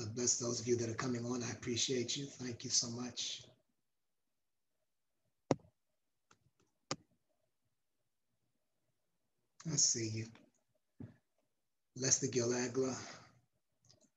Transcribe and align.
God 0.00 0.14
bless 0.14 0.38
those 0.38 0.60
of 0.62 0.66
you 0.66 0.76
that 0.76 0.88
are 0.88 0.94
coming 0.94 1.26
on. 1.26 1.42
I 1.42 1.50
appreciate 1.50 2.16
you. 2.16 2.24
Thank 2.24 2.64
you 2.64 2.70
so 2.70 2.88
much. 2.88 3.42
I 9.70 9.76
see 9.76 10.08
you. 10.08 10.26
Lester 11.98 12.28
Gilagla, 12.28 12.96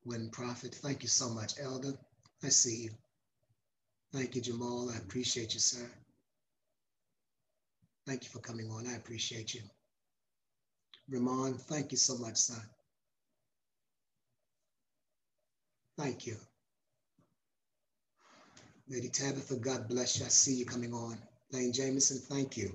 Win 0.06 0.30
Prophet. 0.30 0.74
Thank 0.76 1.02
you 1.02 1.08
so 1.10 1.28
much, 1.28 1.52
Elder. 1.62 1.92
I 2.42 2.48
see 2.48 2.84
you. 2.84 2.90
Thank 4.14 4.36
you, 4.36 4.40
Jamal. 4.40 4.90
I 4.90 4.96
appreciate 4.96 5.52
you, 5.52 5.60
sir. 5.60 5.86
Thank 8.06 8.24
you 8.24 8.30
for 8.30 8.38
coming 8.38 8.70
on. 8.70 8.86
I 8.86 8.94
appreciate 8.96 9.52
you. 9.52 9.60
Ramon, 11.10 11.58
thank 11.58 11.92
you 11.92 11.98
so 11.98 12.16
much, 12.16 12.36
son. 12.36 12.62
Thank 15.98 16.26
you. 16.26 16.36
Lady 18.88 19.08
Tabitha, 19.08 19.56
God 19.56 19.88
bless 19.88 20.18
you. 20.18 20.26
I 20.26 20.28
see 20.28 20.54
you 20.54 20.66
coming 20.66 20.92
on. 20.92 21.18
Lane 21.52 21.72
Jameson, 21.72 22.18
thank 22.18 22.56
you. 22.56 22.74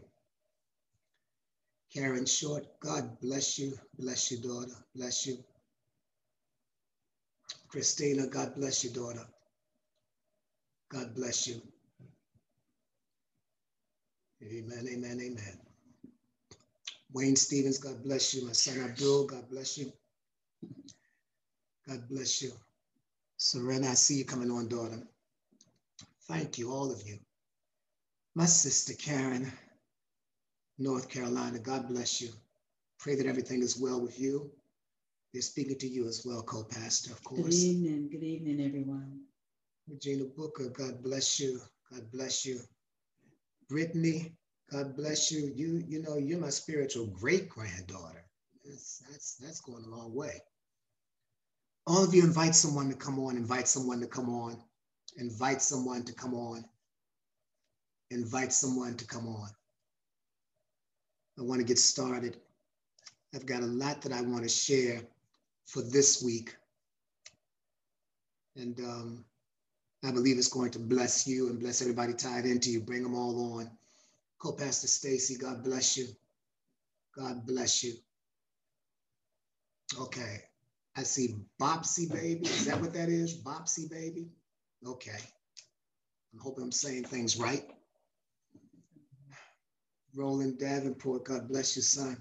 Karen 1.94 2.26
Short, 2.26 2.66
God 2.80 3.20
bless 3.22 3.59
you. 3.59 3.78
Bless 3.98 4.31
you, 4.31 4.39
daughter. 4.39 4.76
Bless 4.95 5.28
you. 5.28 5.38
Christina, 7.67 8.28
God 8.28 8.56
bless 8.56 8.84
you, 8.84 8.92
daughter. 8.92 9.26
God 10.92 11.16
bless 11.16 11.48
you. 11.48 11.61
Amen, 14.44 14.88
amen, 14.92 15.20
amen. 15.22 15.59
Wayne 17.14 17.36
Stevens, 17.36 17.80
God 17.80 18.04
bless 18.04 18.33
you. 18.36 18.45
My 18.45 18.54
son 18.54 18.81
Abdul, 18.83 19.28
God 19.28 19.50
bless 19.50 19.78
you. 19.78 19.92
God 21.88 22.08
bless 22.09 22.42
you. 22.42 22.52
Serena, 23.40 23.88
I 23.88 23.94
see 23.94 24.16
you 24.16 24.26
coming 24.26 24.52
on, 24.52 24.68
daughter. 24.68 25.02
Thank 26.28 26.58
you, 26.58 26.73
all 26.73 26.92
of 26.92 27.02
you. 27.08 27.18
My 28.36 28.45
sister 28.45 28.94
Karen, 28.94 29.50
North 30.78 31.09
Carolina, 31.09 31.58
God 31.58 31.88
bless 31.88 32.22
you. 32.22 32.30
Pray 33.00 33.16
that 33.16 33.26
everything 33.26 33.62
is 33.62 33.80
well 33.80 34.02
with 34.02 34.20
you. 34.20 34.52
They're 35.32 35.42
speaking 35.42 35.78
to 35.78 35.88
you 35.88 36.06
as 36.06 36.26
well, 36.26 36.44
co-pastor, 36.44 37.14
of 37.14 37.23
course. 37.23 37.42
Good 37.42 37.54
evening, 37.54 38.10
good 38.12 38.23
evening, 38.23 38.66
everyone. 38.66 39.22
Regina 39.88 40.26
Booker, 40.26 40.67
God 40.67 41.02
bless 41.02 41.40
you. 41.40 41.61
God 41.94 42.11
bless 42.11 42.45
you. 42.45 42.60
Brittany, 43.70 44.33
God 44.70 44.98
bless 44.98 45.32
you. 45.32 45.49
You, 45.55 45.82
you 45.88 46.02
know, 46.04 46.17
you're 46.17 46.39
my 46.39 46.49
spiritual 46.49 47.05
great 47.05 47.48
granddaughter. 47.48 48.26
That's, 48.66 49.02
that's, 49.10 49.36
that's 49.38 49.61
going 49.61 49.86
a 49.86 49.95
long 49.95 50.14
way. 50.14 50.42
All 51.89 52.04
of 52.04 52.14
you 52.14 52.23
invite 52.23 52.54
someone 52.54 52.88
to 52.89 52.95
come 52.95 53.17
on, 53.17 53.36
invite 53.36 53.67
someone 53.67 54.00
to 54.00 54.05
come 54.05 54.30
on, 54.30 54.61
invite 55.17 55.60
someone 55.60 56.04
to 56.04 56.14
come 56.14 56.36
on, 56.36 56.64
invite 58.11 58.54
someone 58.54 58.95
to 58.95 59.08
come 59.08 59.27
on. 59.27 59.50
I 61.39 61.42
want 61.42 61.61
to 61.61 61.66
get 61.66 61.80
started. 61.80 62.38
I've 63.33 63.48
got 63.48 63.64
a 63.64 63.66
lot 63.66 64.04
that 64.04 64.14
I 64.14 64.22
want 64.22 64.44
to 64.44 64.49
share 64.49 65.02
for 65.66 65.82
this 65.82 66.22
week. 66.23 66.55
And 68.55 68.80
um, 68.82 69.26
I 70.04 70.11
believe 70.11 70.38
it's 70.38 70.48
going 70.48 70.70
to 70.72 70.80
bless 70.80 71.28
you 71.28 71.49
and 71.49 71.60
bless 71.60 71.82
everybody 71.82 72.14
tied 72.14 72.45
into 72.45 72.70
you. 72.70 72.82
Bring 72.82 73.02
them 73.02 73.16
all 73.16 73.58
on. 73.58 73.72
Co-Pastor 74.39 74.86
Stacy, 74.86 75.39
God 75.39 75.64
bless 75.64 75.98
you. 75.98 76.05
God 77.17 77.48
bless 77.48 77.83
you. 77.83 77.94
Okay. 79.99 80.48
I 80.99 81.04
see 81.04 81.37
Bopsy 81.61 82.11
Baby. 82.11 82.45
Is 82.45 82.65
that 82.65 82.82
what 82.82 82.92
that 82.92 83.08
is? 83.08 83.42
Bopsy 83.42 83.89
Baby? 83.89 84.27
Okay. 84.86 85.17
I'm 86.33 86.39
hoping 86.42 86.65
I'm 86.65 86.73
saying 86.73 87.05
things 87.05 87.37
right. 87.39 87.64
Roland 90.14 90.60
Davenport, 90.60 91.23
God 91.23 91.48
bless 91.48 91.77
you, 91.77 91.83
son. 91.83 92.17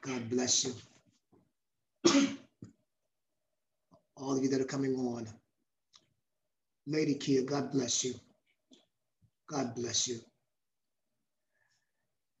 God 0.00 0.28
bless 0.28 0.64
you. 0.64 0.74
All 4.16 4.36
of 4.36 4.42
you 4.42 4.48
that 4.50 4.60
are 4.60 4.64
coming 4.64 4.96
on. 4.96 5.28
Lady 6.88 7.14
Kia, 7.14 7.42
God 7.42 7.70
bless 7.70 8.02
you. 8.02 8.14
God 9.48 9.76
bless 9.76 10.08
you. 10.08 10.18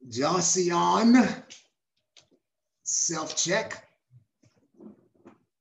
Josian, 0.08 1.44
self 2.82 3.36
check. 3.36 3.86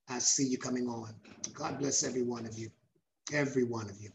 I 0.09 0.19
see 0.19 0.47
you 0.47 0.57
coming 0.57 0.87
on. 0.87 1.13
God 1.53 1.79
bless 1.79 2.03
every 2.03 2.23
one 2.23 2.45
of 2.45 2.57
you. 2.57 2.69
Every 3.31 3.63
one 3.63 3.89
of 3.89 4.01
you. 4.01 4.09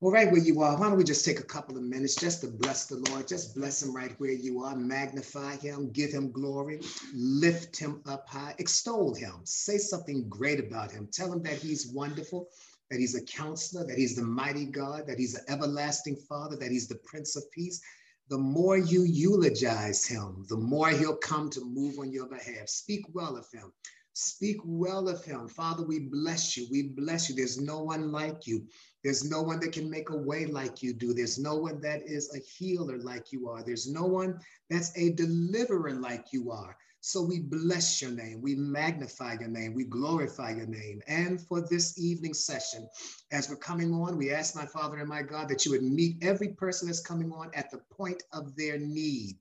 Well, 0.00 0.12
right 0.12 0.30
where 0.30 0.42
you 0.42 0.60
are, 0.60 0.76
why 0.76 0.88
don't 0.88 0.98
we 0.98 1.04
just 1.04 1.24
take 1.24 1.40
a 1.40 1.44
couple 1.44 1.78
of 1.78 1.82
minutes 1.82 2.14
just 2.14 2.42
to 2.42 2.48
bless 2.48 2.86
the 2.86 3.02
Lord? 3.08 3.26
Just 3.26 3.54
bless 3.54 3.82
him 3.82 3.96
right 3.96 4.14
where 4.18 4.32
you 4.32 4.62
are. 4.62 4.76
Magnify 4.76 5.56
him, 5.56 5.90
give 5.92 6.10
him 6.10 6.30
glory, 6.30 6.80
lift 7.14 7.78
him 7.78 8.02
up 8.04 8.28
high, 8.28 8.54
extol 8.58 9.14
him, 9.14 9.40
say 9.44 9.78
something 9.78 10.28
great 10.28 10.60
about 10.60 10.92
him. 10.92 11.08
Tell 11.10 11.32
him 11.32 11.42
that 11.44 11.56
he's 11.56 11.86
wonderful, 11.86 12.48
that 12.90 13.00
he's 13.00 13.14
a 13.14 13.24
counselor, 13.24 13.86
that 13.86 13.96
he's 13.96 14.14
the 14.14 14.24
mighty 14.24 14.66
God, 14.66 15.06
that 15.06 15.18
he's 15.18 15.32
the 15.32 15.50
everlasting 15.50 16.16
Father, 16.28 16.56
that 16.56 16.70
he's 16.70 16.86
the 16.86 17.00
Prince 17.06 17.34
of 17.36 17.50
Peace. 17.50 17.80
The 18.28 18.36
more 18.36 18.76
you 18.76 19.04
eulogize 19.04 20.04
him, 20.04 20.44
the 20.50 20.56
more 20.56 20.90
he'll 20.90 21.16
come 21.16 21.48
to 21.50 21.64
move 21.64 21.98
on 21.98 22.12
your 22.12 22.26
behalf. 22.26 22.68
Speak 22.68 23.06
well 23.14 23.38
of 23.38 23.46
him. 23.50 23.72
Speak 24.16 24.58
well 24.64 25.08
of 25.08 25.24
him. 25.24 25.48
Father, 25.48 25.84
we 25.84 25.98
bless 25.98 26.56
you. 26.56 26.68
We 26.70 26.82
bless 26.82 27.28
you. 27.28 27.34
There's 27.34 27.60
no 27.60 27.82
one 27.82 28.12
like 28.12 28.46
you. 28.46 28.64
There's 29.02 29.28
no 29.28 29.42
one 29.42 29.58
that 29.60 29.72
can 29.72 29.90
make 29.90 30.10
a 30.10 30.16
way 30.16 30.46
like 30.46 30.84
you 30.84 30.94
do. 30.94 31.12
There's 31.12 31.36
no 31.36 31.56
one 31.56 31.80
that 31.80 32.02
is 32.06 32.32
a 32.32 32.38
healer 32.38 32.98
like 32.98 33.32
you 33.32 33.48
are. 33.48 33.64
There's 33.64 33.90
no 33.90 34.04
one 34.04 34.38
that's 34.70 34.96
a 34.96 35.12
deliverer 35.14 35.94
like 35.94 36.32
you 36.32 36.52
are. 36.52 36.76
So 37.00 37.22
we 37.22 37.40
bless 37.40 38.00
your 38.00 38.12
name. 38.12 38.40
We 38.40 38.54
magnify 38.54 39.34
your 39.40 39.48
name. 39.48 39.74
We 39.74 39.84
glorify 39.84 40.52
your 40.52 40.68
name. 40.68 41.02
And 41.08 41.40
for 41.40 41.60
this 41.60 41.98
evening 41.98 42.34
session, 42.34 42.88
as 43.32 43.50
we're 43.50 43.56
coming 43.56 43.92
on, 43.92 44.16
we 44.16 44.30
ask 44.30 44.54
my 44.54 44.64
Father 44.64 44.98
and 44.98 45.08
my 45.08 45.22
God 45.22 45.48
that 45.48 45.66
you 45.66 45.72
would 45.72 45.82
meet 45.82 46.22
every 46.22 46.54
person 46.54 46.86
that's 46.86 47.00
coming 47.00 47.32
on 47.32 47.50
at 47.52 47.70
the 47.70 47.80
point 47.92 48.22
of 48.32 48.56
their 48.56 48.78
need. 48.78 49.36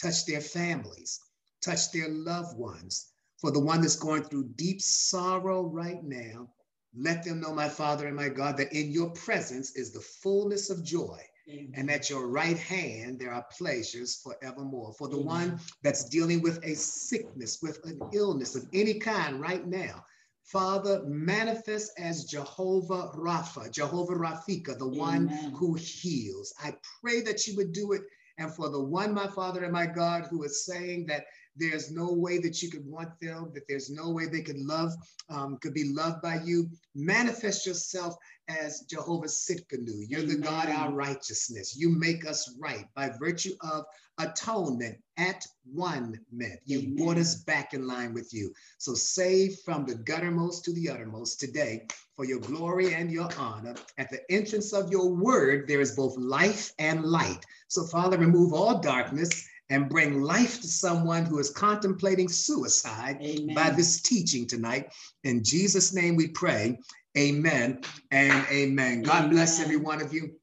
Touch 0.00 0.26
their 0.26 0.40
families, 0.40 1.20
touch 1.60 1.90
their 1.90 2.08
loved 2.08 2.56
ones. 2.56 3.11
For 3.42 3.50
the 3.50 3.58
one 3.58 3.80
that's 3.80 3.96
going 3.96 4.22
through 4.22 4.50
deep 4.54 4.80
sorrow 4.80 5.62
right 5.64 6.02
now, 6.04 6.48
let 6.94 7.24
them 7.24 7.40
know, 7.40 7.52
my 7.52 7.68
Father 7.68 8.06
and 8.06 8.14
my 8.14 8.28
God, 8.28 8.56
that 8.56 8.72
in 8.72 8.92
your 8.92 9.10
presence 9.10 9.74
is 9.74 9.90
the 9.90 10.00
fullness 10.00 10.70
of 10.70 10.84
joy. 10.84 11.18
Amen. 11.50 11.72
And 11.74 11.90
at 11.90 12.08
your 12.08 12.28
right 12.28 12.56
hand, 12.56 13.18
there 13.18 13.32
are 13.32 13.44
pleasures 13.50 14.22
forevermore. 14.22 14.92
For 14.92 15.08
the 15.08 15.16
Amen. 15.16 15.26
one 15.26 15.60
that's 15.82 16.08
dealing 16.08 16.40
with 16.40 16.62
a 16.64 16.76
sickness, 16.76 17.58
with 17.60 17.84
an 17.84 18.00
illness 18.12 18.54
of 18.54 18.68
any 18.72 18.94
kind 19.00 19.40
right 19.40 19.66
now, 19.66 20.04
Father, 20.44 21.02
manifest 21.04 21.98
as 21.98 22.26
Jehovah 22.26 23.10
Rapha, 23.16 23.72
Jehovah 23.72 24.14
Rafika, 24.14 24.78
the 24.78 24.86
Amen. 24.86 24.98
one 24.98 25.28
who 25.56 25.74
heals. 25.74 26.54
I 26.62 26.76
pray 27.00 27.22
that 27.22 27.48
you 27.48 27.56
would 27.56 27.72
do 27.72 27.90
it. 27.90 28.02
And 28.38 28.54
for 28.54 28.68
the 28.68 28.80
one, 28.80 29.12
my 29.12 29.26
Father 29.26 29.64
and 29.64 29.72
my 29.72 29.86
God, 29.86 30.26
who 30.30 30.44
is 30.44 30.64
saying 30.64 31.06
that 31.06 31.24
there's 31.56 31.90
no 31.90 32.12
way 32.12 32.38
that 32.38 32.62
you 32.62 32.70
could 32.70 32.86
want 32.86 33.10
them, 33.20 33.50
that 33.54 33.68
there's 33.68 33.90
no 33.90 34.10
way 34.10 34.26
they 34.26 34.42
could 34.42 34.58
love, 34.58 34.92
um, 35.28 35.58
could 35.58 35.74
be 35.74 35.92
loved 35.92 36.22
by 36.22 36.40
you. 36.44 36.68
Manifest 36.94 37.66
yourself 37.66 38.16
as 38.48 38.80
Jehovah 38.80 39.26
Tsidkenu. 39.26 40.04
You're 40.08 40.22
the 40.22 40.36
God, 40.36 40.68
our 40.68 40.92
righteousness. 40.92 41.76
You 41.76 41.90
make 41.90 42.26
us 42.26 42.56
right 42.58 42.86
by 42.94 43.10
virtue 43.18 43.54
of 43.60 43.84
atonement 44.18 44.98
at 45.16 45.44
one 45.64 46.18
meant. 46.32 46.60
You 46.64 46.96
brought 46.96 47.18
us 47.18 47.36
back 47.36 47.74
in 47.74 47.86
line 47.86 48.14
with 48.14 48.32
you. 48.32 48.52
So 48.78 48.94
save 48.94 49.58
from 49.64 49.84
the 49.84 49.94
guttermost 49.94 50.64
to 50.64 50.72
the 50.72 50.88
uttermost 50.88 51.38
today 51.40 51.86
for 52.16 52.24
your 52.24 52.40
glory 52.40 52.94
and 52.94 53.10
your 53.10 53.28
honor. 53.38 53.74
At 53.98 54.10
the 54.10 54.20
entrance 54.30 54.72
of 54.72 54.90
your 54.90 55.08
word, 55.10 55.68
there 55.68 55.80
is 55.80 55.96
both 55.96 56.16
life 56.16 56.72
and 56.78 57.04
light. 57.04 57.44
So 57.68 57.84
Father, 57.84 58.18
remove 58.18 58.52
all 58.52 58.80
darkness 58.80 59.48
and 59.72 59.88
bring 59.88 60.20
life 60.20 60.60
to 60.60 60.68
someone 60.68 61.24
who 61.24 61.38
is 61.38 61.48
contemplating 61.48 62.28
suicide 62.28 63.16
Amen. 63.22 63.54
by 63.54 63.70
this 63.70 64.02
teaching 64.02 64.46
tonight. 64.46 64.92
In 65.24 65.42
Jesus' 65.42 65.94
name 65.94 66.14
we 66.14 66.28
pray. 66.28 66.78
Amen 67.16 67.80
and 68.10 68.46
amen. 68.50 69.02
God 69.02 69.24
amen. 69.24 69.30
bless 69.30 69.60
every 69.60 69.78
one 69.78 70.02
of 70.02 70.12
you. 70.12 70.34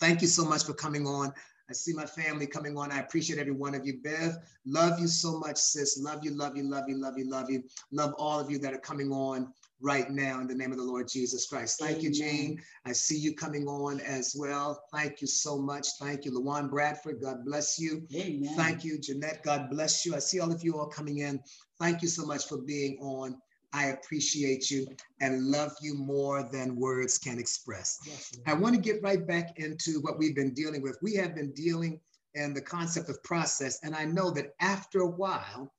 Thank 0.00 0.22
you 0.22 0.26
so 0.26 0.44
much 0.44 0.64
for 0.64 0.74
coming 0.74 1.06
on. 1.06 1.32
I 1.70 1.72
see 1.72 1.92
my 1.92 2.04
family 2.04 2.48
coming 2.48 2.76
on. 2.76 2.90
I 2.90 2.98
appreciate 2.98 3.38
every 3.38 3.52
one 3.52 3.76
of 3.76 3.86
you. 3.86 3.98
Bev, 4.02 4.38
love 4.66 4.98
you 4.98 5.06
so 5.06 5.38
much, 5.38 5.56
sis. 5.56 6.00
Love 6.02 6.24
you, 6.24 6.32
love 6.32 6.56
you, 6.56 6.68
love 6.68 6.88
you, 6.88 7.00
love 7.00 7.16
you, 7.16 7.30
love 7.30 7.48
you. 7.48 7.62
Love 7.92 8.12
all 8.18 8.40
of 8.40 8.50
you 8.50 8.58
that 8.58 8.74
are 8.74 8.78
coming 8.78 9.12
on 9.12 9.52
right 9.84 10.10
now 10.10 10.40
in 10.40 10.48
the 10.48 10.54
name 10.54 10.72
of 10.72 10.78
the 10.78 10.84
Lord 10.84 11.06
Jesus 11.06 11.46
Christ. 11.46 11.78
Thank 11.78 11.98
Amen. 11.98 12.04
you, 12.04 12.10
Jane. 12.10 12.62
I 12.86 12.92
see 12.92 13.18
you 13.18 13.34
coming 13.34 13.68
on 13.68 14.00
as 14.00 14.34
well. 14.36 14.82
Thank 14.92 15.20
you 15.20 15.26
so 15.26 15.58
much. 15.58 15.86
Thank 16.00 16.24
you, 16.24 16.32
Lawan 16.32 16.70
Bradford. 16.70 17.20
God 17.20 17.44
bless 17.44 17.78
you. 17.78 18.06
Amen. 18.14 18.54
Thank 18.56 18.82
you, 18.82 18.98
Jeanette. 18.98 19.42
God 19.42 19.68
bless 19.70 20.06
you. 20.06 20.14
I 20.16 20.20
see 20.20 20.40
all 20.40 20.50
of 20.50 20.64
you 20.64 20.78
all 20.78 20.86
coming 20.86 21.18
in. 21.18 21.38
Thank 21.78 22.00
you 22.00 22.08
so 22.08 22.24
much 22.24 22.48
for 22.48 22.56
being 22.56 22.96
on. 23.00 23.36
I 23.74 23.86
appreciate 23.86 24.70
you 24.70 24.86
and 25.20 25.48
love 25.48 25.72
you 25.82 25.94
more 25.94 26.48
than 26.50 26.76
words 26.76 27.18
can 27.18 27.38
express. 27.38 27.98
Yes, 28.06 28.32
I 28.46 28.54
want 28.54 28.74
to 28.74 28.80
get 28.80 29.02
right 29.02 29.26
back 29.26 29.58
into 29.58 30.00
what 30.00 30.18
we've 30.18 30.34
been 30.34 30.54
dealing 30.54 30.80
with. 30.80 30.96
We 31.02 31.14
have 31.16 31.34
been 31.34 31.52
dealing 31.52 32.00
in 32.34 32.54
the 32.54 32.62
concept 32.62 33.10
of 33.10 33.22
process, 33.22 33.80
and 33.82 33.94
I 33.94 34.04
know 34.04 34.30
that 34.30 34.54
after 34.60 35.00
a 35.00 35.10
while, 35.10 35.72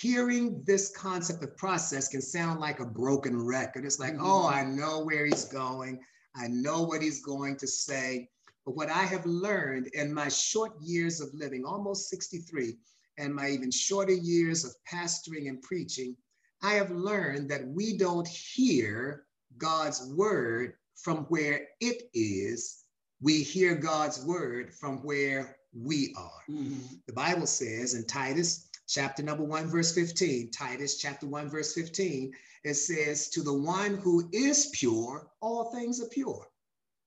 hearing 0.00 0.62
this 0.66 0.90
concept 0.90 1.44
of 1.44 1.56
process 1.56 2.08
can 2.08 2.20
sound 2.20 2.60
like 2.60 2.80
a 2.80 2.86
broken 2.86 3.40
record. 3.40 3.84
It's 3.84 4.00
like, 4.00 4.14
mm-hmm. 4.14 4.26
oh, 4.26 4.48
I 4.48 4.64
know 4.64 5.04
where 5.04 5.24
he's 5.24 5.44
going. 5.44 6.00
I 6.36 6.48
know 6.48 6.82
what 6.82 7.02
he's 7.02 7.22
going 7.22 7.56
to 7.58 7.66
say. 7.66 8.28
But 8.66 8.76
what 8.76 8.90
I 8.90 9.04
have 9.04 9.24
learned 9.24 9.88
in 9.88 10.12
my 10.12 10.28
short 10.28 10.72
years 10.80 11.20
of 11.20 11.28
living, 11.32 11.64
almost 11.64 12.08
63, 12.08 12.76
and 13.18 13.34
my 13.34 13.50
even 13.50 13.70
shorter 13.70 14.12
years 14.12 14.64
of 14.64 14.74
pastoring 14.90 15.48
and 15.48 15.62
preaching, 15.62 16.16
I 16.62 16.72
have 16.74 16.90
learned 16.90 17.48
that 17.50 17.66
we 17.66 17.96
don't 17.96 18.26
hear 18.26 19.26
God's 19.58 20.12
word 20.16 20.74
from 20.96 21.18
where 21.28 21.68
it 21.80 22.04
is. 22.14 22.84
We 23.20 23.42
hear 23.42 23.76
God's 23.76 24.24
word 24.24 24.74
from 24.74 25.04
where 25.04 25.56
we 25.72 26.14
are. 26.16 26.42
Mm-hmm. 26.50 26.96
The 27.06 27.12
Bible 27.12 27.46
says 27.46 27.94
in 27.94 28.06
Titus 28.06 28.70
chapter 28.86 29.22
number 29.22 29.44
1, 29.44 29.66
verse 29.66 29.94
15, 29.94 30.50
Titus 30.50 30.98
chapter 30.98 31.26
1, 31.26 31.48
verse 31.50 31.74
15, 31.74 32.32
it 32.64 32.74
says, 32.74 33.28
To 33.30 33.42
the 33.42 33.52
one 33.52 33.96
who 33.98 34.28
is 34.32 34.70
pure, 34.74 35.28
all 35.40 35.72
things 35.72 36.02
are 36.02 36.08
pure. 36.08 36.46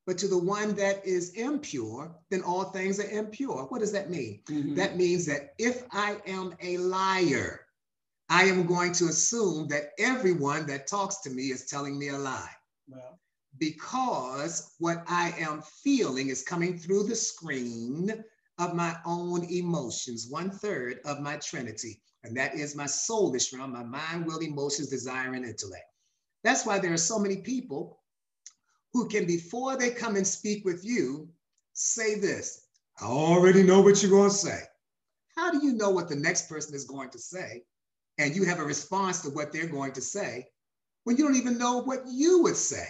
But 0.06 0.18
to 0.20 0.28
the 0.28 0.38
one 0.38 0.74
that 0.76 1.06
is 1.06 1.32
impure, 1.32 2.16
then 2.30 2.42
all 2.42 2.66
things 2.66 3.00
are 3.00 3.10
impure. 3.10 3.66
What 3.66 3.82
does 3.82 3.92
that 3.92 4.10
mean? 4.10 4.42
Mm-hmm. 4.50 4.76
That 4.76 4.96
means 4.96 5.26
that 5.26 5.54
if 5.60 5.84
I 5.92 6.18
am 6.26 6.56
a 6.62 6.78
liar, 6.78 7.66
I 8.30 8.44
am 8.44 8.66
going 8.66 8.94
to 8.94 9.06
assume 9.06 9.68
that 9.68 9.92
everyone 10.00 10.66
that 10.68 10.88
talks 10.88 11.22
to 11.22 11.30
me 11.30 11.52
is 11.52 11.66
telling 11.66 12.00
me 12.00 12.10
a 12.10 12.18
lie. 12.18 12.52
Well. 12.88 13.20
Because 13.58 14.76
what 14.80 15.04
I 15.08 15.34
am 15.40 15.62
feeling 15.84 16.30
is 16.30 16.44
coming 16.44 16.78
through 16.78 17.04
the 17.04 17.16
screen 17.16 18.24
of 18.60 18.74
my 18.74 18.96
own 19.06 19.44
emotions, 19.52 20.28
one 20.30 20.50
third 20.50 21.00
of 21.06 21.20
my 21.20 21.38
trinity. 21.38 22.02
And 22.24 22.36
that 22.36 22.56
is 22.56 22.76
my 22.76 22.86
soulish 22.86 23.56
realm, 23.56 23.74
my 23.74 23.84
mind, 23.84 24.26
will, 24.26 24.40
emotions, 24.40 24.90
desire, 24.90 25.34
and 25.34 25.46
intellect. 25.46 25.86
That's 26.44 26.66
why 26.66 26.80
there 26.80 26.94
are 26.94 26.98
so 26.98 27.20
many 27.20 27.38
people 27.38 28.00
who 28.94 29.08
can, 29.08 29.26
before 29.26 29.78
they 29.78 29.92
come 29.92 30.16
and 30.16 30.26
speak 30.26 30.66
with 30.66 30.84
you, 30.84 31.30
say 31.74 32.20
this 32.20 32.68
I 33.00 33.06
already 33.06 33.62
know 33.62 33.82
what 33.82 34.02
you're 34.02 34.12
going 34.12 34.30
to 34.30 34.36
say. 34.36 34.60
How 35.36 35.52
do 35.52 35.64
you 35.64 35.74
know 35.74 35.92
what 35.92 36.10
the 36.10 36.16
next 36.16 36.50
person 36.50 36.74
is 36.74 36.86
going 36.86 37.12
to 37.12 37.20
say? 37.20 37.64
And 38.18 38.36
you 38.36 38.44
have 38.46 38.60
a 38.60 38.66
response 38.66 39.22
to 39.22 39.30
what 39.30 39.54
they're 39.54 39.68
going 39.68 39.92
to 39.94 40.02
say 40.02 40.48
when 41.04 41.16
you 41.16 41.24
don't 41.24 41.36
even 41.36 41.60
know 41.60 41.78
what 41.84 42.00
you 42.08 42.42
would 42.42 42.56
say. 42.56 42.88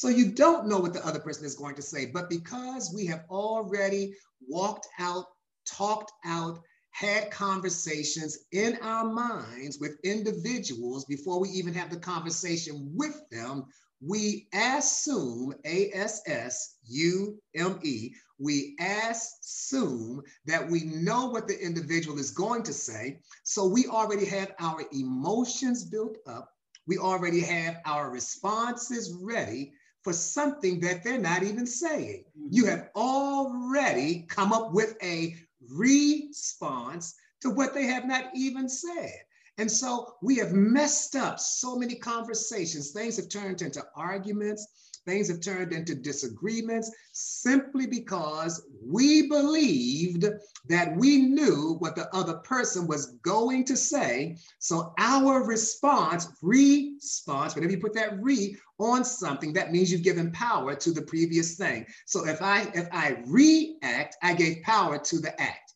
So 0.00 0.06
you 0.06 0.30
don't 0.30 0.68
know 0.68 0.78
what 0.78 0.92
the 0.92 1.04
other 1.04 1.18
person 1.18 1.44
is 1.44 1.56
going 1.56 1.74
to 1.74 1.82
say. 1.82 2.06
But 2.06 2.30
because 2.30 2.94
we 2.94 3.04
have 3.06 3.24
already 3.28 4.14
walked 4.46 4.86
out, 5.00 5.24
talked 5.66 6.12
out, 6.24 6.60
had 6.92 7.32
conversations 7.32 8.38
in 8.52 8.78
our 8.80 9.10
minds 9.12 9.80
with 9.80 9.98
individuals 10.04 11.04
before 11.06 11.40
we 11.40 11.48
even 11.48 11.74
have 11.74 11.90
the 11.90 11.98
conversation 11.98 12.92
with 12.94 13.20
them, 13.32 13.64
we 14.00 14.46
assume, 14.54 15.52
A 15.64 15.90
S 15.92 16.22
S 16.28 16.76
U 16.86 17.36
M 17.56 17.80
E, 17.82 18.14
we 18.38 18.76
assume 18.78 20.22
that 20.46 20.70
we 20.70 20.84
know 20.84 21.26
what 21.26 21.48
the 21.48 21.60
individual 21.60 22.20
is 22.20 22.30
going 22.30 22.62
to 22.62 22.72
say. 22.72 23.18
So 23.42 23.66
we 23.66 23.88
already 23.88 24.26
have 24.26 24.52
our 24.60 24.84
emotions 24.92 25.86
built 25.86 26.18
up. 26.28 26.48
We 26.86 26.98
already 26.98 27.40
have 27.40 27.78
our 27.84 28.12
responses 28.12 29.12
ready 29.20 29.72
for 30.02 30.12
something 30.12 30.80
that 30.80 31.02
they're 31.02 31.18
not 31.18 31.42
even 31.42 31.66
saying. 31.66 32.24
Mm-hmm. 32.38 32.48
You 32.50 32.66
have 32.66 32.90
already 32.94 34.26
come 34.28 34.52
up 34.52 34.72
with 34.72 34.96
a 35.02 35.36
response 35.70 37.14
to 37.42 37.50
what 37.50 37.74
they 37.74 37.84
have 37.84 38.06
not 38.06 38.26
even 38.34 38.68
said. 38.68 39.14
And 39.58 39.70
so 39.70 40.14
we 40.22 40.36
have 40.36 40.52
messed 40.52 41.16
up 41.16 41.40
so 41.40 41.76
many 41.76 41.96
conversations. 41.96 42.92
Things 42.92 43.16
have 43.16 43.28
turned 43.28 43.60
into 43.60 43.84
arguments. 43.96 44.87
Things 45.08 45.28
have 45.28 45.40
turned 45.40 45.72
into 45.72 45.94
disagreements 45.94 46.90
simply 47.12 47.86
because 47.86 48.66
we 48.84 49.26
believed 49.26 50.26
that 50.68 50.94
we 50.96 51.16
knew 51.22 51.76
what 51.78 51.96
the 51.96 52.14
other 52.14 52.34
person 52.34 52.86
was 52.86 53.16
going 53.22 53.64
to 53.64 53.76
say. 53.76 54.36
So 54.58 54.92
our 54.98 55.42
response, 55.42 56.28
response, 56.42 57.54
whenever 57.54 57.72
you 57.72 57.80
put 57.80 57.94
that 57.94 58.22
re 58.22 58.54
on 58.78 59.02
something, 59.02 59.54
that 59.54 59.72
means 59.72 59.90
you've 59.90 60.02
given 60.02 60.30
power 60.30 60.74
to 60.74 60.92
the 60.92 61.00
previous 61.00 61.56
thing. 61.56 61.86
So 62.04 62.26
if 62.26 62.42
I 62.42 62.70
if 62.74 62.86
I 62.92 63.22
react, 63.24 64.18
I 64.22 64.34
gave 64.34 64.62
power 64.62 64.98
to 64.98 65.18
the 65.20 65.40
act. 65.40 65.67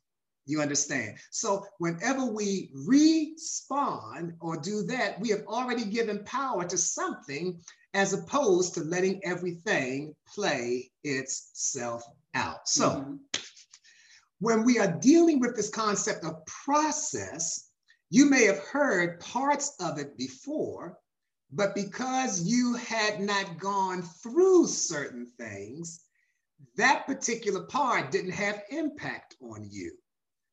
You 0.44 0.60
understand? 0.60 1.18
So 1.30 1.64
whenever 1.78 2.26
we 2.26 2.70
respond 2.74 4.34
or 4.40 4.56
do 4.56 4.82
that, 4.84 5.20
we 5.20 5.28
have 5.28 5.44
already 5.46 5.84
given 5.84 6.24
power 6.24 6.64
to 6.64 6.76
something 6.76 7.60
as 7.94 8.12
opposed 8.12 8.74
to 8.74 8.80
letting 8.80 9.24
everything 9.24 10.14
play 10.34 10.90
itself 11.04 12.02
out. 12.34 12.68
So 12.68 12.90
mm-hmm. 12.90 13.14
when 14.40 14.64
we 14.64 14.78
are 14.78 14.98
dealing 15.00 15.40
with 15.40 15.54
this 15.54 15.70
concept 15.70 16.24
of 16.24 16.44
process, 16.46 17.68
you 18.10 18.26
may 18.26 18.44
have 18.44 18.58
heard 18.58 19.20
parts 19.20 19.74
of 19.80 19.98
it 19.98 20.16
before, 20.16 20.98
but 21.52 21.74
because 21.74 22.42
you 22.42 22.74
had 22.74 23.20
not 23.20 23.58
gone 23.58 24.02
through 24.02 24.66
certain 24.66 25.30
things, 25.38 26.00
that 26.76 27.06
particular 27.06 27.62
part 27.64 28.10
didn't 28.10 28.32
have 28.32 28.62
impact 28.70 29.36
on 29.40 29.68
you. 29.70 29.96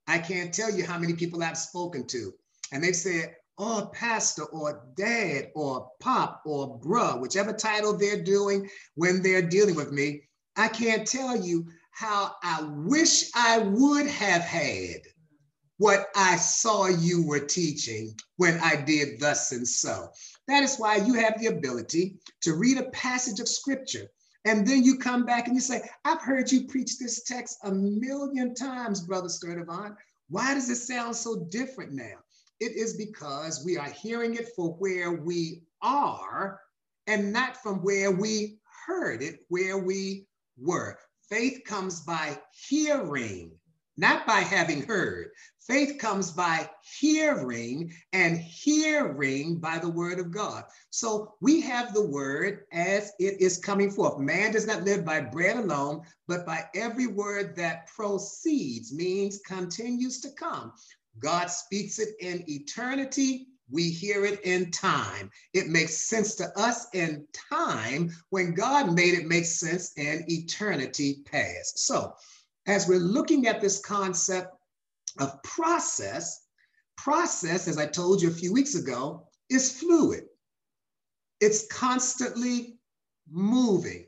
I 0.10 0.18
can't 0.18 0.52
tell 0.52 0.72
you 0.72 0.86
how 0.86 0.98
many 0.98 1.14
people 1.14 1.44
I've 1.44 1.56
spoken 1.56 2.08
to, 2.08 2.34
and 2.72 2.84
they've 2.84 2.96
said, 2.96 3.36
oh, 3.60 3.92
pastor 3.94 4.46
or 4.46 4.88
dad 4.96 5.52
or 5.54 5.92
pop 6.00 6.42
or 6.46 6.80
bruh, 6.80 7.22
whichever 7.22 7.54
title 7.54 7.96
they're 7.96 8.24
doing 8.24 8.68
when 8.96 9.22
they're 9.22 9.48
dealing 9.48 9.76
with 9.76 9.92
me, 9.92 10.24
I 10.56 10.68
can't 10.68 11.08
tell 11.08 11.40
you 11.40 11.68
how 11.92 12.36
I 12.42 12.64
wish 12.64 13.30
I 13.36 13.60
would 13.60 14.08
have 14.08 14.42
had 14.42 15.02
what 15.78 16.08
I 16.16 16.38
saw 16.38 16.88
you 16.88 17.28
were 17.28 17.40
teaching 17.40 18.16
when 18.38 18.60
I 18.64 18.78
did 18.78 19.20
thus 19.20 19.52
and 19.52 19.68
so. 19.68 20.10
That 20.48 20.64
is 20.64 20.78
why 20.78 20.96
you 20.96 21.14
have 21.14 21.40
the 21.40 21.48
ability 21.48 22.18
to 22.42 22.56
read 22.56 22.80
a 22.80 22.90
passage 22.90 23.40
of 23.40 23.48
scripture 23.48 24.08
and 24.46 24.66
then 24.66 24.84
you 24.84 24.98
come 24.98 25.26
back 25.26 25.48
and 25.48 25.56
you 25.56 25.62
say, 25.62 25.82
I've 26.06 26.22
heard 26.22 26.52
you 26.52 26.68
preach 26.68 26.98
this 26.98 27.24
text 27.24 27.58
a 27.64 27.72
million 27.72 28.56
times, 28.56 29.02
Brother 29.02 29.28
Sturdivant. 29.28 29.96
Why 30.30 30.54
does 30.54 30.70
it 30.70 30.78
sound 30.78 31.16
so 31.16 31.48
different 31.50 31.92
now? 31.92 32.20
It 32.60 32.74
is 32.76 32.96
because 32.96 33.64
we 33.66 33.78
are 33.78 33.90
hearing 33.90 34.36
it 34.36 34.50
for 34.56 34.74
where 34.74 35.12
we 35.12 35.64
are 35.82 36.60
and 37.08 37.34
not 37.34 37.58
from 37.58 37.78
where 37.78 38.12
we 38.12 38.60
heard 38.86 39.22
it, 39.22 39.40
where 39.50 39.78
we 39.78 40.26
were. 40.58 40.98
Faith 41.30 41.62
comes 41.66 42.02
by 42.02 42.38
hearing, 42.68 43.52
not 44.00 44.26
by 44.26 44.40
having 44.40 44.82
heard. 44.84 45.30
Faith 45.60 46.00
comes 46.00 46.32
by 46.32 46.68
hearing, 47.00 47.94
and 48.14 48.38
hearing 48.38 49.60
by 49.60 49.78
the 49.78 49.90
word 49.90 50.18
of 50.18 50.32
God. 50.32 50.64
So 50.90 51.36
we 51.42 51.62
have 51.62 51.94
the 51.94 52.08
word 52.08 52.62
as 52.72 53.12
it 53.20 53.40
is 53.40 53.58
coming 53.58 53.92
forth. 53.92 54.18
Man 54.18 54.52
does 54.52 54.66
not 54.66 54.84
live 54.84 55.06
by 55.06 55.22
bread 55.22 55.58
alone, 55.58 56.02
but 56.28 56.46
by 56.46 56.64
every 56.74 57.08
word 57.08 57.56
that 57.58 57.88
proceeds, 57.88 58.94
means 58.94 59.42
continues 59.46 60.22
to 60.22 60.32
come. 60.32 60.72
God 61.20 61.48
speaks 61.48 62.00
it 62.00 62.16
in 62.20 62.44
eternity. 62.50 63.50
We 63.70 63.92
hear 63.92 64.26
it 64.26 64.42
in 64.46 64.72
time. 64.72 65.30
It 65.54 65.68
makes 65.68 65.96
sense 65.96 66.34
to 66.36 66.58
us 66.58 66.88
in 66.94 67.28
time 67.52 68.10
when 68.30 68.56
God 68.56 68.94
made 68.96 69.14
it 69.14 69.28
make 69.28 69.46
sense 69.46 69.92
in 69.98 70.24
eternity 70.28 71.22
past. 71.30 71.78
So, 71.86 72.14
as 72.70 72.88
we're 72.88 73.00
looking 73.00 73.48
at 73.48 73.60
this 73.60 73.80
concept 73.80 74.54
of 75.20 75.42
process, 75.44 76.46
process, 76.98 77.68
as 77.68 77.78
I 77.80 77.88
told 77.88 78.22
you 78.22 78.30
a 78.30 78.34
few 78.34 78.54
weeks 78.54 78.76
ago, 78.76 79.28
is 79.50 79.80
fluid. 79.80 80.26
It's 81.42 81.66
constantly 81.68 82.78
moving. 83.30 84.06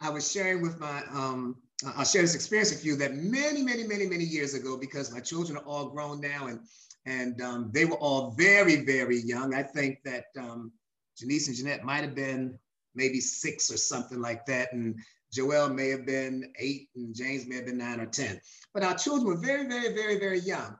I 0.00 0.10
was 0.10 0.30
sharing 0.30 0.62
with 0.62 0.78
my, 0.78 1.02
um, 1.12 1.56
I'll 1.96 2.04
share 2.04 2.22
this 2.22 2.36
experience 2.36 2.70
with 2.70 2.84
you 2.84 2.94
that 2.96 3.16
many, 3.16 3.62
many, 3.62 3.84
many, 3.84 4.06
many 4.06 4.24
years 4.24 4.54
ago, 4.54 4.76
because 4.76 5.12
my 5.12 5.20
children 5.20 5.58
are 5.58 5.64
all 5.64 5.90
grown 5.90 6.20
now 6.20 6.46
and 6.46 6.60
and 7.08 7.40
um, 7.40 7.70
they 7.72 7.84
were 7.84 7.96
all 7.98 8.32
very, 8.32 8.84
very 8.84 9.20
young. 9.20 9.54
I 9.54 9.62
think 9.62 10.00
that 10.04 10.24
um, 10.36 10.72
Janice 11.16 11.46
and 11.46 11.56
Jeanette 11.56 11.84
might 11.84 12.02
have 12.02 12.16
been 12.16 12.58
maybe 12.96 13.20
six 13.20 13.70
or 13.70 13.76
something 13.76 14.20
like 14.20 14.44
that. 14.46 14.72
And 14.72 14.98
Joel 15.32 15.68
may 15.70 15.88
have 15.90 16.06
been 16.06 16.52
eight 16.58 16.88
and 16.96 17.14
James 17.14 17.46
may 17.46 17.56
have 17.56 17.66
been 17.66 17.78
nine 17.78 18.00
or 18.00 18.06
10. 18.06 18.40
But 18.72 18.82
our 18.82 18.96
children 18.96 19.26
were 19.26 19.36
very, 19.36 19.66
very, 19.66 19.94
very, 19.94 20.18
very 20.18 20.40
young. 20.40 20.76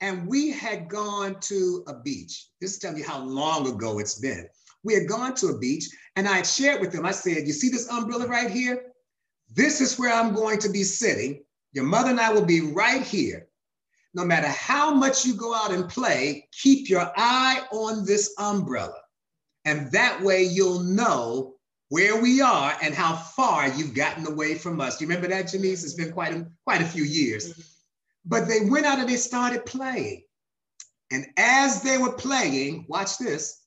and 0.00 0.26
we 0.26 0.50
had 0.50 0.88
gone 0.88 1.38
to 1.40 1.84
a 1.86 1.94
beach. 2.00 2.48
This 2.60 2.72
is 2.72 2.78
telling 2.78 2.98
you 2.98 3.04
how 3.04 3.20
long 3.20 3.68
ago 3.68 3.98
it's 3.98 4.18
been. 4.18 4.48
We 4.82 4.94
had 4.94 5.06
gone 5.08 5.34
to 5.36 5.48
a 5.48 5.58
beach, 5.58 5.88
and 6.16 6.26
I 6.26 6.36
had 6.36 6.46
shared 6.46 6.80
with 6.80 6.92
them. 6.92 7.04
I 7.04 7.10
said, 7.12 7.46
"You 7.46 7.52
see 7.52 7.68
this 7.68 7.88
umbrella 7.88 8.26
right 8.26 8.50
here? 8.50 8.92
This 9.50 9.80
is 9.80 9.98
where 9.98 10.12
I'm 10.12 10.34
going 10.34 10.58
to 10.60 10.70
be 10.70 10.84
sitting. 10.84 11.44
Your 11.72 11.84
mother 11.84 12.10
and 12.10 12.20
I 12.20 12.32
will 12.32 12.44
be 12.44 12.60
right 12.60 13.02
here. 13.02 13.48
No 14.14 14.24
matter 14.24 14.48
how 14.48 14.92
much 14.94 15.24
you 15.24 15.34
go 15.34 15.54
out 15.54 15.72
and 15.72 15.88
play, 15.88 16.48
keep 16.52 16.88
your 16.88 17.12
eye 17.16 17.62
on 17.70 18.04
this 18.04 18.34
umbrella, 18.38 19.00
and 19.66 19.92
that 19.92 20.22
way 20.22 20.44
you'll 20.44 20.80
know." 20.80 21.56
Where 21.90 22.20
we 22.20 22.40
are 22.40 22.76
and 22.82 22.94
how 22.94 23.16
far 23.16 23.68
you've 23.68 23.94
gotten 23.94 24.26
away 24.26 24.54
from 24.54 24.80
us. 24.80 25.00
You 25.00 25.06
remember 25.06 25.28
that, 25.28 25.48
Janice? 25.48 25.84
It's 25.84 25.94
been 25.94 26.12
quite 26.12 26.32
a, 26.32 26.46
quite 26.64 26.80
a 26.80 26.86
few 26.86 27.04
years. 27.04 27.50
Mm-hmm. 27.50 27.60
But 28.26 28.48
they 28.48 28.60
went 28.68 28.86
out 28.86 28.98
and 28.98 29.08
they 29.08 29.16
started 29.16 29.66
playing. 29.66 30.22
And 31.10 31.26
as 31.36 31.82
they 31.82 31.98
were 31.98 32.12
playing, 32.12 32.86
watch 32.88 33.18
this, 33.18 33.60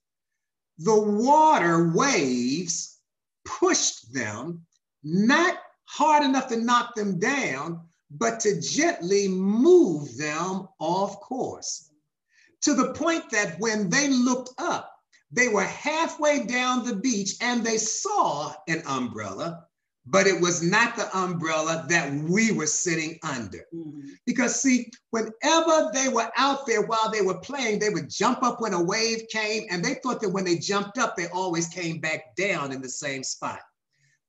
the 0.77 0.97
water 0.97 1.91
waves 1.93 2.99
pushed 3.45 4.13
them, 4.13 4.65
not 5.03 5.57
hard 5.85 6.23
enough 6.23 6.47
to 6.47 6.57
knock 6.57 6.95
them 6.95 7.19
down, 7.19 7.81
but 8.09 8.39
to 8.41 8.61
gently 8.61 9.27
move 9.27 10.17
them 10.17 10.67
off 10.79 11.19
course. 11.19 11.89
To 12.61 12.73
the 12.73 12.93
point 12.93 13.29
that 13.31 13.59
when 13.59 13.89
they 13.89 14.07
looked 14.07 14.51
up, 14.57 14.92
they 15.33 15.47
were 15.47 15.63
halfway 15.63 16.45
down 16.45 16.85
the 16.85 16.95
beach 16.95 17.35
and 17.41 17.63
they 17.63 17.77
saw 17.77 18.53
an 18.67 18.83
umbrella, 18.85 19.65
but 20.05 20.27
it 20.27 20.39
was 20.39 20.61
not 20.61 20.95
the 20.95 21.17
umbrella 21.17 21.85
that 21.89 22.13
we 22.13 22.51
were 22.51 22.67
sitting 22.67 23.17
under. 23.23 23.65
Mm-hmm. 23.73 24.01
Because, 24.27 24.61
see, 24.61 24.91
whenever 25.09 25.89
they 25.91 26.07
were 26.07 26.29
out 26.37 26.67
there 26.67 26.83
while 26.83 27.09
they 27.11 27.21
were 27.21 27.39
playing, 27.39 27.79
they 27.79 27.89
would 27.89 28.09
jump 28.09 28.43
up 28.43 28.61
when 28.61 28.73
a 28.73 28.83
wave 28.83 29.23
came, 29.31 29.65
and 29.71 29.83
they 29.83 29.95
thought 29.95 30.21
that 30.21 30.29
when 30.29 30.45
they 30.45 30.57
jumped 30.57 30.99
up, 30.99 31.15
they 31.15 31.27
always 31.29 31.67
came 31.67 31.99
back 31.99 32.35
down 32.35 32.71
in 32.71 32.81
the 32.81 32.89
same 32.89 33.23
spot. 33.23 33.59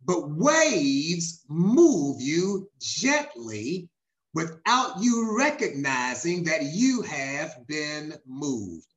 But 0.06 0.30
waves 0.30 1.44
move 1.49 2.20
you 2.20 2.70
gently 2.80 3.88
without 4.32 5.02
you 5.02 5.37
recognizing 5.38 6.44
that 6.44 6.62
you 6.62 7.02
have 7.02 7.66
been 7.66 8.14
moved. 8.26 8.93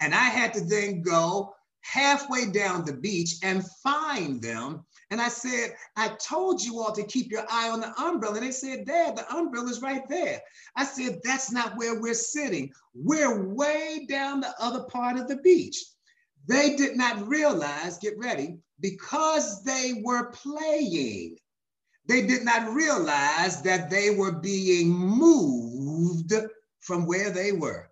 And 0.00 0.14
I 0.14 0.24
had 0.24 0.54
to 0.54 0.60
then 0.60 1.02
go 1.02 1.54
halfway 1.82 2.50
down 2.50 2.84
the 2.84 2.94
beach 2.94 3.36
and 3.42 3.66
find 3.82 4.42
them 4.42 4.84
and 5.10 5.20
I 5.20 5.28
said, 5.28 5.74
I 5.96 6.08
told 6.24 6.62
you 6.62 6.80
all 6.80 6.92
to 6.92 7.02
keep 7.02 7.32
your 7.32 7.44
eye 7.50 7.68
on 7.68 7.80
the 7.80 7.92
umbrella. 8.00 8.36
And 8.36 8.46
they 8.46 8.52
said, 8.52 8.86
Dad, 8.86 9.16
the 9.16 9.34
umbrella's 9.34 9.82
right 9.82 10.08
there. 10.08 10.40
I 10.76 10.84
said, 10.84 11.20
That's 11.24 11.50
not 11.50 11.76
where 11.76 12.00
we're 12.00 12.14
sitting. 12.14 12.72
We're 12.94 13.52
way 13.52 14.06
down 14.08 14.40
the 14.40 14.54
other 14.60 14.84
part 14.84 15.18
of 15.18 15.26
the 15.26 15.38
beach. 15.38 15.84
They 16.46 16.76
did 16.76 16.96
not 16.96 17.26
realize, 17.26 17.98
get 17.98 18.16
ready, 18.18 18.58
because 18.80 19.64
they 19.64 20.00
were 20.02 20.30
playing, 20.30 21.36
they 22.06 22.26
did 22.26 22.44
not 22.44 22.72
realize 22.72 23.62
that 23.62 23.90
they 23.90 24.10
were 24.10 24.32
being 24.32 24.90
moved 24.90 26.32
from 26.80 27.04
where 27.04 27.30
they 27.30 27.52
were. 27.52 27.89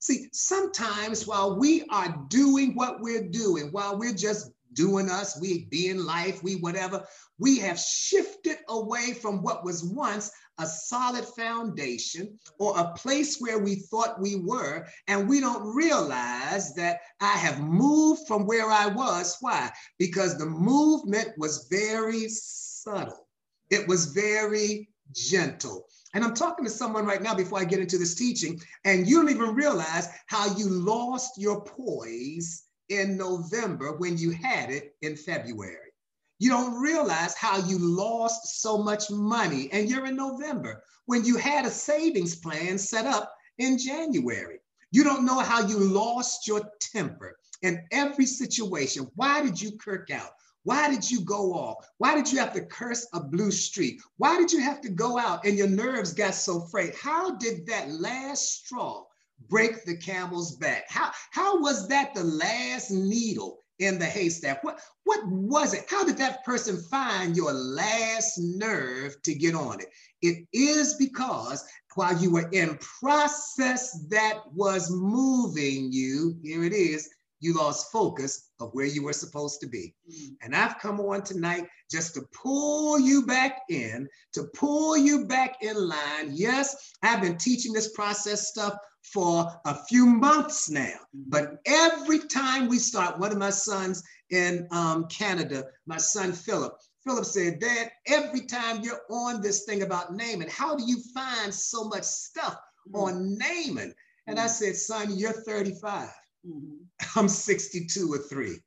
See, 0.00 0.28
sometimes 0.32 1.26
while 1.26 1.58
we 1.58 1.84
are 1.90 2.24
doing 2.28 2.74
what 2.74 3.00
we're 3.00 3.28
doing, 3.28 3.70
while 3.70 3.98
we're 3.98 4.14
just 4.14 4.50
doing 4.72 5.10
us, 5.10 5.38
we 5.40 5.66
being 5.66 5.98
life, 5.98 6.42
we 6.42 6.56
whatever. 6.56 7.04
We 7.38 7.58
have 7.58 7.78
shifted 7.78 8.58
away 8.68 9.12
from 9.12 9.42
what 9.42 9.64
was 9.64 9.84
once 9.84 10.30
a 10.58 10.66
solid 10.66 11.24
foundation 11.24 12.38
or 12.58 12.78
a 12.78 12.92
place 12.92 13.40
where 13.40 13.58
we 13.58 13.76
thought 13.76 14.20
we 14.20 14.36
were, 14.36 14.86
and 15.06 15.28
we 15.28 15.40
don't 15.40 15.74
realize 15.74 16.74
that 16.74 17.00
I 17.20 17.32
have 17.32 17.60
moved 17.60 18.26
from 18.26 18.46
where 18.46 18.70
I 18.70 18.86
was. 18.86 19.36
Why? 19.40 19.70
Because 19.98 20.38
the 20.38 20.46
movement 20.46 21.32
was 21.36 21.66
very 21.70 22.28
subtle, 22.28 23.26
it 23.70 23.86
was 23.86 24.06
very 24.06 24.88
gentle. 25.12 25.89
And 26.14 26.24
I'm 26.24 26.34
talking 26.34 26.64
to 26.64 26.70
someone 26.70 27.06
right 27.06 27.22
now 27.22 27.34
before 27.34 27.60
I 27.60 27.64
get 27.64 27.80
into 27.80 27.98
this 27.98 28.14
teaching, 28.14 28.60
and 28.84 29.06
you 29.06 29.16
don't 29.16 29.30
even 29.30 29.54
realize 29.54 30.08
how 30.26 30.56
you 30.56 30.68
lost 30.68 31.38
your 31.38 31.62
poise 31.62 32.64
in 32.88 33.16
November 33.16 33.96
when 33.96 34.18
you 34.18 34.32
had 34.32 34.70
it 34.70 34.94
in 35.02 35.16
February. 35.16 35.92
You 36.40 36.50
don't 36.50 36.80
realize 36.80 37.36
how 37.36 37.58
you 37.58 37.78
lost 37.78 38.60
so 38.60 38.78
much 38.78 39.10
money, 39.10 39.68
and 39.72 39.88
you're 39.88 40.06
in 40.06 40.16
November 40.16 40.82
when 41.06 41.24
you 41.24 41.36
had 41.36 41.64
a 41.64 41.70
savings 41.70 42.34
plan 42.34 42.78
set 42.78 43.06
up 43.06 43.32
in 43.58 43.78
January. 43.78 44.58
You 44.90 45.04
don't 45.04 45.24
know 45.24 45.38
how 45.38 45.66
you 45.66 45.78
lost 45.78 46.48
your 46.48 46.62
temper 46.80 47.36
in 47.62 47.84
every 47.92 48.26
situation. 48.26 49.08
Why 49.14 49.42
did 49.42 49.60
you 49.60 49.78
kirk 49.78 50.10
out? 50.10 50.30
Why 50.64 50.90
did 50.90 51.10
you 51.10 51.22
go 51.22 51.54
off? 51.54 51.86
Why 51.98 52.14
did 52.14 52.30
you 52.30 52.38
have 52.38 52.52
to 52.52 52.64
curse 52.64 53.06
a 53.14 53.20
blue 53.20 53.50
streak? 53.50 54.00
Why 54.18 54.36
did 54.36 54.52
you 54.52 54.60
have 54.60 54.80
to 54.82 54.90
go 54.90 55.18
out 55.18 55.44
and 55.46 55.56
your 55.56 55.68
nerves 55.68 56.12
got 56.12 56.34
so 56.34 56.60
frayed? 56.60 56.94
How 57.00 57.36
did 57.36 57.66
that 57.66 57.90
last 57.90 58.64
straw 58.64 59.04
break 59.48 59.84
the 59.84 59.96
camel's 59.96 60.56
back? 60.56 60.84
How, 60.88 61.12
how 61.30 61.60
was 61.60 61.88
that 61.88 62.14
the 62.14 62.24
last 62.24 62.90
needle 62.90 63.64
in 63.78 63.98
the 63.98 64.04
haystack? 64.04 64.62
What, 64.62 64.80
what 65.04 65.26
was 65.26 65.72
it? 65.72 65.86
How 65.88 66.04
did 66.04 66.18
that 66.18 66.44
person 66.44 66.76
find 66.90 67.34
your 67.34 67.52
last 67.52 68.38
nerve 68.38 69.14
to 69.22 69.34
get 69.34 69.54
on 69.54 69.80
it? 69.80 69.88
It 70.20 70.46
is 70.52 70.94
because 70.94 71.64
while 71.94 72.16
you 72.18 72.30
were 72.30 72.50
in 72.50 72.78
process 73.00 73.98
that 74.10 74.40
was 74.52 74.90
moving 74.90 75.90
you, 75.90 76.36
here 76.42 76.64
it 76.64 76.74
is, 76.74 77.08
you 77.40 77.54
lost 77.54 77.90
focus 77.90 78.50
of 78.60 78.70
where 78.72 78.86
you 78.86 79.02
were 79.02 79.12
supposed 79.12 79.60
to 79.60 79.66
be. 79.66 79.94
Mm. 80.10 80.36
And 80.42 80.54
I've 80.54 80.78
come 80.78 81.00
on 81.00 81.22
tonight 81.22 81.66
just 81.90 82.14
to 82.14 82.22
pull 82.32 83.00
you 83.00 83.26
back 83.26 83.62
in, 83.68 84.08
to 84.34 84.44
pull 84.54 84.96
you 84.96 85.26
back 85.26 85.56
in 85.62 85.76
line. 85.76 86.30
Yes, 86.30 86.92
I've 87.02 87.22
been 87.22 87.38
teaching 87.38 87.72
this 87.72 87.92
process 87.92 88.48
stuff 88.48 88.74
for 89.02 89.50
a 89.64 89.74
few 89.86 90.06
months 90.06 90.70
now. 90.70 90.82
Mm-hmm. 90.82 91.22
But 91.28 91.58
every 91.66 92.20
time 92.20 92.68
we 92.68 92.78
start, 92.78 93.18
one 93.18 93.32
of 93.32 93.38
my 93.38 93.50
sons 93.50 94.02
in 94.30 94.68
um, 94.70 95.06
Canada, 95.06 95.64
my 95.86 95.96
son 95.96 96.32
Philip, 96.32 96.74
Philip 97.04 97.24
said, 97.24 97.60
Dad, 97.60 97.90
every 98.06 98.42
time 98.42 98.82
you're 98.82 99.00
on 99.10 99.40
this 99.40 99.64
thing 99.64 99.82
about 99.82 100.14
naming, 100.14 100.48
how 100.50 100.76
do 100.76 100.84
you 100.84 100.98
find 101.14 101.52
so 101.52 101.84
much 101.84 102.02
stuff 102.04 102.54
mm-hmm. 102.88 102.96
on 102.96 103.38
naming? 103.38 103.94
And 104.26 104.38
I 104.38 104.44
mm-hmm. 104.44 104.48
said, 104.48 104.76
son, 104.76 105.16
you're 105.16 105.32
35. 105.32 106.08
Mm-hmm. 106.46 106.79
I'm 107.16 107.28
62 107.28 108.12
or 108.12 108.18
three. 108.18 108.58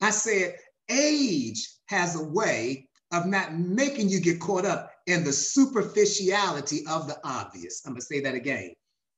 I 0.00 0.10
said, 0.10 0.56
age 0.88 1.68
has 1.86 2.16
a 2.16 2.24
way 2.24 2.88
of 3.12 3.26
not 3.26 3.54
making 3.54 4.08
you 4.08 4.20
get 4.20 4.40
caught 4.40 4.64
up 4.64 4.92
in 5.06 5.24
the 5.24 5.32
superficiality 5.32 6.84
of 6.88 7.08
the 7.08 7.18
obvious. 7.24 7.82
I'm 7.84 7.92
gonna 7.92 8.02
say 8.02 8.20
that 8.20 8.34
again. 8.34 8.74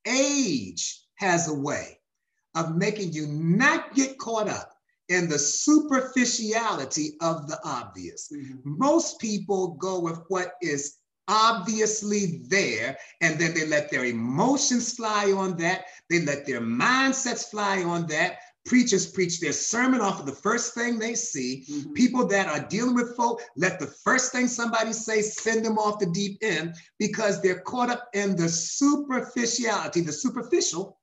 Age 0.07 1.05
has 1.17 1.49
a 1.49 1.55
way 1.55 1.99
of 2.55 2.77
making 2.77 3.13
you 3.13 3.27
not 3.27 3.95
get 3.95 4.19
caught 4.19 4.49
up 4.49 4.73
in 5.09 5.29
the 5.29 5.39
superficiality 5.39 7.17
of 7.21 7.49
the 7.49 7.59
obvious. 7.65 8.31
Mm-hmm. 8.35 8.79
Most 8.79 9.21
people 9.21 9.75
go 9.75 10.01
with 10.01 10.21
what 10.29 10.55
is 10.63 10.97
obviously 11.29 12.43
there, 12.49 12.97
and 13.21 13.39
then 13.39 13.55
they 13.55 13.67
let 13.67 13.91
their 13.91 14.05
emotions 14.05 14.95
fly 14.95 15.33
on 15.33 15.57
that, 15.59 15.85
they 16.11 16.25
let 16.25 16.47
their 16.47 16.61
mindsets 16.61 17.51
fly 17.51 17.83
on 17.83 18.07
that, 18.09 18.39
Preachers 18.65 19.11
preach 19.11 19.41
their 19.41 19.53
sermon 19.53 20.01
off 20.01 20.21
of 20.21 20.27
the 20.27 20.33
first 20.33 20.73
thing 20.75 20.99
they 20.99 21.17
see. 21.17 21.65
Mm-hmm. 21.69 21.93
People 21.95 22.27
that 22.29 22.47
are 22.47 22.69
dealing 22.69 22.95
with 22.95 23.17
folk 23.17 23.43
let 23.57 23.81
the 23.81 23.89
first 23.89 24.31
thing 24.31 24.47
somebody 24.47 24.93
say 24.93 25.21
send 25.21 25.65
them 25.65 25.79
off 25.79 25.99
the 25.99 26.07
deep 26.07 26.39
end 26.43 26.75
because 26.99 27.43
they're 27.43 27.61
caught 27.61 27.91
up 27.91 28.09
in 28.15 28.37
the 28.37 28.49
superficiality, 28.49 30.03
the 30.03 30.13
superficial, 30.13 31.01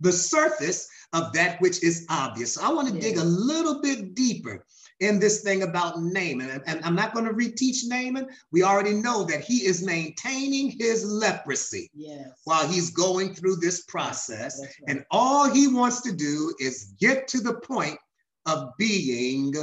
the 0.00 0.12
surface 0.12 0.86
of 1.14 1.32
that 1.32 1.58
which 1.62 1.82
is 1.82 2.04
obvious. 2.10 2.54
So 2.54 2.62
I 2.62 2.70
want 2.70 2.88
to 2.88 2.94
yeah. 2.94 3.00
dig 3.00 3.16
a 3.16 3.24
little 3.24 3.80
bit 3.80 4.14
deeper 4.14 4.66
in 5.04 5.18
this 5.18 5.42
thing 5.42 5.62
about 5.62 6.00
Naaman. 6.00 6.62
And 6.66 6.84
I'm 6.84 6.94
not 6.94 7.12
going 7.12 7.26
to 7.26 7.32
reteach 7.32 7.86
Naaman. 7.86 8.28
We 8.52 8.62
already 8.62 8.94
know 8.94 9.24
that 9.24 9.42
he 9.42 9.66
is 9.66 9.84
maintaining 9.84 10.70
his 10.70 11.04
leprosy 11.04 11.90
yes. 11.94 12.28
while 12.44 12.66
he's 12.66 12.90
going 12.90 13.34
through 13.34 13.56
this 13.56 13.84
process. 13.84 14.60
Right. 14.60 14.70
And 14.88 15.04
all 15.10 15.48
he 15.50 15.68
wants 15.68 16.00
to 16.02 16.12
do 16.12 16.54
is 16.58 16.94
get 16.98 17.28
to 17.28 17.40
the 17.40 17.54
point 17.54 17.98
of 18.46 18.70
being 18.78 19.54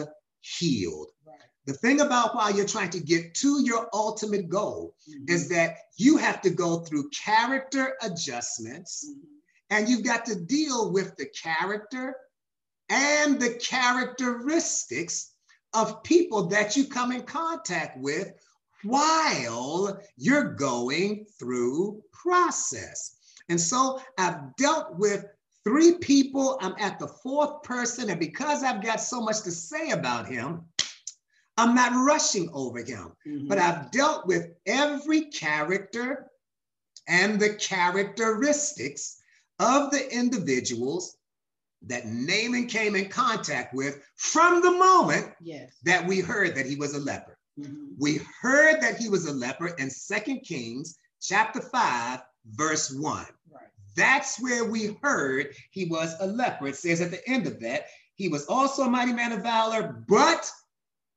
healed. 0.42 1.10
Right. 1.26 1.38
The 1.66 1.74
thing 1.74 2.02
about 2.02 2.36
why 2.36 2.50
you're 2.50 2.66
trying 2.66 2.90
to 2.92 3.00
get 3.00 3.34
to 3.36 3.64
your 3.64 3.88
ultimate 3.94 4.50
goal 4.50 4.96
mm-hmm. 5.10 5.26
is 5.28 5.50
that 5.50 5.78
you 5.98 6.18
have 6.18 6.42
to 6.42 6.50
go 6.50 6.80
through 6.80 7.10
character 7.10 7.96
adjustments 8.02 9.08
mm-hmm. 9.08 9.28
and 9.70 9.88
you've 9.88 10.04
got 10.04 10.26
to 10.26 10.36
deal 10.36 10.92
with 10.92 11.16
the 11.18 11.28
character 11.28 12.16
and 12.92 13.40
the 13.40 13.54
characteristics 13.56 15.31
of 15.74 16.04
people 16.04 16.48
that 16.48 16.76
you 16.76 16.86
come 16.86 17.12
in 17.12 17.24
contact 17.24 17.98
with 17.98 18.34
while 18.84 20.00
you're 20.18 20.54
going 20.54 21.26
through 21.40 22.02
process. 22.12 23.18
And 23.50 23.60
so 23.60 24.02
I've 24.18 24.56
dealt 24.58 24.98
with 24.98 25.26
three 25.64 25.96
people. 25.96 26.58
I'm 26.62 26.76
at 26.80 27.00
the 27.00 27.08
fourth 27.08 27.64
person. 27.64 28.10
And 28.10 28.20
because 28.20 28.64
I've 28.64 28.84
got 28.84 29.02
so 29.02 29.22
much 29.22 29.42
to 29.44 29.52
say 29.52 29.92
about 29.92 30.28
him, 30.28 30.62
I'm 31.58 31.76
not 31.76 31.94
rushing 31.94 32.50
over 32.54 32.80
him. 32.80 33.12
Mm-hmm. 33.28 33.48
But 33.48 33.60
I've 33.60 33.92
dealt 33.92 34.26
with 34.26 34.52
every 34.66 35.26
character 35.26 36.32
and 37.08 37.40
the 37.40 37.56
characteristics 37.56 39.22
of 39.60 39.92
the 39.92 40.12
individuals 40.14 41.18
that 41.88 42.06
Naaman 42.06 42.68
came 42.68 42.96
in 42.96 43.10
contact 43.10 43.74
with 43.74 44.02
from 44.16 44.62
the 44.62 44.72
moment 44.72 45.34
yes. 45.42 45.78
that 45.84 46.06
we 46.06 46.20
heard 46.20 46.56
that 46.56 46.66
he 46.66 46.76
was 46.76 46.94
a 46.94 47.00
leper. 47.00 47.38
Mm-hmm. 47.60 47.86
We 48.00 48.22
heard 48.42 48.82
that 48.82 48.98
he 48.98 49.10
was 49.10 49.26
a 49.26 49.34
leper 49.34 49.68
in 49.80 49.90
Second 49.90 50.42
Kings 50.42 50.98
chapter 51.22 51.60
5, 51.60 52.22
verse 52.52 52.92
1. 52.92 53.26
Right. 53.52 53.64
That's 53.96 54.40
where 54.40 54.66
we 54.66 54.98
heard 55.02 55.56
he 55.72 55.86
was 55.86 56.16
a 56.20 56.28
leper. 56.28 56.68
It 56.68 56.76
says 56.76 57.02
at 57.02 57.12
the 57.12 57.28
end 57.28 57.48
of 57.48 57.60
that, 57.62 57.86
he 58.16 58.28
was 58.28 58.46
also 58.46 58.84
a 58.84 58.90
mighty 58.90 59.14
man 59.14 59.32
of 59.32 59.42
valor, 59.42 60.04
but 60.08 60.50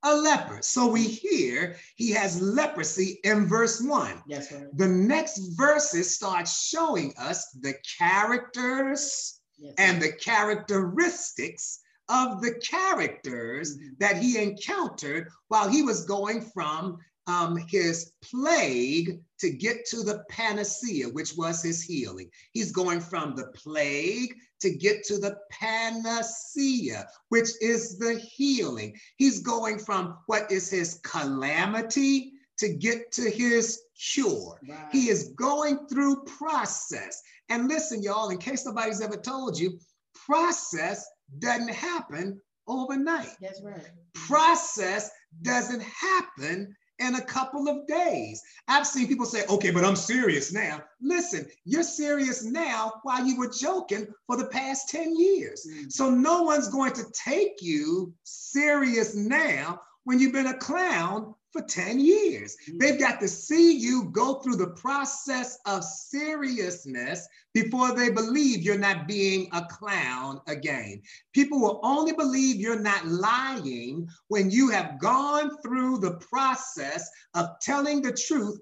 a 0.05 0.15
leper. 0.15 0.59
So 0.63 0.87
we 0.87 1.05
hear 1.05 1.77
he 1.97 2.11
has 2.13 2.41
leprosy 2.41 3.21
in 3.25 3.47
verse 3.47 3.81
one. 3.81 4.23
Yes, 4.27 4.53
right. 4.53 4.67
The 4.77 4.89
next 4.89 5.39
verses 5.57 6.15
start 6.15 6.49
showing 6.49 7.15
us 7.19 7.51
the 7.61 7.75
characters 7.99 9.41
yes, 9.59 9.75
and 9.79 10.01
the 10.01 10.13
characteristics 10.13 11.81
of 12.09 12.43
the 12.43 12.55
characters 12.55 13.79
that 13.99 14.17
he 14.17 14.43
encountered 14.43 15.29
while 15.49 15.69
he 15.69 15.83
was 15.83 16.05
going 16.05 16.43
from 16.43 16.99
um, 17.27 17.57
his 17.69 18.13
plague 18.23 19.21
to 19.39 19.51
get 19.51 19.87
to 19.87 20.03
the 20.03 20.23
panacea, 20.29 21.09
which 21.09 21.35
was 21.37 21.63
his 21.63 21.83
healing. 21.83 22.29
He's 22.53 22.73
going 22.73 23.01
from 23.01 23.35
the 23.35 23.47
plague 23.55 24.35
to 24.61 24.71
get 24.71 25.05
to 25.05 25.19
the 25.19 25.39
panacea, 25.51 27.07
which 27.31 27.51
is 27.63 27.99
the 27.99 28.19
healing. 28.19 28.95
He's 29.17 29.41
going 29.41 29.79
from 29.79 30.19
what 30.27 30.51
is 30.51 30.69
his 30.69 31.01
calamity 31.03 32.34
to 32.59 32.73
get 32.73 33.13
to 33.13 33.31
his 33.31 33.83
cure. 33.99 34.61
Wow. 34.67 34.89
He 34.93 35.09
is 35.09 35.33
going 35.37 35.87
through 35.87 36.25
process. 36.25 37.23
And 37.49 37.69
listen, 37.69 38.03
y'all, 38.03 38.31
in 38.31 38.39
case 38.39 38.65
nobody's 38.67 39.01
ever 39.01 39.17
told 39.17 39.59
you, 39.59 39.79
process 40.27 41.07
doesn't 41.39 41.71
happen 41.71 42.41
overnight. 42.67 43.37
That's 43.41 43.63
right. 43.63 43.91
Process 44.15 45.11
doesn't 45.43 45.83
happen 45.83 46.75
in 47.01 47.17
a 47.17 47.21
couple 47.21 47.69
of 47.69 47.87
days. 47.87 48.41
I've 48.69 48.87
seen 48.87 49.09
people 49.09 49.27
say, 49.27 49.45
okay, 49.49 49.71
but 49.71 49.85
I'm 49.85 49.97
serious 49.97 50.53
now. 50.53 50.81
Listen, 51.01 51.47
you're 51.65 51.83
serious 51.83 52.45
now 52.45 52.93
while 53.03 53.27
you 53.27 53.37
were 53.37 53.51
joking 53.51 54.07
for 54.27 54.37
the 54.37 54.47
past 54.47 54.89
10 54.91 55.19
years. 55.19 55.67
Mm-hmm. 55.69 55.89
So 55.89 56.11
no 56.11 56.43
one's 56.43 56.69
going 56.69 56.93
to 56.93 57.05
take 57.13 57.61
you 57.61 58.15
serious 58.23 59.15
now 59.15 59.81
when 60.05 60.19
you've 60.19 60.33
been 60.33 60.47
a 60.47 60.59
clown 60.59 61.35
for 61.55 61.63
10 61.63 62.01
years. 62.01 62.57
Mm-hmm. 62.57 62.79
They've 62.79 62.99
got 62.99 63.21
to 63.21 63.29
see 63.29 63.77
you 63.77 64.11
go 64.13 64.41
through 64.41 64.57
the 64.57 64.71
process 64.71 65.59
of 65.67 65.85
seriousness 65.85 67.27
before 67.55 67.95
they 67.95 68.11
believe 68.11 68.63
you're 68.63 68.77
not 68.77 69.07
being 69.07 69.49
a 69.53 69.65
clown 69.65 70.41
again. 70.49 71.01
People 71.33 71.61
will 71.61 71.81
only 71.85 72.13
believe 72.13 72.57
you're 72.57 72.81
not 72.81 73.07
lying 73.07 74.09
when 74.29 74.51
you 74.51 74.69
have 74.71 74.99
gone 74.99 75.57
through 75.63 75.99
the 75.99 76.17
process 76.17 77.09
of 77.35 77.51
telling 77.63 78.03
the 78.03 78.13
truth, 78.13 78.59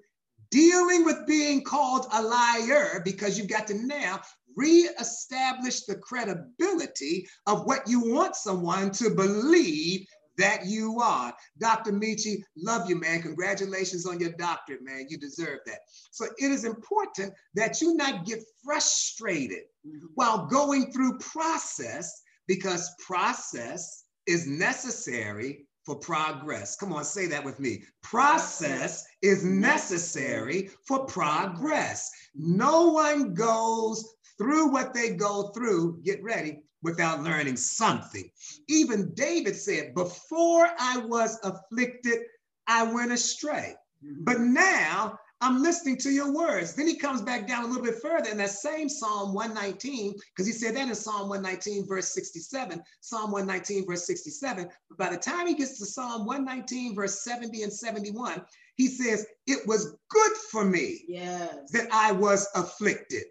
dealing 0.51 1.03
with 1.03 1.25
being 1.25 1.63
called 1.63 2.05
a 2.13 2.21
liar, 2.21 3.01
because 3.03 3.39
you've 3.39 3.47
got 3.47 3.65
to 3.65 3.73
now 3.73 4.21
reestablish 4.55 5.81
the 5.85 5.95
credibility 5.95 7.27
of 7.47 7.65
what 7.65 7.87
you 7.87 7.99
want 8.13 8.35
someone 8.35 8.91
to 8.91 9.09
believe 9.09 10.05
that 10.37 10.65
you 10.65 10.99
are. 10.99 11.33
Dr. 11.59 11.91
Michi, 11.91 12.43
love 12.57 12.89
you, 12.89 12.99
man. 12.99 13.21
Congratulations 13.21 14.05
on 14.05 14.19
your 14.19 14.31
doctorate, 14.31 14.83
man. 14.83 15.07
You 15.09 15.17
deserve 15.17 15.59
that. 15.65 15.79
So 16.11 16.25
it 16.37 16.51
is 16.51 16.65
important 16.65 17.33
that 17.55 17.81
you 17.81 17.95
not 17.95 18.25
get 18.25 18.39
frustrated 18.63 19.63
mm-hmm. 19.87 20.07
while 20.15 20.45
going 20.45 20.91
through 20.91 21.19
process 21.19 22.21
because 22.47 22.93
process 23.05 24.05
is 24.27 24.47
necessary 24.47 25.65
for 25.85 25.95
progress. 25.95 26.75
Come 26.75 26.93
on, 26.93 27.03
say 27.03 27.27
that 27.27 27.43
with 27.43 27.59
me. 27.59 27.83
Process 28.01 29.05
is 29.21 29.43
necessary 29.43 30.69
for 30.87 31.05
progress. 31.05 32.09
No 32.35 32.89
one 32.89 33.33
goes 33.33 34.15
through 34.37 34.71
what 34.71 34.93
they 34.93 35.11
go 35.11 35.49
through, 35.49 36.01
get 36.03 36.23
ready, 36.23 36.61
without 36.83 37.23
learning 37.23 37.57
something. 37.57 38.29
Even 38.67 39.13
David 39.13 39.55
said, 39.55 39.95
Before 39.95 40.69
I 40.77 40.97
was 40.97 41.39
afflicted, 41.43 42.19
I 42.67 42.83
went 42.83 43.11
astray. 43.11 43.75
Mm-hmm. 44.03 44.23
But 44.23 44.39
now 44.41 45.17
I'm 45.41 45.61
listening 45.61 45.97
to 45.97 46.09
your 46.09 46.33
words. 46.33 46.73
Then 46.73 46.87
he 46.87 46.95
comes 46.95 47.21
back 47.21 47.47
down 47.47 47.65
a 47.65 47.67
little 47.67 47.83
bit 47.83 48.01
further 48.01 48.29
in 48.29 48.37
that 48.37 48.49
same 48.49 48.87
Psalm 48.87 49.33
119, 49.33 50.13
because 50.13 50.47
he 50.47 50.53
said 50.53 50.75
that 50.75 50.87
in 50.87 50.95
Psalm 50.95 51.27
119, 51.27 51.85
verse 51.85 52.13
67, 52.13 52.81
Psalm 53.01 53.31
119, 53.31 53.85
verse 53.85 54.05
67. 54.05 54.69
But 54.89 54.97
by 54.97 55.09
the 55.09 55.17
time 55.17 55.47
he 55.47 55.55
gets 55.55 55.79
to 55.79 55.85
Psalm 55.85 56.25
119, 56.25 56.95
verse 56.95 57.23
70 57.23 57.63
and 57.63 57.73
71, 57.73 58.41
he 58.75 58.87
says, 58.87 59.25
It 59.45 59.67
was 59.67 59.97
good 60.09 60.31
for 60.49 60.63
me 60.63 61.03
yes. 61.07 61.71
that 61.71 61.87
I 61.91 62.13
was 62.13 62.47
afflicted 62.55 63.23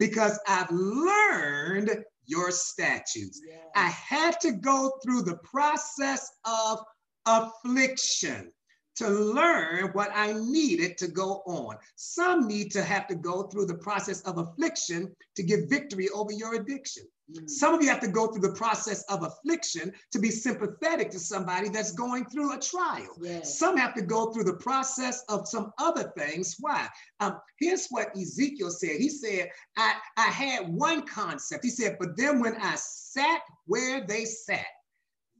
because 0.00 0.40
I've 0.48 0.70
learned 0.72 2.04
your 2.30 2.50
statutes. 2.50 3.40
Yeah. 3.46 3.56
I 3.74 3.88
had 3.88 4.40
to 4.40 4.52
go 4.52 4.92
through 5.04 5.22
the 5.22 5.38
process 5.44 6.30
of 6.44 6.78
affliction 7.26 8.52
to 9.00 9.08
learn 9.08 9.88
what 9.94 10.10
I 10.14 10.34
needed 10.34 10.98
to 10.98 11.08
go 11.08 11.42
on. 11.46 11.76
Some 11.96 12.46
need 12.46 12.70
to 12.72 12.82
have 12.82 13.06
to 13.08 13.14
go 13.14 13.44
through 13.44 13.64
the 13.64 13.78
process 13.78 14.20
of 14.22 14.36
affliction 14.36 15.10
to 15.36 15.42
get 15.42 15.70
victory 15.70 16.10
over 16.10 16.32
your 16.32 16.56
addiction. 16.56 17.04
Mm. 17.32 17.48
Some 17.48 17.72
of 17.72 17.82
you 17.82 17.88
have 17.88 18.00
to 18.00 18.08
go 18.08 18.26
through 18.26 18.42
the 18.42 18.52
process 18.56 19.02
of 19.04 19.22
affliction 19.22 19.90
to 20.12 20.18
be 20.18 20.30
sympathetic 20.30 21.10
to 21.12 21.18
somebody 21.18 21.70
that's 21.70 21.92
going 21.92 22.26
through 22.26 22.54
a 22.54 22.60
trial. 22.60 23.16
Yes. 23.22 23.58
Some 23.58 23.78
have 23.78 23.94
to 23.94 24.02
go 24.02 24.32
through 24.32 24.44
the 24.44 24.60
process 24.68 25.24
of 25.30 25.48
some 25.48 25.72
other 25.78 26.12
things. 26.18 26.56
Why? 26.60 26.86
Um, 27.20 27.38
here's 27.58 27.86
what 27.88 28.14
Ezekiel 28.14 28.70
said. 28.70 28.98
He 28.98 29.08
said, 29.08 29.48
I, 29.78 29.94
I 30.18 30.26
had 30.26 30.68
one 30.68 31.06
concept. 31.06 31.64
He 31.64 31.70
said, 31.70 31.96
but 31.98 32.18
then 32.18 32.38
when 32.38 32.56
I 32.60 32.74
sat 32.76 33.40
where 33.64 34.06
they 34.06 34.26
sat, 34.26 34.66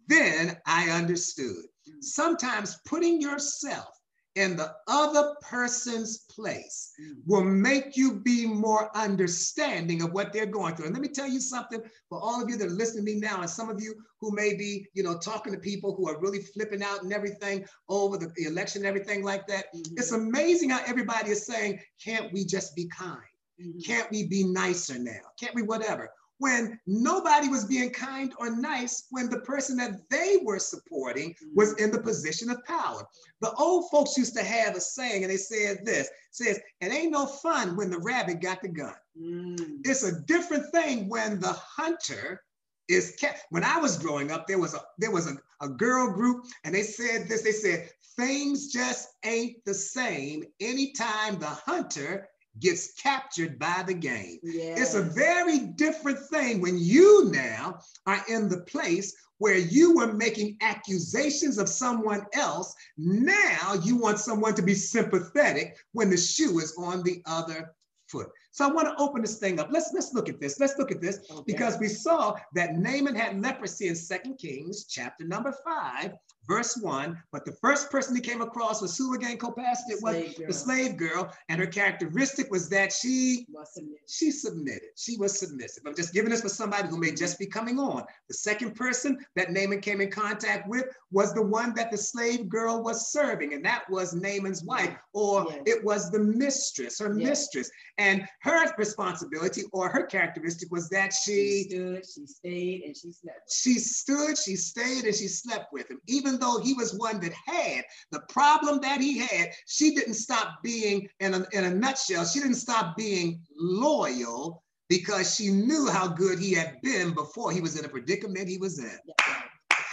then 0.09 0.57
I 0.67 0.89
understood. 0.89 1.67
Sometimes 2.01 2.79
putting 2.87 3.21
yourself 3.21 3.89
in 4.37 4.57
the 4.57 4.73
other 4.87 5.35
person's 5.43 6.19
place 6.31 6.93
mm. 7.01 7.15
will 7.27 7.43
make 7.43 7.97
you 7.97 8.21
be 8.21 8.47
more 8.47 8.97
understanding 8.97 10.03
of 10.03 10.13
what 10.13 10.33
they're 10.33 10.47
going 10.47 10.75
through. 10.75 10.87
And 10.87 10.95
let 10.95 11.03
me 11.03 11.09
tell 11.09 11.29
you 11.29 11.41
something 11.41 11.83
for 12.09 12.21
all 12.21 12.41
of 12.41 12.49
you 12.49 12.57
that 12.57 12.69
are 12.69 12.71
listening 12.71 13.05
to 13.05 13.13
me 13.13 13.21
now, 13.21 13.41
and 13.41 13.51
some 13.51 13.69
of 13.69 13.83
you 13.83 13.95
who 14.21 14.31
may 14.33 14.55
be, 14.55 14.87
you 14.95 15.03
know, 15.03 15.19
talking 15.19 15.53
to 15.53 15.59
people 15.59 15.97
who 15.97 16.09
are 16.09 16.21
really 16.21 16.41
flipping 16.41 16.83
out 16.83 17.03
and 17.03 17.13
everything 17.13 17.65
over 17.89 18.17
the, 18.17 18.31
the 18.37 18.45
election 18.45 18.83
and 18.83 18.89
everything 18.89 19.25
like 19.25 19.47
that. 19.49 19.67
Mm-hmm. 19.75 19.95
It's 19.97 20.13
amazing 20.13 20.71
how 20.71 20.81
everybody 20.87 21.31
is 21.31 21.45
saying, 21.45 21.81
can't 22.03 22.33
we 22.33 22.45
just 22.45 22.77
be 22.77 22.89
kind? 22.89 23.19
Mm-hmm. 23.61 23.81
Can't 23.85 24.11
we 24.11 24.27
be 24.27 24.45
nicer 24.45 24.99
now? 24.99 25.21
Can't 25.41 25.55
we 25.55 25.63
whatever? 25.63 26.09
When 26.41 26.81
nobody 26.87 27.49
was 27.49 27.67
being 27.67 27.91
kind 27.91 28.35
or 28.39 28.51
nice 28.51 29.07
when 29.11 29.31
the 29.31 29.41
person 29.41 29.77
that 29.77 30.09
they 30.11 30.39
were 30.43 30.59
supporting 30.59 31.35
was 31.55 31.75
in 31.75 31.91
the 31.91 32.01
position 32.01 32.51
of 32.51 32.65
power. 32.65 33.07
The 33.41 33.53
old 33.53 33.91
folks 33.91 34.17
used 34.17 34.35
to 34.37 34.43
have 34.43 34.75
a 34.75 34.81
saying, 34.81 35.23
and 35.23 35.31
they 35.31 35.37
said 35.37 35.85
this 35.85 36.09
says, 36.31 36.59
It 36.81 36.93
ain't 36.93 37.13
no 37.13 37.27
fun 37.27 37.77
when 37.77 37.91
the 37.91 37.99
rabbit 37.99 38.41
got 38.41 38.63
the 38.63 38.69
gun. 38.69 38.95
Mm. 39.21 39.81
It's 39.85 40.03
a 40.03 40.21
different 40.23 40.73
thing 40.73 41.09
when 41.09 41.41
the 41.41 41.53
hunter 41.53 42.43
is 42.89 43.17
kept. 43.21 43.45
When 43.51 43.65
I 43.65 43.79
was 43.79 43.99
growing 43.99 44.31
up, 44.31 44.47
there 44.47 44.59
was 44.59 44.75
a 44.75 44.81
there 44.99 45.11
was 45.11 45.31
a, 45.31 45.37
a 45.65 45.69
girl 45.69 46.11
group, 46.11 46.47
and 46.65 46.75
they 46.75 46.83
said 46.83 47.29
this, 47.29 47.43
they 47.43 47.53
said, 47.53 47.91
things 48.17 48.73
just 48.73 49.09
ain't 49.25 49.65
the 49.65 49.75
same 49.75 50.45
anytime 50.61 51.39
the 51.39 51.47
hunter 51.47 52.29
gets 52.59 52.93
captured 52.95 53.59
by 53.59 53.85
the 53.87 53.95
game. 53.95 54.39
Yes. 54.43 54.81
It's 54.81 54.95
a 54.95 55.03
very 55.03 55.59
different 55.59 56.19
thing 56.19 56.61
when 56.61 56.79
you 56.79 57.31
now 57.31 57.79
are 58.07 58.23
in 58.29 58.49
the 58.49 58.61
place 58.63 59.15
where 59.39 59.57
you 59.57 59.97
were 59.97 60.13
making 60.13 60.57
accusations 60.61 61.59
of 61.59 61.69
someone 61.69 62.27
else. 62.35 62.75
Now 62.99 63.75
you 63.83 63.97
want 63.97 64.19
someone 64.19 64.55
to 64.55 64.63
be 64.63 64.75
sympathetic 64.75 65.77
when 65.93 66.11
the 66.11 66.17
shoe 66.17 66.59
is 66.59 66.75
on 66.79 67.03
the 67.03 67.23
other 67.25 67.75
foot. 68.09 68.29
So 68.51 68.69
I 68.69 68.73
want 68.73 68.89
to 68.89 69.03
open 69.03 69.23
this 69.23 69.39
thing 69.39 69.61
up. 69.61 69.69
Let's 69.71 69.93
let's 69.95 70.13
look 70.13 70.29
at 70.29 70.41
this. 70.41 70.59
Let's 70.59 70.77
look 70.77 70.91
at 70.91 71.01
this 71.01 71.21
okay. 71.31 71.43
because 71.47 71.79
we 71.79 71.89
saw 71.89 72.35
that 72.55 72.75
Naaman 72.77 73.15
had 73.15 73.41
leprosy 73.41 73.89
in 73.89 73.95
Second 73.95 74.37
Kings 74.39 74.87
chapter 74.87 75.25
number 75.25 75.55
5 75.65 76.13
verse 76.47 76.77
1. 76.77 77.23
But 77.33 77.45
the 77.45 77.53
first 77.61 77.91
person 77.91 78.15
he 78.17 78.21
came 78.21 78.41
across 78.43 78.81
was 78.83 78.97
who 78.97 79.15
again, 79.15 79.37
co-pastor? 79.37 79.93
It 79.95 80.03
was 80.03 80.15
girl. 80.37 80.47
the 80.49 80.53
slave 80.53 80.97
girl. 80.97 81.33
And 81.49 81.61
her 81.61 81.67
characteristic 81.67 82.51
was 82.51 82.69
that 82.71 82.93
she 82.93 83.47
Was 83.53 83.73
submitted. 83.75 84.01
she 84.09 84.31
submitted. 84.31 84.89
She 84.97 85.17
was 85.17 85.39
submissive. 85.39 85.85
I'm 85.87 85.95
just 85.95 86.13
giving 86.13 86.31
this 86.31 86.41
for 86.43 86.49
somebody 86.49 86.89
who 86.89 86.97
may 86.99 87.13
just 87.13 87.39
be 87.39 87.47
coming 87.47 87.79
on. 87.79 88.05
The 88.29 88.35
second 88.35 88.75
person 88.75 89.19
that 89.37 89.51
Naaman 89.53 89.81
came 89.81 90.01
in 90.01 90.11
contact 90.11 90.69
with 90.69 90.87
was 91.13 91.33
the 91.35 91.43
one 91.43 91.75
that 91.75 91.91
the 91.91 91.99
slave 91.99 92.49
girl 92.49 92.83
was 92.83 93.11
serving, 93.13 93.53
and 93.55 93.65
that 93.65 93.85
was 93.91 94.15
Naaman's 94.15 94.63
wife, 94.65 94.95
or 95.13 95.47
Yes. 95.49 95.63
it 95.67 95.85
was 95.85 96.11
the 96.11 96.19
mistress, 96.21 96.99
her 97.01 97.13
Yes. 97.19 97.29
mistress. 97.29 97.71
And 97.99 98.27
her 98.43 98.65
responsibility 98.79 99.63
or 99.73 99.89
her 99.89 100.05
characteristic 100.07 100.71
was 100.71 100.89
that 100.91 101.13
She 101.13 101.31
she 101.65 101.69
stood, 101.71 102.05
she 102.07 102.27
stayed, 102.27 102.83
and 102.85 102.97
she 102.97 103.13
slept. 103.13 103.53
she 103.53 103.75
stood, 103.79 104.39
she 104.39 104.57
stayed, 104.57 105.05
and 105.05 105.15
she 105.15 105.29
slept 105.29 105.73
with 105.73 105.91
him. 105.91 106.01
Even 106.07 106.30
though 106.39 106.61
he 106.61 106.75
was 106.75 106.95
one 106.95 107.21
that 107.21 107.33
had 107.47 107.85
the 108.11 108.21
problem 108.29 108.81
that 108.81 109.01
he 109.01 109.19
had, 109.19 109.51
she 109.67 109.95
didn't 109.95 110.15
stop 110.15 110.63
being, 110.63 111.09
in 111.21 111.35
a, 111.35 111.47
in 111.53 111.65
a 111.65 111.75
nutshell, 111.75 112.25
she 112.25 112.41
didn't 112.41 112.55
stop 112.55 112.97
being 112.97 113.41
loyal 113.57 114.63
because 114.89 115.35
she 115.35 115.51
knew 115.51 115.89
how 115.89 116.09
good 116.09 116.39
he 116.39 116.53
had 116.53 116.81
been 116.83 117.15
before 117.15 117.53
he 117.53 117.61
was 117.61 117.79
in 117.79 117.85
a 117.85 117.89
predicament 117.89 118.49
he 118.49 118.59
was 118.59 118.79
in. 118.79 118.99
That's 119.07 119.29
right. 119.29 119.45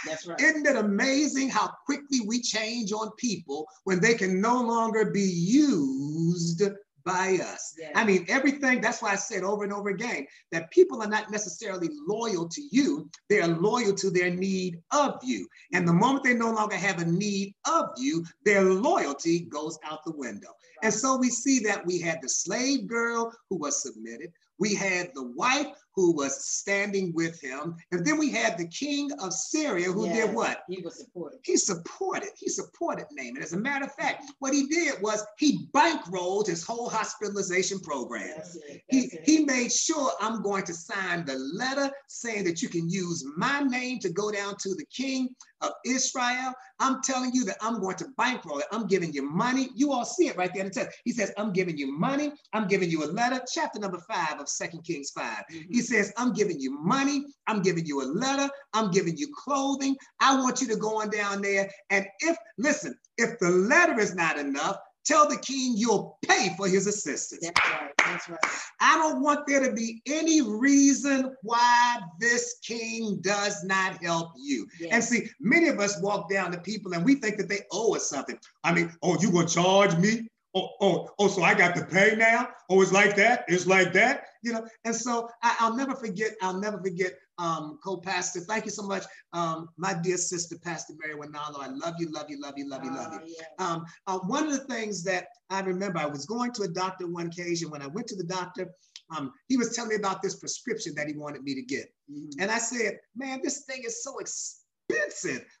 That's 0.06 0.26
right. 0.26 0.40
Isn't 0.40 0.66
it 0.66 0.76
amazing 0.76 1.48
how 1.48 1.72
quickly 1.86 2.20
we 2.26 2.40
change 2.40 2.92
on 2.92 3.10
people 3.18 3.66
when 3.84 4.00
they 4.00 4.14
can 4.14 4.40
no 4.40 4.60
longer 4.60 5.10
be 5.10 5.22
used 5.22 6.62
by 7.08 7.38
us? 7.42 7.74
Yes. 7.78 7.92
I 7.94 8.04
mean, 8.04 8.26
everything, 8.28 8.82
that's 8.82 9.00
why 9.00 9.12
I 9.12 9.16
said 9.16 9.42
over 9.42 9.64
and 9.64 9.72
over 9.72 9.88
again 9.88 10.26
that 10.52 10.70
people 10.70 11.02
are 11.02 11.08
not 11.08 11.30
necessarily 11.30 11.88
loyal 12.06 12.46
to 12.48 12.62
you, 12.70 13.08
they 13.30 13.40
are 13.40 13.48
loyal 13.48 13.94
to 13.94 14.10
their 14.10 14.30
need 14.30 14.78
of 14.92 15.18
you. 15.22 15.48
And 15.72 15.88
the 15.88 15.92
moment 15.92 16.24
they 16.24 16.34
no 16.34 16.52
longer 16.52 16.76
have 16.76 17.00
a 17.00 17.06
need 17.06 17.54
of 17.66 17.86
you, 17.96 18.24
their 18.44 18.62
loyalty 18.62 19.40
goes 19.40 19.78
out 19.84 20.04
the 20.04 20.12
window. 20.12 20.50
And 20.82 20.92
so 20.92 21.16
we 21.16 21.30
see 21.30 21.60
that 21.60 21.86
we 21.86 21.98
had 21.98 22.18
the 22.20 22.28
slave 22.28 22.86
girl 22.86 23.32
who 23.48 23.56
was 23.56 23.82
submitted. 23.82 24.30
We 24.58 24.74
had 24.74 25.10
the 25.14 25.32
wife 25.34 25.68
who 25.98 26.12
was 26.12 26.44
standing 26.44 27.12
with 27.12 27.40
him. 27.40 27.74
And 27.90 28.06
then 28.06 28.18
we 28.18 28.30
had 28.30 28.56
the 28.56 28.68
king 28.68 29.10
of 29.20 29.32
Syria 29.32 29.90
who 29.90 30.06
did 30.06 30.32
what? 30.32 30.62
He 30.68 30.80
was 30.80 30.96
supported. 31.00 31.40
He 31.42 31.56
supported, 31.56 32.28
he 32.36 32.48
supported 32.48 33.06
Naaman. 33.10 33.42
As 33.42 33.52
a 33.52 33.56
matter 33.56 33.86
of 33.86 33.92
fact, 33.94 34.22
what 34.38 34.54
he 34.54 34.68
did 34.68 35.02
was 35.02 35.24
he 35.38 35.66
bankrolled 35.74 36.46
his 36.46 36.62
whole 36.64 36.88
hospitalization 36.88 37.80
program. 37.80 38.28
That's 38.36 38.54
it. 38.54 38.82
He, 38.88 39.00
That's 39.00 39.14
it. 39.14 39.22
he 39.24 39.44
made 39.44 39.72
sure 39.72 40.12
I'm 40.20 40.40
going 40.40 40.62
to 40.66 40.72
sign 40.74 41.24
the 41.24 41.34
letter 41.36 41.90
saying 42.06 42.44
that 42.44 42.62
you 42.62 42.68
can 42.68 42.88
use 42.88 43.24
my 43.36 43.58
name 43.62 43.98
to 43.98 44.08
go 44.08 44.30
down 44.30 44.54
to 44.60 44.76
the 44.76 44.86
king 44.94 45.30
of 45.62 45.72
Israel. 45.84 46.54
I'm 46.78 47.02
telling 47.02 47.32
you 47.34 47.44
that 47.46 47.56
I'm 47.60 47.80
going 47.80 47.96
to 47.96 48.06
bankroll 48.16 48.60
it. 48.60 48.66
I'm 48.70 48.86
giving 48.86 49.12
you 49.12 49.28
money. 49.28 49.70
You 49.74 49.92
all 49.92 50.04
see 50.04 50.28
it 50.28 50.36
right 50.36 50.52
there 50.54 50.62
in 50.62 50.68
the 50.68 50.74
text. 50.74 50.96
He 51.04 51.10
says, 51.10 51.32
I'm 51.36 51.52
giving 51.52 51.76
you 51.76 51.90
money. 51.98 52.30
I'm 52.52 52.68
giving 52.68 52.88
you 52.88 53.02
a 53.02 53.10
letter. 53.10 53.40
Chapter 53.52 53.80
number 53.80 53.98
five 54.08 54.38
of 54.38 54.48
Second 54.48 54.84
Kings 54.84 55.10
5. 55.10 55.44
Mhm. 55.50 55.66
He 55.70 55.82
says, 55.88 56.12
I'm 56.16 56.32
giving 56.32 56.60
you 56.60 56.78
money. 56.80 57.24
I'm 57.46 57.62
giving 57.62 57.86
you 57.86 58.02
a 58.02 58.06
letter. 58.06 58.48
I'm 58.72 58.90
giving 58.90 59.16
you 59.16 59.28
clothing. 59.36 59.96
I 60.20 60.36
want 60.36 60.60
you 60.60 60.68
to 60.68 60.76
go 60.76 61.00
on 61.00 61.10
down 61.10 61.42
there. 61.42 61.70
And 61.90 62.06
if, 62.20 62.36
listen, 62.58 62.94
if 63.16 63.38
the 63.38 63.50
letter 63.50 63.98
is 63.98 64.14
not 64.14 64.38
enough, 64.38 64.76
tell 65.04 65.28
the 65.28 65.38
king 65.38 65.74
you'll 65.76 66.18
pay 66.26 66.54
for 66.56 66.68
his 66.68 66.86
assistance. 66.86 67.40
That's 67.42 67.70
right. 67.70 67.90
That's 67.98 68.28
right. 68.28 68.38
I 68.80 68.98
don't 68.98 69.22
want 69.22 69.46
there 69.46 69.64
to 69.64 69.72
be 69.72 70.02
any 70.06 70.42
reason 70.42 71.34
why 71.42 71.98
this 72.20 72.58
king 72.62 73.18
does 73.22 73.64
not 73.64 74.02
help 74.02 74.32
you. 74.36 74.66
And 74.90 75.02
see, 75.02 75.28
many 75.40 75.68
of 75.68 75.80
us 75.80 76.00
walk 76.02 76.30
down 76.30 76.52
to 76.52 76.58
people 76.60 76.92
and 76.92 77.04
we 77.04 77.14
think 77.14 77.38
that 77.38 77.48
they 77.48 77.60
owe 77.72 77.96
us 77.96 78.08
something. 78.08 78.38
I 78.64 78.74
mean, 78.74 78.92
oh, 79.02 79.18
you 79.20 79.32
gonna 79.32 79.48
charge 79.48 79.96
me? 79.96 80.28
Oh, 80.54 80.68
oh, 80.80 81.10
oh, 81.18 81.28
so 81.28 81.42
I 81.42 81.54
got 81.54 81.76
to 81.76 81.84
pay 81.84 82.16
now? 82.16 82.48
Oh, 82.70 82.80
it's 82.80 82.92
like 82.92 83.16
that? 83.16 83.44
It's 83.48 83.66
like 83.66 83.92
that? 83.92 84.24
You 84.42 84.52
know, 84.54 84.66
and 84.84 84.94
so 84.94 85.28
I, 85.42 85.68
will 85.68 85.76
never 85.76 85.94
forget, 85.94 86.32
I'll 86.40 86.58
never 86.58 86.78
forget 86.78 87.12
um, 87.38 87.78
co-pastor. 87.84 88.40
Thank 88.40 88.64
you 88.64 88.70
so 88.70 88.82
much. 88.82 89.04
Um, 89.32 89.68
my 89.76 89.94
dear 89.94 90.16
sister, 90.16 90.56
Pastor 90.58 90.94
Mary 90.98 91.18
Winalo. 91.18 91.60
I 91.60 91.68
love 91.68 91.94
you, 91.98 92.10
love 92.10 92.26
you, 92.30 92.40
love 92.40 92.54
you, 92.56 92.68
love 92.68 92.82
you, 92.84 92.94
love 92.94 93.12
you. 93.12 93.20
Ah, 93.22 93.44
yeah. 93.58 93.66
Um, 93.66 93.84
uh, 94.06 94.18
one 94.20 94.46
of 94.46 94.52
the 94.52 94.64
things 94.64 95.02
that 95.04 95.28
I 95.50 95.60
remember, 95.60 95.98
I 95.98 96.06
was 96.06 96.24
going 96.24 96.52
to 96.52 96.62
a 96.62 96.68
doctor 96.68 97.06
one 97.06 97.26
occasion. 97.26 97.70
When 97.70 97.82
I 97.82 97.86
went 97.86 98.06
to 98.08 98.16
the 98.16 98.24
doctor, 98.24 98.70
um, 99.16 99.32
he 99.48 99.56
was 99.56 99.74
telling 99.74 99.90
me 99.90 99.96
about 99.96 100.22
this 100.22 100.36
prescription 100.36 100.94
that 100.94 101.06
he 101.06 101.14
wanted 101.14 101.42
me 101.42 101.54
to 101.54 101.62
get. 101.62 101.92
Mhm. 102.10 102.30
And 102.40 102.50
I 102.50 102.58
said, 102.58 102.98
man, 103.14 103.40
this 103.42 103.64
thing 103.64 103.82
is 103.84 104.02
so 104.02 104.18
expensive. 104.18 104.64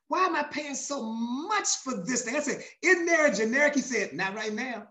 Why 0.08 0.24
am 0.24 0.36
I 0.36 0.44
paying 0.44 0.74
so 0.74 1.02
much 1.02 1.68
for 1.84 2.02
this 2.04 2.22
thing? 2.22 2.36
I 2.36 2.40
said, 2.40 2.62
isn't 2.82 3.06
there 3.06 3.26
a 3.26 3.34
generic? 3.34 3.74
He 3.74 3.80
said, 3.80 4.12
not 4.12 4.34
right 4.34 4.52
now. 4.52 4.88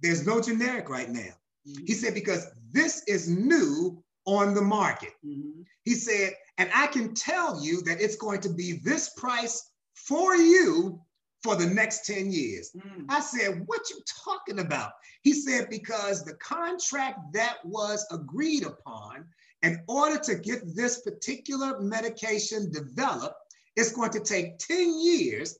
There's 0.00 0.26
no 0.26 0.40
generic 0.40 0.88
right 0.88 1.10
now. 1.10 1.34
Mhm. 1.68 1.86
He 1.86 1.94
said, 1.94 2.14
because 2.14 2.46
this 2.72 3.02
is 3.06 3.28
new 3.28 4.02
on 4.26 4.54
the 4.54 4.62
market. 4.62 5.12
Mhm. 5.24 5.64
He 5.82 5.94
said, 5.94 6.34
and 6.58 6.70
I 6.74 6.86
can 6.86 7.14
tell 7.14 7.62
you 7.62 7.82
that 7.82 8.00
it's 8.00 8.16
going 8.16 8.40
to 8.42 8.48
be 8.48 8.80
this 8.84 9.10
price 9.10 9.70
for 9.94 10.34
you 10.34 11.00
for 11.42 11.56
the 11.56 11.66
next 11.66 12.06
10 12.06 12.32
years. 12.32 12.70
Mm. 12.74 13.04
I 13.10 13.20
said, 13.20 13.66
what 13.66 13.90
you 13.90 14.00
talking 14.24 14.60
about? 14.60 14.92
He 15.22 15.34
said, 15.34 15.68
because 15.68 16.24
the 16.24 16.36
contract 16.36 17.18
that 17.34 17.58
was 17.64 18.06
agreed 18.10 18.64
upon 18.64 19.26
in 19.62 19.82
order 19.86 20.18
to 20.20 20.36
get 20.36 20.74
this 20.74 21.00
particular 21.02 21.80
medication 21.80 22.72
developed, 22.72 23.36
it's 23.76 23.92
going 23.92 24.10
to 24.10 24.20
take 24.20 24.58
10 24.58 25.00
years 25.00 25.56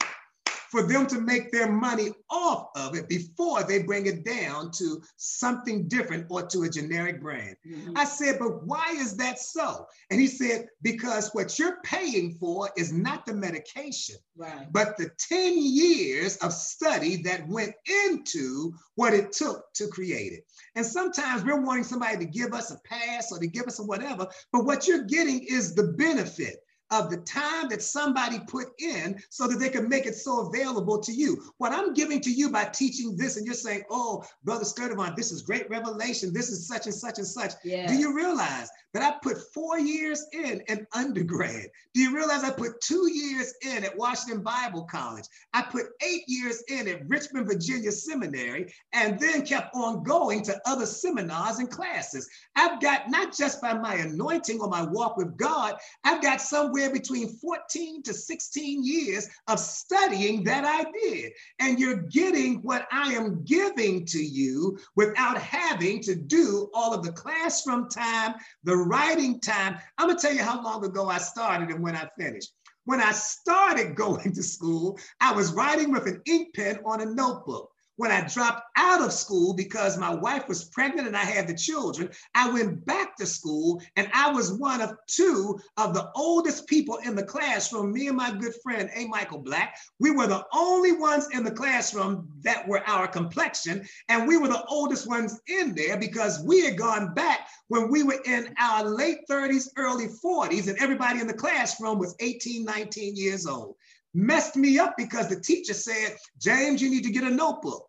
for 0.70 0.82
them 0.82 1.06
to 1.06 1.20
make 1.20 1.52
their 1.52 1.70
money 1.70 2.10
off 2.30 2.66
of 2.74 2.96
it 2.96 3.08
before 3.08 3.62
they 3.62 3.80
bring 3.80 4.06
it 4.06 4.24
down 4.24 4.72
to 4.72 5.00
something 5.18 5.86
different 5.86 6.26
or 6.30 6.44
to 6.44 6.64
a 6.64 6.68
generic 6.68 7.20
brand. 7.22 7.54
Mhm. 7.64 7.92
I 7.96 8.04
said, 8.04 8.40
but 8.40 8.66
why 8.66 8.92
is 8.96 9.16
that 9.18 9.38
so? 9.38 9.86
And 10.10 10.20
he 10.20 10.26
said, 10.26 10.66
because 10.82 11.30
what 11.32 11.60
you're 11.60 11.80
paying 11.84 12.34
for 12.40 12.70
is 12.76 12.92
not 12.92 13.24
the 13.24 13.34
medication, 13.34 14.16
Right. 14.36 14.66
but 14.72 14.96
the 14.96 15.10
10 15.16 15.56
years 15.58 16.38
of 16.38 16.52
study 16.52 17.22
that 17.22 17.46
went 17.46 17.74
into 18.08 18.74
what 18.96 19.14
it 19.14 19.30
took 19.30 19.72
to 19.74 19.86
create 19.86 20.32
it. 20.32 20.44
And 20.74 20.84
sometimes 20.84 21.44
we're 21.44 21.60
wanting 21.60 21.84
somebody 21.84 22.16
to 22.18 22.24
give 22.24 22.52
us 22.52 22.72
a 22.72 22.80
pass 22.84 23.30
or 23.30 23.38
to 23.38 23.46
give 23.46 23.68
us 23.68 23.78
a 23.78 23.84
whatever, 23.84 24.26
but 24.50 24.64
what 24.64 24.88
you're 24.88 25.04
getting 25.04 25.44
is 25.44 25.72
the 25.76 25.92
benefit 25.92 26.63
of 26.90 27.10
the 27.10 27.16
time 27.18 27.68
that 27.68 27.82
somebody 27.82 28.38
put 28.46 28.68
in 28.78 29.20
so 29.30 29.46
that 29.46 29.58
they 29.58 29.68
can 29.68 29.88
make 29.88 30.06
it 30.06 30.14
so 30.14 30.46
available 30.46 30.98
to 31.00 31.12
you. 31.12 31.42
What 31.58 31.72
I'm 31.72 31.94
giving 31.94 32.20
to 32.20 32.30
you 32.30 32.50
by 32.50 32.64
teaching 32.64 33.16
this, 33.16 33.36
and 33.36 33.46
you're 33.46 33.54
saying, 33.54 33.82
oh, 33.90 34.24
Brother 34.44 34.64
Sturdivant, 34.64 35.16
this 35.16 35.32
is 35.32 35.42
great 35.42 35.68
revelation. 35.70 36.32
This 36.32 36.50
is 36.50 36.68
such 36.68 36.86
and 36.86 36.94
such 36.94 37.18
and 37.18 37.26
such. 37.26 37.52
Yeah. 37.64 37.86
Do 37.86 37.94
you 37.94 38.14
realize 38.14 38.68
that 38.92 39.02
I 39.02 39.18
put 39.22 39.52
four 39.52 39.78
years 39.78 40.26
in 40.32 40.62
an 40.68 40.86
undergrad? 40.94 41.66
Do 41.94 42.00
you 42.00 42.14
realize 42.14 42.44
I 42.44 42.50
put 42.50 42.80
two 42.80 43.10
years 43.10 43.54
in 43.62 43.84
at 43.84 43.96
Washington 43.96 44.42
Bible 44.42 44.84
College? 44.84 45.24
I 45.52 45.62
put 45.62 45.86
eight 46.02 46.22
years 46.28 46.62
in 46.68 46.86
at 46.88 47.08
Richmond, 47.08 47.46
Virginia 47.46 47.90
Seminary, 47.90 48.72
and 48.92 49.18
then 49.18 49.44
kept 49.44 49.74
on 49.74 50.02
going 50.02 50.42
to 50.44 50.60
other 50.66 50.86
seminars 50.86 51.58
and 51.58 51.70
classes. 51.70 52.28
I've 52.56 52.80
got 52.80 53.10
not 53.10 53.36
just 53.36 53.60
by 53.60 53.74
my 53.74 53.94
anointing 53.94 54.60
or 54.60 54.68
my 54.68 54.82
walk 54.82 55.16
with 55.16 55.36
God, 55.36 55.76
I've 56.04 56.22
got 56.22 56.40
somewhere 56.74 56.92
between 56.92 57.28
14 57.28 58.02
to 58.02 58.12
16 58.12 58.84
years 58.84 59.28
of 59.46 59.60
studying 59.60 60.42
that 60.44 60.64
I 60.64 60.90
did. 60.90 61.32
And 61.60 61.78
you're 61.78 62.02
getting 62.02 62.56
what 62.62 62.86
I 62.90 63.12
am 63.12 63.44
giving 63.44 64.04
to 64.06 64.18
you 64.18 64.78
without 64.96 65.38
having 65.38 66.00
to 66.02 66.14
do 66.16 66.68
all 66.74 66.92
of 66.92 67.04
the 67.04 67.12
classroom 67.12 67.88
time, 67.88 68.34
the 68.64 68.76
writing 68.76 69.40
time. 69.40 69.78
I'm 69.98 70.08
gonna 70.08 70.18
tell 70.18 70.34
you 70.34 70.42
how 70.42 70.62
long 70.62 70.84
ago 70.84 71.08
I 71.08 71.18
started 71.18 71.70
and 71.70 71.82
when 71.82 71.94
I 71.94 72.08
finished. 72.18 72.50
When 72.86 73.00
I 73.00 73.12
started 73.12 73.94
going 74.04 74.32
to 74.32 74.42
school, 74.42 74.98
I 75.20 75.32
was 75.32 75.52
writing 75.52 75.92
with 75.92 76.06
an 76.06 76.22
ink 76.26 76.54
pen 76.54 76.80
on 76.84 77.00
a 77.00 77.06
notebook. 77.06 77.70
When 77.96 78.10
I 78.10 78.26
dropped 78.26 78.62
out 78.76 79.02
of 79.02 79.12
school 79.12 79.54
because 79.54 79.96
my 79.96 80.12
wife 80.12 80.48
was 80.48 80.64
pregnant 80.64 81.06
and 81.06 81.16
I 81.16 81.24
had 81.24 81.46
the 81.46 81.54
children, 81.54 82.10
I 82.34 82.50
went 82.50 82.84
back 82.84 83.16
to 83.16 83.26
school 83.26 83.80
and 83.94 84.10
I 84.12 84.32
was 84.32 84.52
one 84.52 84.80
of 84.80 84.96
two 85.06 85.60
of 85.76 85.94
the 85.94 86.10
oldest 86.16 86.66
people 86.66 86.98
in 87.04 87.14
the 87.14 87.22
classroom. 87.22 87.92
Me 87.92 88.08
and 88.08 88.16
my 88.16 88.32
good 88.32 88.54
friend, 88.64 88.90
A. 88.94 89.06
Michael 89.06 89.38
Black, 89.38 89.76
we 90.00 90.10
were 90.10 90.26
the 90.26 90.44
only 90.52 90.92
ones 90.92 91.28
in 91.32 91.44
the 91.44 91.52
classroom 91.52 92.28
that 92.42 92.66
were 92.66 92.82
our 92.88 93.06
complexion. 93.06 93.86
And 94.08 94.26
we 94.26 94.38
were 94.38 94.48
the 94.48 94.64
oldest 94.64 95.08
ones 95.08 95.40
in 95.46 95.74
there 95.74 95.96
because 95.96 96.42
we 96.44 96.64
had 96.64 96.76
gone 96.76 97.14
back 97.14 97.46
when 97.68 97.90
we 97.90 98.02
were 98.02 98.20
in 98.24 98.54
our 98.58 98.84
late 98.84 99.20
30s, 99.30 99.68
early 99.76 100.08
40s, 100.08 100.68
and 100.68 100.78
everybody 100.78 101.20
in 101.20 101.28
the 101.28 101.34
classroom 101.34 101.98
was 101.98 102.16
18, 102.18 102.64
19 102.64 103.14
years 103.16 103.46
old. 103.46 103.76
Messed 104.14 104.56
me 104.56 104.78
up 104.78 104.94
because 104.96 105.28
the 105.28 105.40
teacher 105.40 105.74
said, 105.74 106.16
James, 106.40 106.80
you 106.80 106.88
need 106.88 107.02
to 107.04 107.10
get 107.10 107.24
a 107.24 107.30
notebook. 107.30 107.88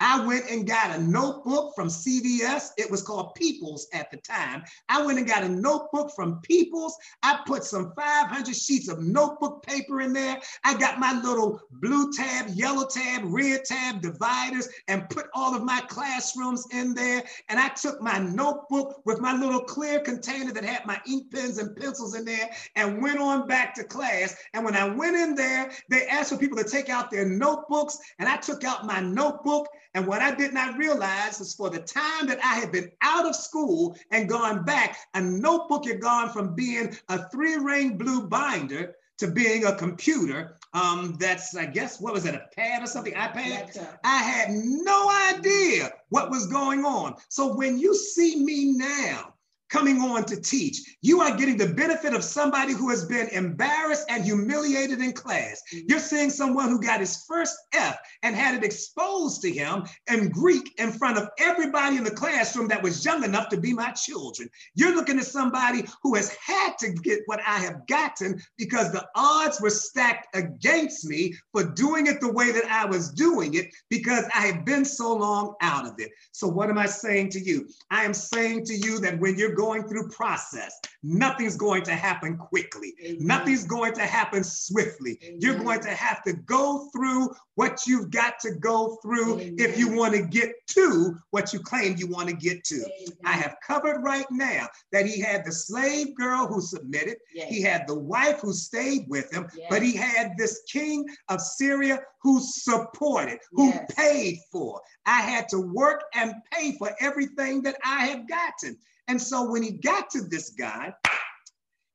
I 0.00 0.24
went 0.24 0.50
and 0.50 0.66
got 0.66 0.96
a 0.96 1.02
notebook 1.02 1.74
from 1.74 1.88
CVS. 1.88 2.70
It 2.76 2.90
was 2.90 3.02
called 3.02 3.34
People's 3.34 3.88
at 3.92 4.10
the 4.10 4.18
time. 4.18 4.62
I 4.88 5.04
went 5.04 5.18
and 5.18 5.26
got 5.26 5.44
a 5.44 5.48
notebook 5.48 6.12
from 6.14 6.40
People's. 6.40 6.96
I 7.22 7.40
put 7.46 7.64
some 7.64 7.92
500 7.96 8.54
sheets 8.54 8.88
of 8.88 9.02
notebook 9.02 9.64
paper 9.64 10.00
in 10.02 10.12
there. 10.12 10.38
I 10.64 10.76
got 10.76 10.98
my 10.98 11.18
little 11.20 11.60
blue 11.70 12.12
tab, 12.12 12.48
yellow 12.54 12.86
tab, 12.86 13.22
red 13.24 13.64
tab 13.64 14.02
dividers 14.02 14.68
and 14.88 15.08
put 15.08 15.26
all 15.34 15.54
of 15.54 15.64
my 15.64 15.80
classrooms 15.88 16.64
in 16.72 16.94
there. 16.94 17.22
And 17.48 17.58
I 17.58 17.68
took 17.68 18.00
my 18.00 18.18
notebook 18.18 19.02
with 19.04 19.20
my 19.20 19.34
little 19.34 19.60
clear 19.60 20.00
container 20.00 20.52
that 20.52 20.64
had 20.64 20.84
my 20.86 21.00
ink 21.08 21.32
pens 21.32 21.58
and 21.58 21.74
pencils 21.76 22.14
in 22.14 22.24
there 22.24 22.50
and 22.74 23.02
went 23.02 23.18
on 23.18 23.46
back 23.46 23.74
to 23.76 23.84
class. 23.84 24.36
And 24.54 24.64
when 24.64 24.76
I 24.76 24.88
went 24.88 25.16
in 25.16 25.34
there, 25.34 25.70
they 25.90 26.06
asked 26.06 26.30
for 26.30 26.38
people 26.38 26.58
to 26.58 26.68
take 26.68 26.88
out 26.88 27.10
their 27.10 27.26
notebooks. 27.26 27.98
And 28.18 28.28
I 28.28 28.36
took 28.36 28.64
out 28.64 28.86
my 28.86 29.00
notebook 29.00 29.68
and 29.96 30.06
what 30.06 30.20
I 30.20 30.34
did 30.34 30.52
not 30.52 30.76
realize 30.76 31.40
is 31.40 31.54
for 31.54 31.70
the 31.70 31.78
time 31.78 32.26
that 32.26 32.38
I 32.44 32.56
had 32.56 32.70
been 32.70 32.92
out 33.00 33.24
of 33.24 33.34
school 33.34 33.96
and 34.10 34.28
gone 34.28 34.62
back, 34.62 34.98
a 35.14 35.22
notebook 35.22 35.86
had 35.86 36.02
gone 36.02 36.28
from 36.28 36.54
being 36.54 36.94
a 37.08 37.26
three 37.30 37.56
ring 37.56 37.96
blue 37.96 38.28
binder 38.28 38.94
to 39.16 39.26
being 39.26 39.64
a 39.64 39.74
computer. 39.74 40.58
Um, 40.74 41.16
that's, 41.18 41.56
I 41.56 41.64
guess, 41.64 41.98
what 41.98 42.12
was 42.12 42.26
it, 42.26 42.34
a 42.34 42.44
pad 42.54 42.82
or 42.82 42.86
something, 42.86 43.14
iPad? 43.14 43.96
I 44.04 44.18
had 44.18 44.50
no 44.50 45.10
idea 45.34 45.90
what 46.10 46.28
was 46.28 46.46
going 46.46 46.84
on. 46.84 47.14
So 47.30 47.54
when 47.56 47.78
you 47.78 47.96
see 47.96 48.44
me 48.44 48.72
now, 48.76 49.32
coming 49.68 50.00
on 50.00 50.24
to 50.24 50.40
teach. 50.40 50.96
You 51.02 51.20
are 51.20 51.36
getting 51.36 51.56
the 51.56 51.74
benefit 51.74 52.14
of 52.14 52.22
somebody 52.22 52.72
who 52.72 52.90
has 52.90 53.04
been 53.04 53.28
embarrassed 53.28 54.06
and 54.08 54.24
humiliated 54.24 55.00
in 55.00 55.12
class. 55.12 55.62
Mm-hmm. 55.72 55.86
You're 55.88 55.98
seeing 55.98 56.30
someone 56.30 56.68
who 56.68 56.80
got 56.80 57.00
his 57.00 57.24
first 57.28 57.56
F 57.74 57.98
and 58.22 58.36
had 58.36 58.54
it 58.54 58.64
exposed 58.64 59.42
to 59.42 59.50
him 59.50 59.84
in 60.10 60.28
Greek 60.28 60.78
in 60.78 60.92
front 60.92 61.18
of 61.18 61.28
everybody 61.38 61.96
in 61.96 62.04
the 62.04 62.10
classroom 62.10 62.68
that 62.68 62.82
was 62.82 63.04
young 63.04 63.24
enough 63.24 63.48
to 63.48 63.60
be 63.60 63.72
my 63.72 63.90
children. 63.92 64.48
You're 64.74 64.94
looking 64.94 65.18
at 65.18 65.26
somebody 65.26 65.84
who 66.02 66.14
has 66.14 66.34
had 66.34 66.78
to 66.78 66.92
get 66.92 67.20
what 67.26 67.40
I 67.46 67.58
have 67.58 67.86
gotten 67.86 68.40
because 68.56 68.92
the 68.92 69.06
odds 69.14 69.60
were 69.60 69.70
stacked 69.70 70.34
against 70.36 71.06
me 71.06 71.34
for 71.52 71.64
doing 71.64 72.06
it 72.06 72.20
the 72.20 72.32
way 72.32 72.52
that 72.52 72.66
I 72.66 72.84
was 72.84 73.10
doing 73.10 73.54
it 73.54 73.66
because 73.90 74.24
I 74.34 74.46
had 74.46 74.64
been 74.64 74.84
so 74.84 75.14
long 75.14 75.54
out 75.60 75.86
of 75.86 75.94
it. 75.98 76.10
So, 76.32 76.46
what 76.46 76.70
am 76.70 76.78
I 76.78 76.86
saying 76.86 77.30
to 77.30 77.40
you? 77.40 77.68
I 77.90 78.04
am 78.04 78.14
saying 78.14 78.64
to 78.66 78.74
you 78.74 78.98
that 79.00 79.18
when 79.18 79.36
you're 79.36 79.55
going 79.56 79.88
through 79.88 80.08
process. 80.10 80.78
Nothing's 81.02 81.56
going 81.56 81.82
to 81.84 81.94
happen 81.94 82.36
quickly. 82.36 82.94
Amen. 83.02 83.26
Nothing's 83.26 83.64
going 83.64 83.94
to 83.94 84.02
happen 84.02 84.44
swiftly. 84.44 85.18
Amen. 85.24 85.38
You're 85.40 85.58
going 85.58 85.80
to 85.80 85.90
have 85.90 86.22
to 86.24 86.32
go 86.32 86.88
through 86.92 87.30
what 87.54 87.86
you've 87.86 88.10
got 88.10 88.38
to 88.40 88.52
go 88.52 88.98
through 89.02 89.40
Amen. 89.40 89.56
if 89.58 89.78
you 89.78 89.90
want 89.96 90.14
to 90.14 90.22
get 90.22 90.52
to 90.68 91.16
what 91.30 91.52
you 91.52 91.60
claim 91.60 91.96
you 91.96 92.06
want 92.06 92.28
to 92.28 92.36
get 92.36 92.64
to. 92.64 92.84
I 93.24 93.32
have 93.32 93.56
covered 93.66 94.02
right 94.02 94.26
now 94.30 94.68
that 94.92 95.06
he 95.06 95.20
had 95.20 95.44
the 95.44 95.52
slave 95.52 96.14
girl 96.14 96.46
who 96.46 96.60
submitted, 96.60 97.16
yes. 97.34 97.48
he 97.48 97.62
had 97.62 97.86
the 97.86 97.98
wife 97.98 98.40
who 98.40 98.52
stayed 98.52 99.06
with 99.08 99.32
him, 99.32 99.48
yes. 99.56 99.66
but 99.70 99.82
he 99.82 99.96
had 99.96 100.32
this 100.36 100.62
king 100.70 101.06
of 101.28 101.40
Syria 101.40 102.00
who 102.22 102.40
supported, 102.40 103.38
who 103.52 103.68
yes. 103.68 103.94
paid 103.94 104.38
for. 104.50 104.80
I 105.06 105.20
had 105.20 105.48
to 105.50 105.60
work 105.60 106.02
and 106.14 106.34
pay 106.52 106.76
for 106.76 106.90
everything 107.00 107.62
that 107.62 107.76
I 107.84 108.06
have 108.06 108.28
gotten. 108.28 108.76
And 109.08 109.20
so 109.20 109.50
when 109.50 109.62
he 109.62 109.72
got 109.72 110.10
to 110.10 110.22
this 110.22 110.50
guy, 110.50 110.92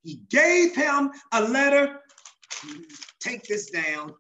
he 0.04 0.22
gave 0.30 0.76
him 0.76 1.12
a 1.32 1.42
letter. 1.42 2.00
Take 3.20 3.44
this 3.44 3.70
down 3.70 4.14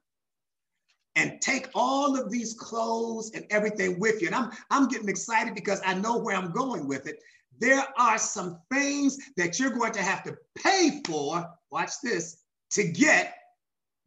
and 1.15 1.41
take 1.41 1.69
all 1.75 2.19
of 2.19 2.31
these 2.31 2.53
clothes 2.53 3.31
and 3.33 3.45
everything 3.49 3.99
with 3.99 4.21
you. 4.21 4.27
And 4.27 4.35
I'm, 4.35 4.51
I'm 4.69 4.87
getting 4.87 5.09
excited 5.09 5.55
because 5.55 5.81
I 5.85 5.93
know 5.93 6.17
where 6.17 6.35
I'm 6.35 6.51
going 6.51 6.87
with 6.87 7.07
it. 7.07 7.17
There 7.59 7.85
are 7.97 8.17
some 8.17 8.59
things 8.71 9.17
that 9.37 9.59
you're 9.59 9.71
going 9.71 9.91
to 9.93 10.01
have 10.01 10.23
to 10.23 10.35
pay 10.55 11.01
for, 11.05 11.47
watch 11.69 11.91
this, 12.03 12.37
to 12.71 12.83
get 12.83 13.35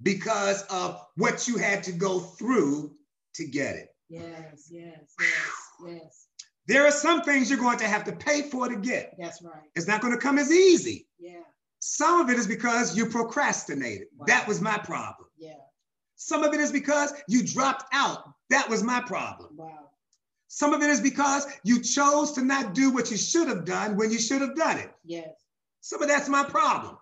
because 0.03 0.63
of 0.71 1.01
what 1.17 1.47
you 1.47 1.57
had 1.57 1.83
to 1.85 1.93
go 1.93 2.19
through 2.19 2.95
to 3.35 3.47
get 3.47 3.77
it. 3.77 3.89
Yes, 4.09 4.69
yes, 4.71 5.15
yes, 5.21 5.51
yes. 5.87 6.24
There 6.67 6.87
are 6.87 6.91
some 6.91 7.23
things 7.23 7.51
you're 7.51 7.59
going 7.59 7.79
to 7.79 7.87
have 7.87 8.05
to 8.05 8.13
pay 8.13 8.43
for 8.43 8.69
to 8.69 8.77
get. 8.77 9.15
That's 9.19 9.43
right. 9.43 9.63
It's 9.75 9.87
not 9.87 10.01
going 10.01 10.15
to 10.15 10.19
come 10.19 10.39
as 10.39 10.51
easy. 10.51 11.07
Yeah. 11.19 11.41
Some 11.81 12.21
of 12.21 12.31
it 12.31 12.39
is 12.39 12.47
because 12.47 12.97
you 12.97 13.07
procrastinated. 13.07 14.09
Wow. 14.17 14.25
That 14.27 14.49
was 14.49 14.61
my 14.61 14.79
problem. 14.79 15.29
Yeah. 15.37 15.55
Some 16.17 16.43
of 16.43 16.55
it 16.55 16.61
is 16.61 16.73
because 16.73 17.13
you 17.29 17.45
dropped 17.47 17.85
out. 17.93 18.33
That 18.49 18.69
was 18.71 18.83
my 18.83 19.01
problem. 19.01 19.51
Wow. 19.57 19.91
Some 20.49 20.73
of 20.73 20.83
it 20.83 20.89
is 20.89 21.01
because 21.01 21.47
you 21.65 21.83
chose 21.83 22.33
to 22.33 22.43
not 22.43 22.75
do 22.75 22.91
what 22.91 23.11
you 23.11 23.17
should 23.17 23.49
have 23.49 23.65
done 23.65 23.97
when 23.97 24.11
you 24.11 24.19
should 24.19 24.41
have 24.41 24.57
done 24.57 24.79
it. 24.79 24.91
Yes. 25.05 25.29
Some 25.81 26.01
of 26.01 26.09
that's 26.09 26.29
my 26.29 26.45
problem. 26.45 26.97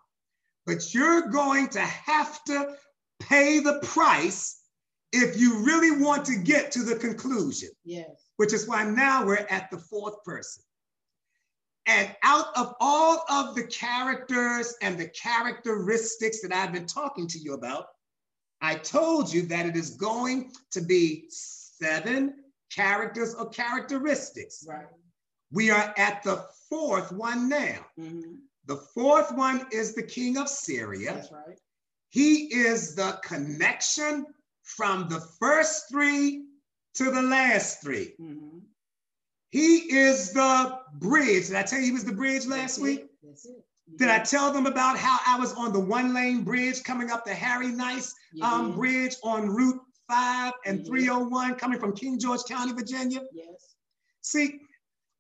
But 0.67 0.93
you're 0.93 1.29
going 1.29 1.69
to 1.69 1.81
have 1.81 2.43
to 2.45 2.75
pay 3.21 3.61
the 3.61 3.79
price 3.83 4.61
if 5.13 5.39
you 5.39 5.65
really 5.65 6.03
want 6.03 6.25
to 6.25 6.37
get 6.37 6.73
to 6.73 6.83
the 6.83 6.97
conclusion. 6.97 7.69
Yes 7.85 8.22
which 8.37 8.53
is 8.53 8.69
why 8.69 8.85
now 8.85 9.25
we're 9.25 9.47
at 9.51 9.71
the 9.71 9.79
fourth 9.79 10.23
person. 10.25 10.63
And 11.87 12.15
out 12.23 12.57
of 12.57 12.75
all 12.81 13.25
of 13.29 13.55
the 13.55 13.65
characters 13.65 14.75
and 14.83 14.99
the 14.99 15.09
characteristics 15.09 16.41
that 16.43 16.53
I've 16.53 16.73
been 16.73 16.87
talking 16.87 17.27
to 17.29 17.39
you 17.39 17.55
about, 17.55 17.87
I 18.61 18.77
told 18.77 19.33
you 19.33 19.43
that 19.43 19.67
it 19.67 19.77
is 19.77 19.91
going 19.91 20.53
to 20.71 20.81
be 20.81 21.27
seven 21.29 22.35
characters 22.71 23.35
or 23.35 23.49
characteristics. 23.49 24.65
Right. 24.69 24.87
We 25.51 25.71
are 25.71 25.93
at 25.99 26.23
the 26.23 26.45
fourth 26.71 27.11
one 27.11 27.49
now. 27.49 27.85
Mm-hmm. 27.99 28.35
The 28.67 28.77
fourth 28.77 29.35
one 29.35 29.67
is 29.73 29.95
the 29.95 30.05
king 30.05 30.37
of 30.37 30.49
Syria. 30.49 31.15
That's 31.15 31.33
right. 31.33 31.59
He 32.11 32.55
is 32.55 32.95
the 32.95 33.19
connection 33.25 34.27
from 34.63 35.09
the 35.09 35.21
first 35.41 35.89
three 35.91 36.45
to 36.95 37.11
the 37.11 37.23
last 37.23 37.83
3 37.83 38.15
mm-hmm. 38.21 38.59
He 39.51 39.95
is 39.95 40.33
the 40.33 40.79
bridge. 40.95 41.49
Did 41.49 41.57
I 41.57 41.63
tell 41.63 41.79
you 41.79 41.85
he 41.85 41.93
was 41.93 42.07
the 42.07 42.13
bridge 42.13 42.47
last 42.47 42.77
That's 42.77 42.79
week? 42.79 43.01
It. 43.01 43.11
That's 43.23 43.45
it. 43.45 43.63
Did 43.97 44.09
I 44.09 44.19
tell 44.21 44.51
them 44.51 44.65
about 44.65 44.97
how 44.97 45.19
I 45.27 45.39
was 45.39 45.53
on 45.53 45.75
the 45.75 45.81
one 45.81 46.15
lane 46.15 46.43
bridge 46.43 46.83
coming 46.83 47.11
up 47.11 47.27
the 47.27 47.35
Harry 47.35 47.69
Nice 47.69 48.15
um, 48.41 48.75
bridge 48.75 49.15
on 49.23 49.51
Route 49.51 49.81
5 50.09 50.55
and 50.65 50.87
301 50.87 51.57
coming 51.57 51.79
from 51.79 51.95
King 51.95 52.19
George 52.19 52.45
County, 52.49 52.73
Virginia? 52.73 53.21
Yes. 53.35 53.75
See, 54.23 54.61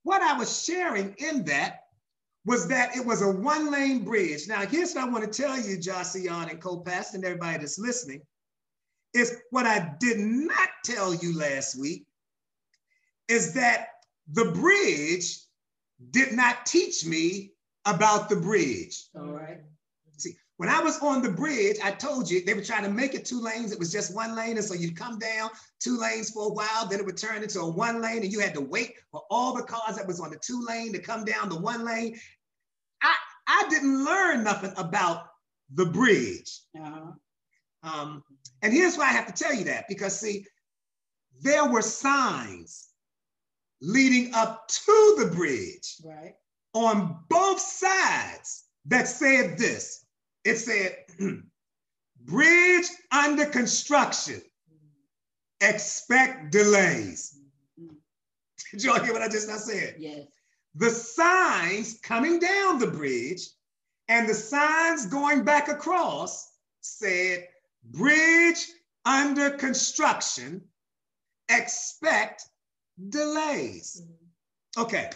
what 0.04 0.22
I 0.22 0.38
was 0.38 0.64
sharing 0.64 1.14
in 1.18 1.44
that 1.44 1.80
was 2.46 2.66
that 2.68 2.96
it 2.96 3.04
was 3.04 3.20
a 3.20 3.30
one 3.30 3.70
lane 3.70 4.02
bridge. 4.02 4.48
Now, 4.48 4.64
here's 4.64 4.94
what 4.94 5.04
I 5.04 5.08
want 5.08 5.30
to 5.30 5.42
tell 5.42 5.60
you, 5.60 5.76
Josian 5.76 6.50
and 6.50 6.60
Copast 6.60 7.14
and 7.14 7.24
everybody 7.24 7.58
that's 7.58 7.78
listening 7.78 8.22
is 9.14 9.36
what 9.50 9.66
I 9.66 9.94
did 10.00 10.18
not 10.18 10.68
tell 10.84 11.14
you 11.14 11.38
last 11.38 11.78
week 11.78 12.06
is 13.28 13.54
that 13.54 13.88
the 14.32 14.46
bridge 14.46 15.38
did 16.10 16.32
not 16.32 16.66
teach 16.66 17.04
me 17.04 17.52
about 17.84 18.28
the 18.28 18.36
bridge. 18.36 19.04
All 19.16 19.32
right. 19.32 19.60
See, 20.16 20.36
when 20.56 20.68
I 20.68 20.80
was 20.80 20.98
on 21.00 21.22
the 21.22 21.30
bridge, 21.30 21.76
I 21.82 21.90
told 21.90 22.30
you 22.30 22.44
they 22.44 22.54
were 22.54 22.64
trying 22.64 22.84
to 22.84 22.90
make 22.90 23.14
it 23.14 23.24
two 23.24 23.40
lanes. 23.40 23.72
It 23.72 23.78
was 23.78 23.92
just 23.92 24.14
one 24.14 24.36
lane. 24.36 24.56
And 24.56 24.64
so 24.64 24.74
you'd 24.74 24.96
come 24.96 25.18
down 25.18 25.50
two 25.80 25.98
lanes 25.98 26.30
for 26.30 26.46
a 26.46 26.52
while, 26.52 26.86
then 26.88 27.00
it 27.00 27.06
would 27.06 27.16
turn 27.16 27.42
into 27.42 27.60
a 27.60 27.70
one 27.70 28.00
lane, 28.00 28.22
and 28.22 28.32
you 28.32 28.40
had 28.40 28.54
to 28.54 28.60
wait 28.60 28.94
for 29.10 29.22
all 29.30 29.54
the 29.54 29.62
cars 29.62 29.96
that 29.96 30.06
was 30.06 30.20
on 30.20 30.30
the 30.30 30.38
two 30.38 30.64
lane 30.66 30.92
to 30.92 30.98
come 30.98 31.24
down 31.24 31.48
the 31.48 31.58
one 31.58 31.84
lane. 31.84 32.18
I, 33.02 33.14
I 33.48 33.66
didn't 33.68 34.04
learn 34.04 34.44
nothing 34.44 34.72
about 34.76 35.26
the 35.74 35.86
bridge. 35.86 36.60
Uh-huh. 36.78 37.12
Um, 37.82 38.22
and 38.62 38.72
here's 38.72 38.96
why 38.96 39.04
I 39.04 39.12
have 39.12 39.32
to 39.32 39.44
tell 39.44 39.54
you 39.54 39.64
that 39.64 39.86
because, 39.88 40.18
see, 40.18 40.46
there 41.40 41.66
were 41.66 41.82
signs 41.82 42.88
leading 43.80 44.32
up 44.34 44.68
to 44.68 45.16
the 45.18 45.32
bridge 45.34 45.96
right. 46.04 46.34
on 46.74 47.18
both 47.28 47.60
sides 47.60 48.64
that 48.86 49.08
said 49.08 49.58
this 49.58 50.02
it 50.44 50.56
said, 50.56 50.96
bridge 52.24 52.86
under 53.10 53.46
construction, 53.46 54.42
expect 55.60 56.50
delays. 56.50 57.38
Did 58.72 58.84
y'all 58.84 59.02
hear 59.02 59.12
what 59.12 59.22
I 59.22 59.28
just 59.28 59.48
now 59.48 59.58
said? 59.58 59.96
Yes. 59.98 60.26
The 60.74 60.90
signs 60.90 62.00
coming 62.02 62.38
down 62.38 62.78
the 62.78 62.86
bridge 62.86 63.42
and 64.08 64.28
the 64.28 64.34
signs 64.34 65.06
going 65.06 65.44
back 65.44 65.68
across 65.68 66.50
said 66.80 67.46
Bridge 67.84 68.66
under 69.04 69.50
construction, 69.50 70.62
expect 71.48 72.44
delays. 73.08 74.02
Okay. 74.76 75.10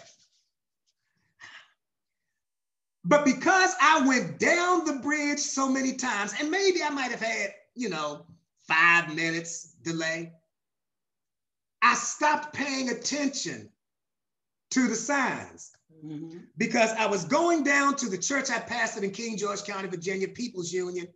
But 3.04 3.24
because 3.24 3.72
I 3.80 4.04
went 4.06 4.40
down 4.40 4.84
the 4.84 4.94
bridge 4.94 5.38
so 5.38 5.68
many 5.68 5.92
times, 5.92 6.34
and 6.40 6.50
maybe 6.50 6.82
I 6.82 6.90
might 6.90 7.12
have 7.12 7.20
had, 7.20 7.54
you 7.74 7.88
know, 7.88 8.26
five 8.66 9.14
minutes 9.14 9.76
delay, 9.82 10.32
I 11.82 11.94
stopped 11.94 12.52
paying 12.52 12.90
attention 12.90 13.70
to 14.70 14.88
the 14.88 14.96
signs 14.96 15.70
Mhm. 16.04 16.48
because 16.56 16.90
I 16.90 17.06
was 17.06 17.24
going 17.24 17.62
down 17.62 17.94
to 17.96 18.08
the 18.08 18.18
church 18.18 18.50
I 18.50 18.58
pastored 18.58 19.04
in 19.04 19.12
King 19.12 19.36
George 19.36 19.62
County, 19.62 19.88
Virginia, 19.88 20.26
People's 20.26 20.72
Union. 20.72 21.06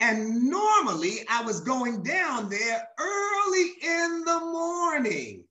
And 0.00 0.44
normally 0.44 1.26
I 1.28 1.42
was 1.42 1.60
going 1.60 2.02
down 2.02 2.48
there 2.48 2.88
early 2.98 3.72
in 3.82 4.22
the 4.24 4.40
morning. 4.40 5.44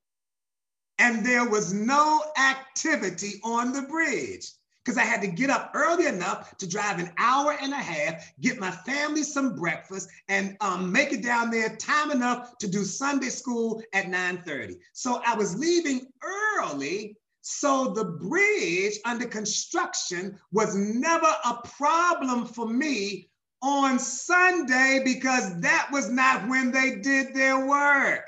And 0.99 1.25
there 1.25 1.47
was 1.47 1.73
no 1.73 2.23
activity 2.37 3.39
on 3.43 3.71
the 3.71 3.83
bridge 3.83 4.51
because 4.83 4.97
I 4.97 5.03
had 5.03 5.21
to 5.21 5.27
get 5.27 5.49
up 5.49 5.71
early 5.75 6.05
enough 6.05 6.57
to 6.57 6.67
drive 6.67 6.97
an 6.99 7.11
hour 7.17 7.57
and 7.61 7.73
a 7.73 7.77
half, 7.77 8.31
get 8.39 8.57
my 8.57 8.71
family 8.71 9.21
some 9.21 9.53
breakfast, 9.53 10.09
and 10.29 10.55
um, 10.61 10.91
make 10.91 11.11
it 11.11 11.21
down 11.21 11.51
there 11.51 11.75
time 11.75 12.09
enough 12.09 12.57
to 12.59 12.69
do 12.69 12.85
Sunday 12.85 13.29
school 13.29 13.83
at 13.93 14.05
9:30. 14.05 14.77
So 14.93 15.21
I 15.25 15.35
was 15.35 15.57
leaving 15.57 16.07
early 16.23 17.17
so 17.41 17.93
the 17.93 18.03
bridge 18.03 18.99
under 19.05 19.25
construction 19.25 20.37
was 20.51 20.75
never 20.75 21.33
a 21.45 21.61
problem 21.63 22.45
for 22.45 22.67
me 22.67 23.29
on 23.61 23.99
Sunday 23.99 25.01
because 25.03 25.59
that 25.61 25.89
was 25.91 26.09
not 26.09 26.47
when 26.47 26.71
they 26.71 26.95
did 26.95 27.33
their 27.33 27.65
work. 27.65 28.25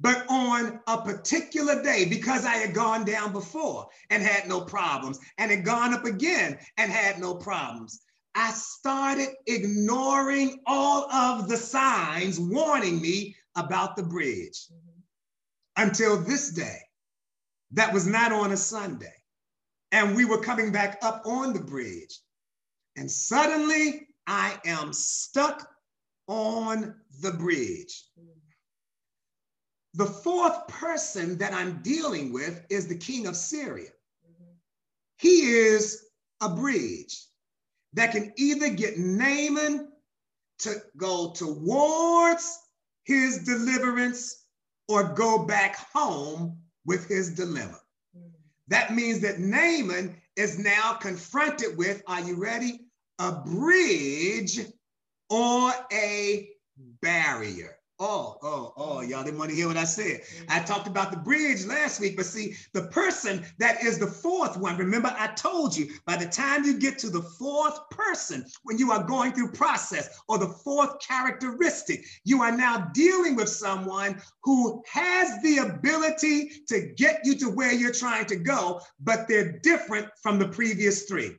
But 0.00 0.26
on 0.28 0.80
a 0.86 1.00
particular 1.00 1.82
day, 1.82 2.04
because 2.04 2.44
I 2.44 2.54
had 2.54 2.74
gone 2.74 3.04
down 3.04 3.32
before 3.32 3.88
and 4.10 4.22
had 4.22 4.48
no 4.48 4.62
problems, 4.62 5.18
and 5.38 5.50
had 5.50 5.64
gone 5.64 5.94
up 5.94 6.04
again 6.04 6.58
and 6.76 6.90
had 6.90 7.20
no 7.20 7.36
problems, 7.36 8.00
I 8.34 8.50
started 8.50 9.28
ignoring 9.46 10.60
all 10.66 11.10
of 11.10 11.48
the 11.48 11.56
signs 11.56 12.40
warning 12.40 13.00
me 13.00 13.36
about 13.54 13.94
the 13.94 14.02
bridge 14.02 14.66
Mhm. 14.68 15.02
until 15.76 16.20
this 16.20 16.50
day. 16.50 16.80
That 17.70 17.92
was 17.92 18.06
not 18.06 18.32
on 18.32 18.52
a 18.52 18.56
Sunday. 18.56 19.22
And 19.92 20.16
we 20.16 20.24
were 20.24 20.40
coming 20.40 20.72
back 20.72 20.98
up 21.02 21.24
on 21.24 21.52
the 21.52 21.60
bridge. 21.60 22.20
And 22.96 23.10
suddenly 23.10 24.08
I 24.26 24.58
am 24.64 24.92
stuck 24.92 25.68
on 26.26 26.94
the 27.20 27.32
bridge. 27.32 28.04
The 29.94 30.06
fourth 30.06 30.66
person 30.66 31.38
that 31.38 31.52
I'm 31.52 31.82
dealing 31.82 32.32
with 32.32 32.64
is 32.68 32.88
the 32.88 32.98
king 32.98 33.26
of 33.26 33.36
Syria. 33.36 33.90
He 35.18 35.50
is 35.50 36.06
a 36.40 36.48
bridge 36.48 37.26
that 37.92 38.10
can 38.12 38.32
either 38.36 38.70
get 38.70 38.98
Naaman 38.98 39.92
to 40.60 40.82
go 40.96 41.32
towards 41.32 42.58
his 43.04 43.44
deliverance 43.44 44.46
or 44.88 45.14
go 45.14 45.44
back 45.44 45.76
home 45.92 46.58
with 46.84 47.06
his 47.06 47.30
dilemma. 47.30 47.80
Mhm. 48.16 48.32
That 48.68 48.94
means 48.94 49.20
that 49.20 49.38
Naaman 49.38 50.20
is 50.36 50.58
now 50.58 50.94
confronted 50.94 51.76
with, 51.76 52.02
are 52.06 52.20
you 52.20 52.34
ready? 52.34 52.83
A 53.20 53.32
bridge 53.32 54.60
or 55.30 55.72
a 55.92 56.50
barrier. 57.00 57.76
Oh, 58.00 58.38
oh, 58.42 58.72
oh, 58.76 59.00
y'all 59.02 59.22
didn't 59.22 59.38
want 59.38 59.50
to 59.50 59.56
hear 59.56 59.68
what 59.68 59.76
I 59.76 59.84
said. 59.84 60.22
I 60.48 60.58
talked 60.58 60.88
about 60.88 61.12
the 61.12 61.16
bridge 61.16 61.64
last 61.64 62.00
week, 62.00 62.16
but 62.16 62.26
see, 62.26 62.56
the 62.72 62.88
person 62.88 63.46
that 63.60 63.84
is 63.84 64.00
the 64.00 64.06
fourth 64.08 64.56
one, 64.56 64.76
remember 64.76 65.14
I 65.16 65.28
told 65.28 65.76
you 65.76 65.88
by 66.04 66.16
the 66.16 66.26
time 66.26 66.64
you 66.64 66.76
get 66.76 66.98
to 66.98 67.08
the 67.08 67.22
fourth 67.22 67.78
person, 67.90 68.44
when 68.64 68.78
you 68.78 68.90
are 68.90 69.04
going 69.04 69.32
through 69.32 69.52
process 69.52 70.20
or 70.26 70.38
the 70.38 70.48
fourth 70.48 70.98
characteristic, 70.98 72.04
you 72.24 72.42
are 72.42 72.56
now 72.56 72.90
dealing 72.94 73.36
with 73.36 73.48
someone 73.48 74.20
who 74.42 74.82
has 74.90 75.40
the 75.42 75.58
ability 75.58 76.50
to 76.66 76.92
get 76.96 77.20
you 77.22 77.38
to 77.38 77.46
where 77.48 77.72
you're 77.72 77.92
trying 77.92 78.26
to 78.26 78.36
go, 78.36 78.80
but 78.98 79.28
they're 79.28 79.60
different 79.60 80.08
from 80.20 80.40
the 80.40 80.48
previous 80.48 81.04
three. 81.04 81.36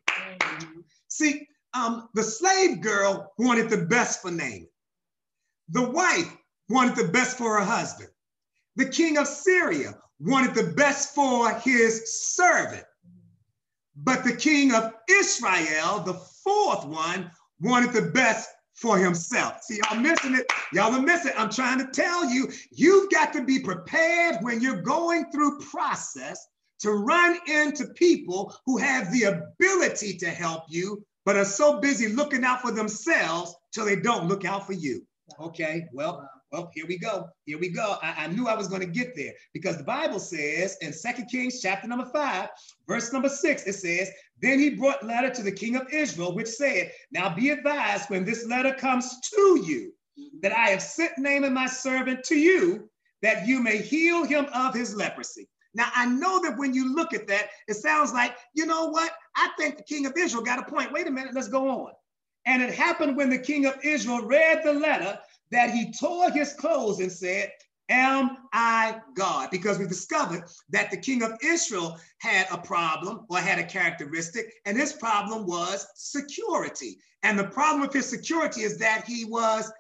See, 1.09 1.47
um, 1.75 2.09
the 2.13 2.23
slave 2.23 2.81
girl 2.81 3.33
wanted 3.37 3.69
the 3.69 3.85
best 3.85 4.21
for 4.21 4.31
Naaman. 4.31 4.67
The 5.69 5.89
wife 5.89 6.35
wanted 6.69 6.95
the 6.95 7.11
best 7.11 7.37
for 7.37 7.59
her 7.59 7.65
husband. 7.65 8.09
The 8.75 8.85
king 8.85 9.17
of 9.17 9.27
Syria 9.27 9.97
wanted 10.19 10.55
the 10.55 10.73
best 10.73 11.13
for 11.13 11.51
his 11.59 12.33
servant. 12.35 12.83
But 13.95 14.23
the 14.23 14.35
king 14.35 14.73
of 14.73 14.93
Israel, 15.09 16.01
the 16.05 16.19
fourth 16.43 16.85
one, 16.85 17.31
wanted 17.59 17.93
the 17.93 18.11
best 18.11 18.49
for 18.73 18.97
himself. 18.97 19.63
See, 19.63 19.79
y'all 19.79 19.99
missing 19.99 20.35
it. 20.35 20.45
Y'all 20.73 20.93
are 20.93 21.01
missing. 21.01 21.31
it. 21.31 21.39
I'm 21.39 21.49
trying 21.49 21.79
to 21.79 21.87
tell 21.87 22.29
you, 22.29 22.51
you've 22.71 23.09
got 23.09 23.31
to 23.33 23.43
be 23.43 23.59
prepared 23.59 24.37
when 24.41 24.61
you're 24.61 24.81
going 24.81 25.31
through 25.31 25.59
process 25.59 26.45
to 26.79 26.91
run 26.91 27.37
into 27.47 27.87
people 27.95 28.53
who 28.65 28.77
have 28.77 29.11
the 29.13 29.23
ability 29.23 30.17
to 30.17 30.29
help 30.29 30.63
you, 30.67 31.05
but 31.25 31.35
are 31.35 31.45
so 31.45 31.79
busy 31.79 32.07
looking 32.07 32.43
out 32.43 32.61
for 32.61 32.71
themselves 32.71 33.55
till 33.73 33.85
they 33.85 33.95
don't 33.95 34.27
look 34.27 34.45
out 34.45 34.65
for 34.65 34.73
you. 34.73 35.05
Okay, 35.39 35.87
well, 35.91 36.29
well, 36.51 36.71
here 36.73 36.85
we 36.87 36.97
go. 36.97 37.27
Here 37.45 37.57
we 37.57 37.69
go. 37.69 37.97
I, 38.01 38.25
I 38.25 38.27
knew 38.27 38.47
I 38.47 38.55
was 38.55 38.67
going 38.67 38.81
to 38.81 38.87
get 38.87 39.15
there 39.15 39.33
because 39.53 39.77
the 39.77 39.83
Bible 39.83 40.19
says 40.19 40.77
in 40.81 40.93
Second 40.93 41.27
Kings 41.27 41.59
chapter 41.61 41.87
number 41.87 42.05
five, 42.05 42.49
verse 42.87 43.11
number 43.11 43.27
six, 43.27 43.63
it 43.63 43.73
says, 43.73 44.11
Then 44.41 44.59
he 44.59 44.69
brought 44.69 45.03
letter 45.03 45.31
to 45.31 45.41
the 45.41 45.51
king 45.51 45.75
of 45.75 45.91
Israel, 45.91 46.35
which 46.35 46.47
said, 46.47 46.91
Now 47.11 47.33
be 47.33 47.49
advised 47.49 48.09
when 48.09 48.23
this 48.23 48.45
letter 48.45 48.73
comes 48.73 49.19
to 49.33 49.63
you, 49.65 49.93
that 50.41 50.53
I 50.53 50.69
have 50.69 50.81
sent 50.81 51.17
Naaman 51.17 51.53
my 51.53 51.65
servant 51.65 52.23
to 52.25 52.35
you, 52.35 52.89
that 53.21 53.47
you 53.47 53.61
may 53.61 53.79
heal 53.79 54.23
him 54.23 54.45
of 54.53 54.75
his 54.75 54.95
leprosy. 54.95 55.49
Now, 55.75 55.89
I 55.93 56.05
know 56.05 56.41
that 56.41 56.57
when 56.57 56.73
you 56.73 56.95
look 56.95 57.13
at 57.13 57.27
that, 57.27 57.49
it 57.67 57.75
sounds 57.75 58.13
like, 58.13 58.35
you 58.53 58.65
know 58.65 58.85
what? 58.87 59.11
I 59.35 59.49
think 59.59 59.77
the 59.77 59.83
king 59.83 60.05
of 60.05 60.13
Israel 60.17 60.43
got 60.43 60.59
a 60.59 60.71
point. 60.71 60.93
Wait 60.93 61.05
a 61.05 61.11
minute, 61.11 61.35
let's 61.35 61.49
go 61.49 61.69
on. 61.69 61.91
And 62.45 62.63
it 62.63 62.73
happened 62.73 63.17
when 63.17 63.29
the 63.29 63.37
king 63.37 63.65
of 63.65 63.75
Israel 63.83 64.21
read 64.21 64.61
the 64.63 64.73
letter 64.73 65.19
that 65.51 65.71
he 65.71 65.91
tore 65.91 66.31
his 66.31 66.53
clothes 66.53 66.99
and 66.99 67.11
said, 67.11 67.51
Am 67.89 68.37
I 68.51 68.99
God? 69.13 69.49
Because 69.51 69.77
we 69.77 69.85
discovered 69.85 70.45
that 70.69 70.89
the 70.89 70.97
king 70.97 71.21
of 71.21 71.37
Israel 71.43 71.99
had 72.17 72.47
a 72.51 72.57
problem 72.57 73.27
or 73.29 73.37
had 73.37 73.59
a 73.59 73.63
characteristic, 73.63 74.51
and 74.65 74.75
his 74.75 74.93
problem 74.93 75.45
was 75.45 75.85
security. 75.95 76.97
And 77.21 77.37
the 77.37 77.43
problem 77.43 77.81
with 77.81 77.93
his 77.93 78.09
security 78.09 78.61
is 78.61 78.79
that 78.79 79.05
he 79.05 79.25
was 79.25 79.71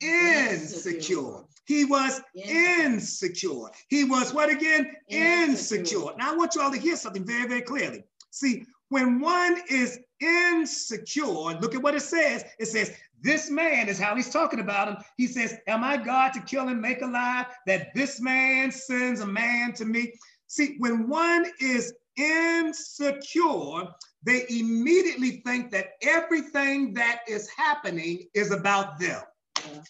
insecure. 0.00 1.44
He 1.64 1.84
was 1.84 2.20
Insecure. 2.34 2.84
insecure. 2.84 3.70
He 3.88 4.04
was 4.04 4.32
what 4.34 4.50
again? 4.50 4.92
Insecure. 5.08 5.96
Insecure. 5.96 6.16
Now 6.18 6.32
I 6.32 6.36
want 6.36 6.54
you 6.54 6.60
all 6.60 6.70
to 6.70 6.78
hear 6.78 6.96
something 6.96 7.24
very, 7.24 7.48
very 7.48 7.62
clearly. 7.62 8.04
See, 8.30 8.64
when 8.90 9.20
one 9.20 9.60
is 9.70 9.98
insecure, 10.20 11.24
look 11.60 11.74
at 11.74 11.82
what 11.82 11.94
it 11.94 12.00
says. 12.02 12.44
It 12.58 12.66
says, 12.66 12.92
This 13.22 13.50
man 13.50 13.88
is 13.88 13.98
how 13.98 14.14
he's 14.14 14.30
talking 14.30 14.60
about 14.60 14.88
him. 14.88 14.96
He 15.16 15.26
says, 15.26 15.56
Am 15.66 15.82
I 15.82 15.96
God 15.96 16.32
to 16.34 16.40
kill 16.40 16.68
and 16.68 16.80
make 16.80 17.02
alive? 17.02 17.46
That 17.66 17.94
this 17.94 18.20
man 18.20 18.70
sends 18.70 19.20
a 19.20 19.26
man 19.26 19.72
to 19.74 19.84
me. 19.84 20.12
See, 20.48 20.76
when 20.78 21.08
one 21.08 21.46
is 21.60 21.94
insecure, 22.16 23.88
they 24.22 24.44
immediately 24.48 25.42
think 25.44 25.70
that 25.72 25.92
everything 26.02 26.94
that 26.94 27.20
is 27.28 27.48
happening 27.48 28.24
is 28.34 28.52
about 28.52 28.98
them. 28.98 29.22
Yeah. 29.66 29.80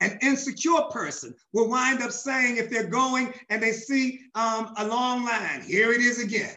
An 0.00 0.18
insecure 0.20 0.82
person 0.90 1.34
will 1.52 1.68
wind 1.68 2.02
up 2.02 2.12
saying, 2.12 2.58
if 2.58 2.68
they're 2.68 2.88
going 2.88 3.32
and 3.48 3.62
they 3.62 3.72
see 3.72 4.20
um, 4.34 4.74
a 4.76 4.86
long 4.86 5.24
line, 5.24 5.62
here 5.62 5.92
it 5.92 6.00
is 6.00 6.22
again. 6.22 6.54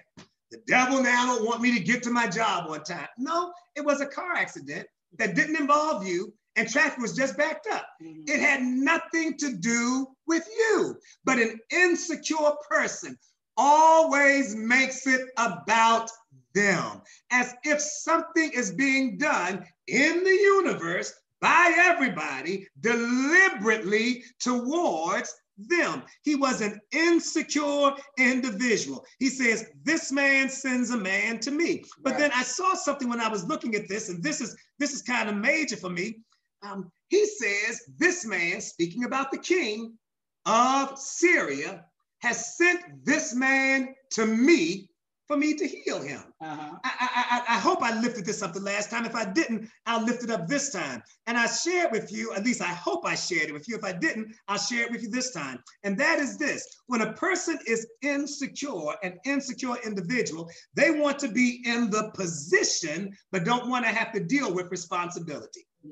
The 0.52 0.62
devil 0.68 1.02
now 1.02 1.28
don't 1.28 1.46
want 1.46 1.62
me 1.62 1.78
to 1.78 1.84
get 1.84 2.04
to 2.04 2.10
my 2.10 2.28
job 2.28 2.70
on 2.70 2.84
time. 2.84 3.08
No, 3.18 3.54
it 3.76 3.86
was 3.86 4.02
a 4.02 4.06
car 4.06 4.34
accident 4.34 4.88
that 5.18 5.36
didn't 5.36 5.56
involve 5.56 6.06
you 6.06 6.34
and 6.56 6.70
traffic 6.70 7.00
was 7.00 7.16
just 7.16 7.38
backed 7.38 7.68
up. 7.72 7.88
Mhm. 8.02 8.28
It 8.30 8.40
had 8.40 8.62
nothing 8.62 9.38
to 9.38 9.54
do 9.54 10.08
with 10.28 10.48
you. 10.48 11.00
But 11.24 11.40
an 11.40 11.60
insecure 11.70 12.52
person 12.70 13.18
always 13.56 14.56
makes 14.56 15.06
it 15.08 15.30
about 15.38 16.10
them, 16.54 17.02
as 17.32 17.54
if 17.64 17.80
something 17.82 18.52
is 18.52 18.72
being 18.72 19.18
done 19.18 19.66
in 19.88 20.24
the 20.24 20.34
universe 20.34 21.14
by 21.42 21.74
everybody 21.78 22.68
deliberately 22.82 24.24
towards 24.40 25.34
them. 25.58 26.04
He 26.24 26.36
was 26.36 26.62
an 26.62 26.80
insecure 26.92 27.92
individual. 28.18 29.06
He 29.20 29.30
says, 29.30 29.66
This 29.84 30.12
man 30.12 30.50
sends 30.50 30.92
a 30.92 30.98
man 30.98 31.40
to 31.40 31.52
me. 31.52 31.84
But 32.02 32.18
then 32.18 32.32
I 32.34 32.44
saw 32.44 32.74
something 32.74 33.10
when 33.10 33.22
I 33.22 33.30
was 33.30 33.46
looking 33.46 33.76
at 33.76 33.88
this, 33.88 34.10
and 34.10 34.24
this 34.24 34.42
is 34.42 34.56
this 34.80 34.94
is 34.94 35.02
kind 35.02 35.30
of 35.30 35.36
major 35.36 35.76
for 35.76 35.90
me. 35.90 36.20
Um, 36.64 36.92
he 37.10 37.26
says, 37.26 37.82
This 37.98 38.26
man, 38.26 38.62
speaking 38.62 39.04
about 39.04 39.32
the 39.32 39.38
king 39.38 39.98
of 40.46 40.98
Syria, 40.98 41.86
has 42.20 42.58
sent 42.58 43.06
this 43.06 43.34
man 43.34 43.96
to 44.12 44.26
me 44.26 44.89
for 45.30 45.38
me 45.38 45.54
to 45.54 45.68
heal 45.68 46.02
him. 46.02 46.24
Uh-huh. 46.42 46.76
I, 46.84 46.92
I, 47.00 47.26
I, 47.38 47.56
I 47.56 47.60
hope 47.60 47.84
I 47.84 48.02
lifted 48.02 48.26
this 48.26 48.42
up 48.42 48.52
the 48.52 48.60
last 48.60 48.90
time. 48.90 49.06
If 49.06 49.14
I 49.14 49.26
didn't, 49.26 49.70
I'll 49.86 50.04
lift 50.04 50.24
it 50.24 50.32
up 50.32 50.48
this 50.48 50.72
time. 50.72 51.04
And 51.28 51.38
I 51.38 51.46
shared 51.46 51.92
with 51.92 52.12
you, 52.12 52.34
at 52.34 52.44
least 52.44 52.64
I 52.64 52.74
hope 52.74 53.06
I 53.06 53.14
shared 53.14 53.50
it 53.50 53.54
with 53.54 53.70
you. 53.70 53.78
If 53.78 53.84
I 53.84 53.92
didn't, 53.92 54.34
I'll 54.48 54.58
share 54.58 54.86
it 54.86 54.92
with 54.92 55.04
you 55.04 55.10
this 55.12 55.32
time. 55.32 55.60
And 55.84 55.96
that 56.00 56.18
is 56.18 56.40
this 56.40 56.68
when 56.88 57.02
a 57.02 57.14
person 57.14 57.60
is 57.68 57.86
insecure, 58.02 58.96
an 59.04 59.20
insecure 59.24 59.76
individual, 59.86 60.50
they 60.74 60.90
want 60.90 61.20
to 61.20 61.28
be 61.28 61.62
in 61.64 61.92
the 61.92 62.10
position, 62.16 63.16
but 63.32 63.46
don't 63.46 63.70
want 63.70 63.86
to 63.86 63.92
have 63.92 64.12
to 64.14 64.20
deal 64.20 64.52
with 64.52 64.72
responsibility. 64.72 65.68
Yeah. 65.84 65.92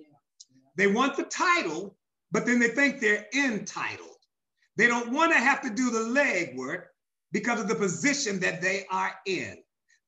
Yeah. 0.50 0.70
They 0.78 0.88
want 0.88 1.16
the 1.16 1.26
title, 1.26 1.96
but 2.32 2.48
then 2.48 2.58
they 2.58 2.70
think 2.70 3.00
they're 3.00 3.28
entitled. 3.36 4.18
They 4.78 4.88
don't 4.88 5.12
want 5.12 5.32
to 5.32 5.38
have 5.38 5.62
to 5.62 5.70
do 5.70 5.92
the 5.92 6.00
legwork 6.00 6.86
because 7.32 7.60
of 7.60 7.68
the 7.68 7.76
position 7.76 8.40
that 8.40 8.62
they 8.62 8.86
are 8.90 9.14
in. 9.26 9.58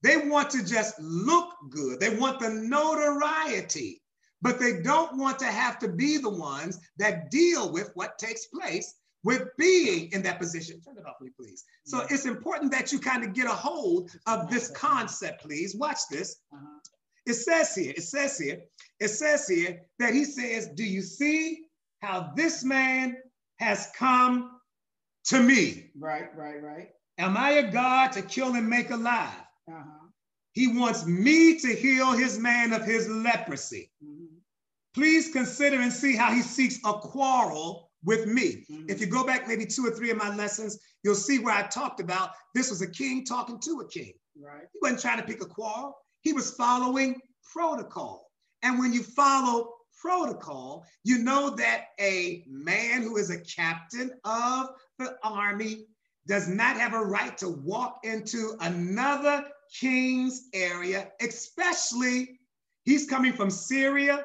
They 0.02 0.18
want 0.18 0.50
to 0.52 0.66
just 0.66 1.00
look 1.00 1.54
good. 1.70 2.00
They 2.00 2.16
want 2.16 2.40
the 2.40 2.50
notoriety, 2.50 4.02
but 4.42 4.60
they 4.60 4.82
don't 4.82 5.18
want 5.18 5.40
to 5.40 5.46
have 5.46 5.78
to 5.80 5.90
be 5.90 6.18
the 6.18 6.30
ones 6.30 6.80
that 6.98 7.30
deal 7.30 7.72
with 7.72 7.92
what 7.96 8.18
takes 8.18 8.46
place 8.48 8.96
with 9.24 9.50
being 9.58 10.10
in 10.14 10.22
that 10.24 10.40
position. 10.40 10.80
Turn 10.82 10.98
it 10.98 11.06
off, 11.06 11.18
please. 11.38 11.66
So 11.86 12.06
it's 12.10 12.26
important 12.26 12.72
that 12.72 12.92
you 12.92 13.00
kind 13.00 13.24
of 13.24 13.34
get 13.34 13.48
a 13.48 13.50
hold 13.50 14.12
of 14.28 14.50
this 14.50 14.72
concept, 14.72 15.42
please. 15.42 15.76
Watch 15.76 16.00
this. 16.10 16.38
Uh-huh. 16.54 16.80
It 17.26 17.34
says 17.34 17.76
here, 17.76 17.94
it 17.96 18.04
says 18.04 18.38
here, 18.38 18.62
it 19.00 19.10
says 19.10 19.48
here 19.48 19.82
that 20.00 20.14
he 20.14 20.24
says, 20.24 20.70
Do 20.70 20.84
you 20.84 21.02
see 21.02 21.66
how 22.02 22.32
this 22.36 22.64
man 22.64 23.18
has 23.58 23.90
come 23.96 24.60
to 25.26 25.42
me? 25.42 25.92
Right, 26.00 26.36
right, 26.36 26.64
right. 26.64 26.90
Am 27.20 27.36
I 27.36 27.52
a 27.52 27.70
God 27.70 28.14
to 28.14 28.22
kill 28.22 28.56
and 28.56 28.68
make 28.68 28.92
alive? 28.92 29.34
Uh-huh. 29.70 30.08
He 30.54 30.68
wants 30.68 31.06
me 31.06 31.60
to 31.60 31.68
heal 31.68 32.14
his 32.14 32.40
man 32.40 32.72
of 32.72 32.86
his 32.86 33.10
leprosy. 33.10 33.92
Mm-hmm. 34.04 34.38
Please 34.96 35.32
consider 35.32 35.82
and 35.82 35.92
see 35.92 36.16
how 36.16 36.32
he 36.32 36.42
seeks 36.42 36.80
a 36.86 36.94
quarrel 36.94 37.92
with 38.06 38.26
me. 38.26 38.66
Mm-hmm. 38.72 38.90
If 38.90 39.02
you 39.02 39.08
go 39.08 39.26
back 39.26 39.48
maybe 39.48 39.66
two 39.66 39.86
or 39.86 39.92
three 39.92 40.12
of 40.12 40.18
my 40.18 40.34
lessons, 40.34 40.80
you'll 41.04 41.14
see 41.14 41.40
where 41.40 41.54
I 41.54 41.68
talked 41.68 42.00
about 42.00 42.32
this 42.56 42.70
was 42.70 42.82
a 42.82 42.90
king 42.90 43.26
talking 43.26 43.60
to 43.60 43.82
a 43.82 43.88
king. 43.90 44.14
Right. 44.42 44.64
He 44.74 44.80
wasn't 44.82 45.02
trying 45.02 45.20
to 45.20 45.26
pick 45.26 45.44
a 45.44 45.46
quarrel. 45.46 45.98
He 46.22 46.32
was 46.32 46.52
following 46.52 47.20
protocol. 47.54 48.32
And 48.64 48.80
when 48.80 48.94
you 48.94 49.04
follow 49.04 49.74
protocol, 50.02 50.86
you 51.04 51.18
know 51.18 51.50
that 51.50 51.88
a 52.00 52.44
man 52.48 53.02
who 53.02 53.18
is 53.18 53.30
a 53.30 53.40
captain 53.40 54.12
of 54.24 54.70
the 54.98 55.18
army 55.24 55.86
does 56.30 56.48
not 56.48 56.78
have 56.78 56.94
a 56.94 57.04
right 57.04 57.36
to 57.40 57.50
walk 57.50 58.02
into 58.04 58.56
another 58.62 59.46
king's 59.74 60.48
area, 60.54 61.10
especially 61.22 62.40
he's 62.84 63.10
coming 63.10 63.34
from 63.34 63.50
Syria. 63.50 64.24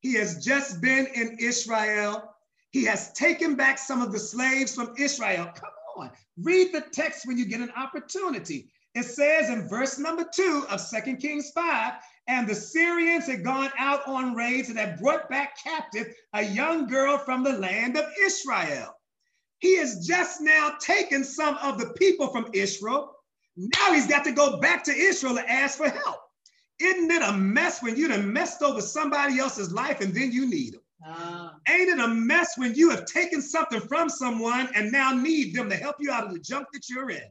He 0.00 0.14
has 0.14 0.42
just 0.42 0.80
been 0.80 1.06
in 1.14 1.36
Israel. 1.38 2.34
He 2.70 2.84
has 2.84 3.12
taken 3.12 3.54
back 3.54 3.78
some 3.78 4.00
of 4.00 4.12
the 4.12 4.18
slaves 4.18 4.74
from 4.74 4.94
Israel. 4.96 5.44
Come 5.54 5.70
on, 5.98 6.10
read 6.38 6.72
the 6.72 6.80
text 6.92 7.26
when 7.26 7.36
you 7.36 7.44
get 7.44 7.60
an 7.60 7.72
opportunity. 7.76 8.70
It 8.94 9.04
says 9.04 9.50
in 9.50 9.68
verse 9.68 9.98
number 9.98 10.24
two 10.34 10.64
of 10.70 10.80
Second 10.80 11.18
Kings 11.18 11.50
5 11.50 11.92
and 12.28 12.48
the 12.48 12.54
Syrians 12.54 13.26
had 13.26 13.44
gone 13.44 13.70
out 13.78 14.08
on 14.08 14.34
raids 14.34 14.70
and 14.70 14.78
had 14.78 14.98
brought 14.98 15.28
back 15.28 15.62
captive 15.62 16.14
a 16.32 16.42
young 16.42 16.86
girl 16.86 17.18
from 17.18 17.44
the 17.44 17.52
land 17.52 17.98
of 17.98 18.06
Israel. 18.18 18.96
He 19.60 19.78
has 19.78 20.06
just 20.06 20.40
now 20.40 20.72
taken 20.80 21.24
some 21.24 21.56
of 21.62 21.78
the 21.78 21.90
people 21.94 22.28
from 22.28 22.48
Israel 22.52 23.14
now 23.60 23.92
he's 23.92 24.06
got 24.06 24.24
to 24.24 24.32
go 24.32 24.58
back 24.58 24.84
to 24.84 24.92
Israel 24.92 25.34
to 25.34 25.50
ask 25.50 25.76
for 25.76 25.88
help. 25.88 26.16
Isn't 26.80 27.10
it 27.10 27.22
a 27.22 27.32
mess 27.32 27.82
when 27.82 27.96
you 27.96 28.08
done 28.08 28.32
messed 28.32 28.62
over 28.62 28.80
somebody 28.80 29.38
else's 29.38 29.70
life 29.70 30.00
and 30.00 30.14
then 30.14 30.32
you 30.32 30.48
need 30.48 30.74
them? 30.74 30.80
Uh, 31.06 31.50
Ain't 31.68 31.90
it 31.90 31.98
a 31.98 32.08
mess 32.08 32.56
when 32.56 32.74
you 32.74 32.90
have 32.90 33.04
taken 33.04 33.42
something 33.42 33.80
from 33.80 34.08
someone 34.08 34.68
and 34.74 34.90
now 34.90 35.12
need 35.12 35.54
them 35.54 35.68
to 35.68 35.76
help 35.76 35.96
you 35.98 36.10
out 36.10 36.24
of 36.24 36.32
the 36.32 36.38
junk 36.38 36.68
that 36.72 36.88
you're 36.88 37.10
in? 37.10 37.28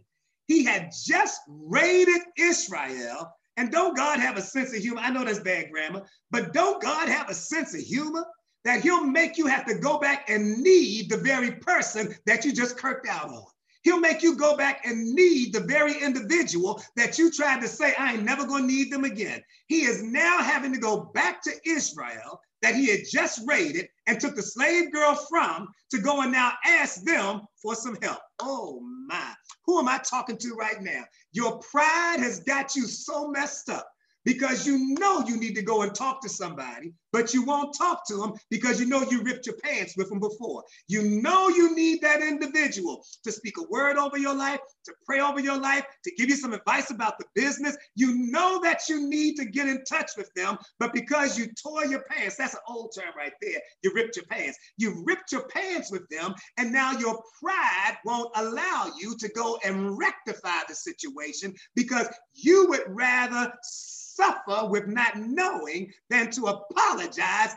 He 0.47 0.63
had 0.63 0.91
just 1.05 1.41
raided 1.47 2.21
Israel. 2.38 3.32
And 3.57 3.71
don't 3.71 3.97
God 3.97 4.19
have 4.19 4.38
a 4.38 4.41
sense 4.41 4.73
of 4.75 4.82
humor? 4.82 5.01
I 5.01 5.09
know 5.09 5.25
that's 5.25 5.39
bad 5.39 5.71
grammar, 5.71 6.03
but 6.32 6.53
don't 6.53 6.82
God 6.82 7.09
have 7.09 7.30
a 7.30 7.34
sense 7.34 7.73
of 7.73 7.82
humor 7.82 8.25
that 8.66 8.82
he'll 8.82 9.03
make 9.03 9.38
you 9.38 9.47
have 9.47 9.66
to 9.66 9.76
go 9.76 9.99
back 9.99 10.30
and 10.30 10.57
need 10.57 11.10
the 11.10 11.18
very 11.18 11.51
person 11.51 12.14
that 12.26 12.45
you 12.45 12.51
just 12.53 12.78
kirked 12.78 13.07
out 13.07 13.30
on? 13.30 13.45
He'll 13.84 13.99
make 13.99 14.22
you 14.22 14.36
go 14.36 14.57
back 14.57 14.86
and 14.86 15.14
need 15.14 15.53
the 15.53 15.62
very 15.62 16.01
individual 16.01 16.82
that 16.97 17.18
you 17.18 17.32
tried 17.32 17.62
to 17.62 17.68
say, 17.68 17.93
I 17.97 18.14
ain't 18.14 18.24
never 18.24 18.45
to 18.45 18.62
need 18.62 18.91
them 18.91 19.05
again. 19.05 19.41
He 19.68 19.84
is 19.84 20.03
now 20.03 20.39
having 20.39 20.74
to 20.74 20.80
go 20.80 21.12
back 21.14 21.41
to 21.43 21.51
Israel 21.66 22.41
that 22.62 22.76
he 22.76 22.88
had 22.88 23.01
just 23.10 23.41
raided 23.47 23.88
and 24.07 24.20
took 24.20 24.36
the 24.36 24.41
slave 24.41 24.91
girl 24.91 25.16
from 25.16 25.70
to 25.91 25.97
go 25.99 26.22
and 26.22 26.32
now 26.32 26.51
ask 26.66 27.03
them 27.03 27.41
for 27.62 27.74
some 27.74 27.97
help. 28.01 28.20
Oh 28.39 28.82
my, 29.07 29.34
who 29.66 29.80
am 29.80 29.88
I 29.88 29.97
talking 29.99 30.38
to 30.38 30.55
right 30.55 30.82
now? 30.82 31.03
Your 31.32 31.60
pride 31.60 32.18
has 32.20 32.41
got 32.41 32.76
you 32.76 32.86
so 32.86 33.30
messed 33.30 33.70
up 33.70 33.89
because 34.26 34.68
you 34.68 34.95
know 34.99 35.24
you 35.26 35.38
need 35.38 35.55
to 35.55 35.62
go 35.62 35.84
and 35.84 35.95
talk 35.95 36.22
to 36.22 36.30
somebody, 36.30 36.93
but 37.12 37.34
you 37.34 37.43
won't 37.43 37.76
talk 37.78 38.05
to 38.07 38.18
them 38.18 38.34
because 38.49 38.80
you 38.80 38.86
know 38.86 39.01
you 39.10 39.22
ripped 39.22 39.45
your 39.45 39.55
pants 39.57 39.95
with 39.97 40.10
them 40.10 40.20
before. 40.20 40.64
You 40.88 41.03
know 41.22 41.49
you 41.49 41.76
need 41.76 42.01
that 42.01 42.22
individual 42.22 43.05
to 43.24 43.32
speak 43.32 43.57
a 43.57 43.64
word 43.70 43.97
over 43.97 44.18
your 44.18 44.36
life, 44.36 44.60
to 44.86 44.93
pray 45.05 45.20
over 45.20 45.39
your 45.39 45.60
life, 45.60 45.86
to 46.03 46.12
give 46.16 46.30
you 46.30 46.36
some 46.36 46.53
advice 46.53 46.91
about 46.91 47.18
the 47.18 47.26
business. 47.36 47.78
You 47.95 48.14
know 48.32 48.60
that 48.64 48.88
you 48.88 49.07
need 49.07 49.36
to 49.38 49.45
get 49.45 49.68
in 49.68 49.84
touch 49.84 50.12
with 50.18 50.32
them, 50.36 50.57
but 50.80 50.93
because 50.93 51.38
you 51.38 51.47
tore 51.62 51.86
your 51.86 52.03
pants, 52.03 52.36
that's 52.36 52.53
an 52.53 52.60
old 52.68 52.93
term 52.97 53.14
right 53.18 53.34
there. 53.41 53.60
You 53.84 53.91
ripped 53.93 54.16
your 54.16 54.26
pants. 54.26 54.57
You 54.78 55.03
ripped 55.05 55.32
your 55.32 55.47
pants 55.47 55.91
with 55.91 56.07
them, 56.10 56.34
and 56.57 56.72
now 56.72 56.91
your 56.93 57.22
pride 57.41 57.97
won't 58.05 58.32
allow 58.36 58.91
you 58.99 59.16
to 59.18 59.30
go 59.30 59.60
and 59.64 59.97
rectify 59.97 60.62
the 60.68 60.76
situation 60.76 61.53
because 61.76 62.07
you 62.34 62.68
would 62.70 62.84
rather 62.88 63.51
suffer 63.64 64.68
with 64.68 64.88
not 64.88 65.18
knowing 65.18 65.91
than 66.10 66.30
to 66.32 66.47
apologize 66.47 66.99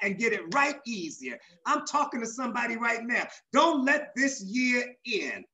and 0.03 0.19
get 0.19 0.33
it 0.33 0.55
right 0.55 0.77
easier. 0.87 1.39
I'm 1.67 1.87
talking 1.87 2.21
to 2.21 2.27
somebody 2.27 2.77
right 2.77 3.05
now. 3.05 3.27
Don't 3.53 3.85
let 3.85 4.13
this 4.17 4.43
year 4.43 4.95
end 5.07 5.45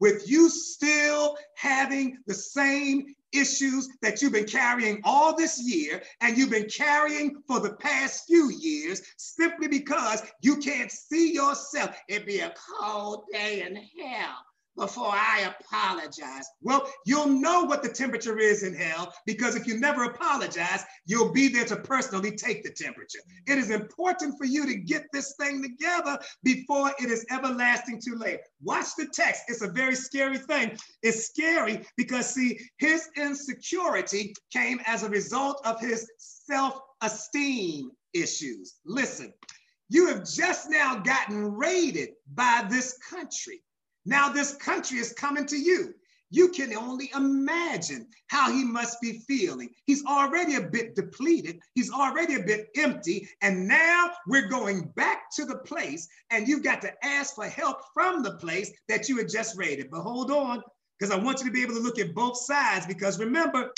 with 0.00 0.28
you 0.30 0.48
still 0.48 1.36
having 1.56 2.18
the 2.26 2.34
same 2.34 3.14
issues 3.32 3.88
that 4.00 4.22
you've 4.22 4.32
been 4.32 4.46
carrying 4.46 5.00
all 5.04 5.36
this 5.36 5.60
year 5.60 6.02
and 6.20 6.38
you've 6.38 6.50
been 6.50 6.68
carrying 6.68 7.42
for 7.46 7.60
the 7.60 7.74
past 7.74 8.24
few 8.26 8.50
years 8.50 9.02
simply 9.16 9.68
because 9.68 10.22
you 10.40 10.56
can't 10.56 10.90
see 10.90 11.34
yourself. 11.34 11.96
It'd 12.08 12.26
be 12.26 12.40
a 12.40 12.54
cold 12.80 13.24
day 13.32 13.62
in 13.62 13.76
hell 13.76 14.36
before 14.78 15.10
I 15.10 15.52
apologize. 15.60 16.46
Well, 16.62 16.88
you'll 17.04 17.28
know 17.28 17.64
what 17.64 17.82
the 17.82 17.88
temperature 17.88 18.38
is 18.38 18.62
in 18.62 18.74
hell 18.74 19.12
because 19.26 19.56
if 19.56 19.66
you 19.66 19.78
never 19.78 20.04
apologize, 20.04 20.84
you'll 21.04 21.32
be 21.32 21.48
there 21.48 21.64
to 21.66 21.76
personally 21.76 22.30
take 22.36 22.62
the 22.62 22.70
temperature. 22.70 23.18
It 23.46 23.58
is 23.58 23.70
important 23.70 24.38
for 24.38 24.44
you 24.44 24.66
to 24.66 24.74
get 24.74 25.06
this 25.12 25.34
thing 25.38 25.62
together 25.62 26.18
before 26.44 26.92
it 27.00 27.10
is 27.10 27.26
everlasting 27.30 28.00
too 28.00 28.16
late. 28.16 28.40
Watch 28.62 28.86
the 28.96 29.08
text. 29.12 29.42
It's 29.48 29.62
a 29.62 29.70
very 29.70 29.96
scary 29.96 30.38
thing. 30.38 30.76
It's 31.02 31.26
scary 31.26 31.84
because, 31.96 32.32
see, 32.32 32.58
his 32.78 33.08
insecurity 33.16 34.34
came 34.52 34.80
as 34.86 35.02
a 35.02 35.10
result 35.10 35.60
of 35.66 35.80
his 35.80 36.08
self 36.18 36.80
esteem 37.02 37.90
issues. 38.14 38.76
Listen, 38.84 39.32
you 39.88 40.08
have 40.08 40.28
just 40.28 40.70
now 40.70 40.98
gotten 41.00 41.52
raided 41.52 42.10
by 42.34 42.66
this 42.68 42.98
country. 43.10 43.62
Now 44.04 44.28
this 44.28 44.54
country 44.54 44.98
is 44.98 45.12
coming 45.12 45.46
to 45.46 45.56
you. 45.56 45.94
You 46.30 46.50
can 46.50 46.74
only 46.74 47.10
imagine 47.14 48.06
how 48.26 48.52
he 48.52 48.62
must 48.62 49.00
be 49.00 49.20
feeling. 49.26 49.70
He's 49.86 50.04
already 50.04 50.56
a 50.56 50.60
bit 50.60 50.94
depleted. 50.94 51.58
He's 51.74 51.90
already 51.90 52.34
a 52.34 52.42
bit 52.42 52.68
empty. 52.76 53.28
And 53.40 53.66
now 53.66 54.10
we're 54.26 54.48
going 54.48 54.92
back 54.94 55.30
to 55.36 55.46
the 55.46 55.58
place, 55.58 56.06
and 56.30 56.46
you've 56.46 56.62
got 56.62 56.82
to 56.82 56.92
ask 57.02 57.34
for 57.34 57.46
help 57.46 57.78
from 57.94 58.22
the 58.22 58.34
place 58.34 58.70
that 58.88 59.08
you 59.08 59.16
had 59.16 59.30
just 59.30 59.56
raided. 59.56 59.90
But 59.90 60.02
hold 60.02 60.30
on, 60.30 60.62
because 60.98 61.14
I 61.14 61.18
want 61.18 61.40
you 61.40 61.46
to 61.46 61.52
be 61.52 61.62
able 61.62 61.74
to 61.74 61.80
look 61.80 61.98
at 61.98 62.14
both 62.14 62.36
sides. 62.36 62.86
Because 62.86 63.18
remember, 63.18 63.72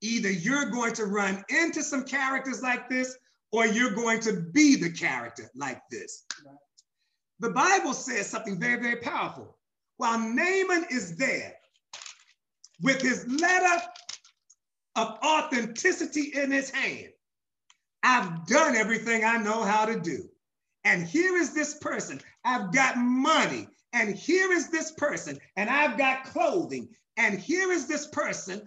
either 0.00 0.30
you're 0.30 0.70
going 0.70 0.94
to 0.94 1.04
run 1.04 1.44
into 1.50 1.82
some 1.82 2.04
characters 2.04 2.62
like 2.62 2.88
this, 2.88 3.14
or 3.52 3.66
you're 3.66 3.94
going 3.94 4.20
to 4.20 4.44
be 4.54 4.76
the 4.76 4.90
character 4.90 5.50
like 5.54 5.82
this. 5.90 6.24
The 7.40 7.50
Bible 7.50 7.94
says 7.94 8.28
something 8.28 8.60
very, 8.60 8.80
very 8.80 8.96
powerful. 8.96 9.56
While 9.96 10.18
Naaman 10.18 10.86
is 10.90 11.16
there 11.16 11.54
with 12.82 13.00
his 13.02 13.26
letter 13.26 13.82
of 14.96 15.18
authenticity 15.24 16.32
in 16.34 16.50
his 16.50 16.70
hand, 16.70 17.08
I've 18.02 18.46
done 18.46 18.76
everything 18.76 19.24
I 19.24 19.38
know 19.38 19.62
how 19.62 19.86
to 19.86 19.98
do. 19.98 20.28
And 20.84 21.04
here 21.06 21.36
is 21.36 21.52
this 21.52 21.74
person. 21.78 22.20
I've 22.44 22.72
got 22.72 22.96
money. 22.96 23.68
And 23.92 24.14
here 24.14 24.52
is 24.52 24.70
this 24.70 24.92
person. 24.92 25.38
And 25.56 25.68
I've 25.68 25.98
got 25.98 26.24
clothing. 26.24 26.88
And 27.16 27.38
here 27.38 27.72
is 27.72 27.86
this 27.86 28.06
person 28.08 28.62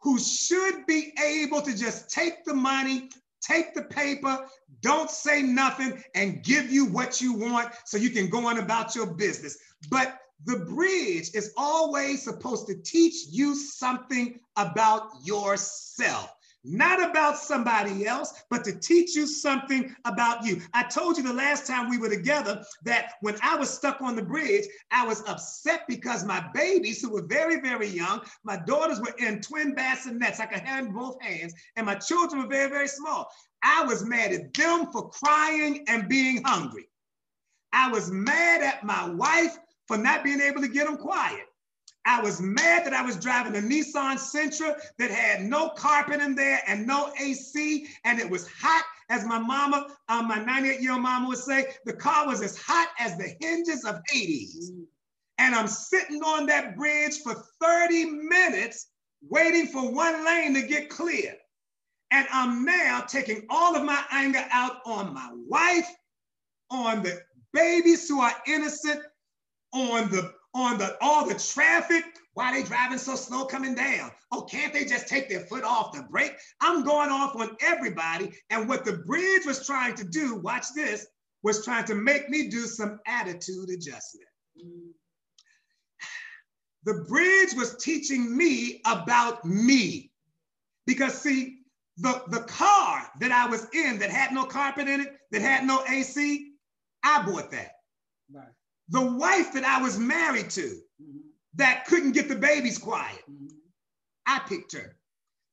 who 0.00 0.18
should 0.18 0.86
be 0.86 1.12
able 1.24 1.62
to 1.62 1.76
just 1.76 2.10
take 2.10 2.44
the 2.44 2.54
money, 2.54 3.10
take 3.42 3.74
the 3.74 3.82
paper, 3.82 4.46
don't 4.80 5.10
say 5.10 5.42
nothing, 5.42 6.02
and 6.14 6.42
give 6.42 6.70
you 6.70 6.86
what 6.86 7.20
you 7.20 7.34
want 7.34 7.72
so 7.84 7.96
you 7.96 8.10
can 8.10 8.28
go 8.28 8.46
on 8.48 8.58
about 8.58 8.94
your 8.94 9.06
business. 9.06 9.56
But 9.90 10.18
the 10.44 10.58
bridge 10.60 11.30
is 11.34 11.52
always 11.56 12.22
supposed 12.22 12.66
to 12.68 12.74
teach 12.82 13.26
you 13.30 13.54
something 13.54 14.40
about 14.56 15.08
yourself 15.24 16.30
not 16.64 17.02
about 17.02 17.38
somebody 17.38 18.06
else, 18.06 18.44
but 18.50 18.64
to 18.64 18.78
teach 18.78 19.16
you 19.16 19.26
something 19.26 19.94
about 20.04 20.44
you. 20.44 20.60
I 20.74 20.84
told 20.84 21.16
you 21.16 21.22
the 21.22 21.32
last 21.32 21.66
time 21.66 21.90
we 21.90 21.98
were 21.98 22.08
together 22.08 22.64
that 22.84 23.14
when 23.20 23.36
I 23.42 23.56
was 23.56 23.70
stuck 23.70 24.00
on 24.00 24.16
the 24.16 24.22
bridge, 24.22 24.64
I 24.90 25.06
was 25.06 25.22
upset 25.28 25.82
because 25.88 26.24
my 26.24 26.44
babies, 26.54 27.02
who 27.02 27.10
were 27.10 27.26
very, 27.26 27.60
very 27.60 27.88
young, 27.88 28.22
my 28.44 28.56
daughters 28.56 29.00
were 29.00 29.14
in 29.18 29.40
twin 29.40 29.74
bassinets, 29.74 30.40
I 30.40 30.46
could 30.46 30.60
have 30.60 30.86
in 30.86 30.92
both 30.92 31.20
hands, 31.22 31.54
and 31.76 31.86
my 31.86 31.96
children 31.96 32.42
were 32.42 32.48
very, 32.48 32.70
very 32.70 32.88
small. 32.88 33.28
I 33.62 33.84
was 33.84 34.04
mad 34.04 34.32
at 34.32 34.54
them 34.54 34.90
for 34.92 35.10
crying 35.10 35.84
and 35.88 36.08
being 36.08 36.42
hungry. 36.44 36.86
I 37.72 37.90
was 37.90 38.10
mad 38.10 38.62
at 38.62 38.84
my 38.84 39.08
wife 39.08 39.56
for 39.88 39.96
not 39.96 40.24
being 40.24 40.40
able 40.40 40.60
to 40.60 40.68
get 40.68 40.86
them 40.86 40.96
quiet. 40.96 41.46
I 42.04 42.20
was 42.20 42.40
mad 42.40 42.84
that 42.84 42.94
I 42.94 43.02
was 43.02 43.16
driving 43.16 43.54
a 43.54 43.60
Nissan 43.60 44.16
Sentra 44.16 44.76
that 44.98 45.10
had 45.10 45.42
no 45.42 45.68
carpet 45.70 46.20
in 46.20 46.34
there 46.34 46.60
and 46.66 46.86
no 46.86 47.12
AC, 47.20 47.86
and 48.04 48.18
it 48.18 48.28
was 48.28 48.48
hot, 48.48 48.84
as 49.08 49.24
my 49.24 49.38
mama, 49.38 49.88
um, 50.08 50.26
my 50.26 50.42
98 50.42 50.80
year 50.80 50.92
old 50.92 51.02
mama 51.02 51.28
would 51.28 51.38
say, 51.38 51.74
the 51.84 51.92
car 51.92 52.26
was 52.26 52.42
as 52.42 52.56
hot 52.56 52.88
as 52.98 53.16
the 53.16 53.34
hinges 53.40 53.84
of 53.84 54.00
Hades. 54.10 54.72
And 55.38 55.54
I'm 55.54 55.68
sitting 55.68 56.22
on 56.22 56.46
that 56.46 56.76
bridge 56.76 57.18
for 57.22 57.34
30 57.60 58.04
minutes 58.06 58.88
waiting 59.28 59.66
for 59.66 59.90
one 59.90 60.24
lane 60.24 60.54
to 60.54 60.62
get 60.62 60.88
clear. 60.88 61.34
And 62.10 62.26
I'm 62.32 62.64
now 62.64 63.00
taking 63.06 63.46
all 63.48 63.76
of 63.76 63.84
my 63.84 64.02
anger 64.10 64.44
out 64.50 64.76
on 64.84 65.14
my 65.14 65.30
wife, 65.48 65.88
on 66.70 67.02
the 67.02 67.20
babies 67.52 68.08
who 68.08 68.20
are 68.20 68.34
innocent, 68.46 69.02
on 69.72 70.10
the 70.10 70.32
on 70.54 70.78
the 70.78 70.96
all 71.00 71.26
the 71.26 71.34
traffic. 71.34 72.04
Why 72.34 72.52
they 72.52 72.66
driving 72.66 72.98
so 72.98 73.14
slow 73.14 73.44
coming 73.44 73.74
down? 73.74 74.10
Oh, 74.30 74.42
can't 74.42 74.72
they 74.72 74.84
just 74.84 75.06
take 75.06 75.28
their 75.28 75.40
foot 75.40 75.64
off 75.64 75.92
the 75.92 76.02
brake? 76.10 76.34
I'm 76.60 76.82
going 76.82 77.10
off 77.10 77.36
on 77.36 77.56
everybody. 77.60 78.32
And 78.48 78.68
what 78.68 78.84
the 78.86 78.98
bridge 79.06 79.44
was 79.44 79.66
trying 79.66 79.94
to 79.96 80.04
do, 80.04 80.36
watch 80.36 80.66
this, 80.74 81.06
was 81.42 81.64
trying 81.64 81.84
to 81.86 81.94
make 81.94 82.30
me 82.30 82.48
do 82.48 82.62
some 82.62 83.00
attitude 83.06 83.70
adjustment. 83.70 84.28
The 86.84 87.04
bridge 87.08 87.54
was 87.54 87.76
teaching 87.76 88.36
me 88.36 88.80
about 88.84 89.44
me. 89.44 90.10
Because 90.84 91.14
see, 91.14 91.58
the, 91.96 92.24
the 92.26 92.40
car 92.40 93.08
that 93.20 93.30
I 93.30 93.46
was 93.46 93.68
in 93.72 94.00
that 94.00 94.10
had 94.10 94.32
no 94.32 94.44
carpet 94.44 94.88
in 94.88 95.00
it, 95.00 95.16
that 95.30 95.42
had 95.42 95.64
no 95.64 95.84
AC, 95.88 96.54
I 97.04 97.22
bought 97.24 97.52
that. 97.52 97.70
The 98.88 99.00
wife 99.00 99.52
that 99.52 99.64
I 99.64 99.80
was 99.80 99.98
married 99.98 100.50
to 100.50 100.60
mm-hmm. 100.60 101.18
that 101.54 101.86
couldn't 101.86 102.12
get 102.12 102.28
the 102.28 102.36
babies 102.36 102.78
quiet. 102.78 103.22
Mm-hmm. 103.30 103.46
I 104.26 104.40
picked 104.48 104.72
her. 104.72 104.96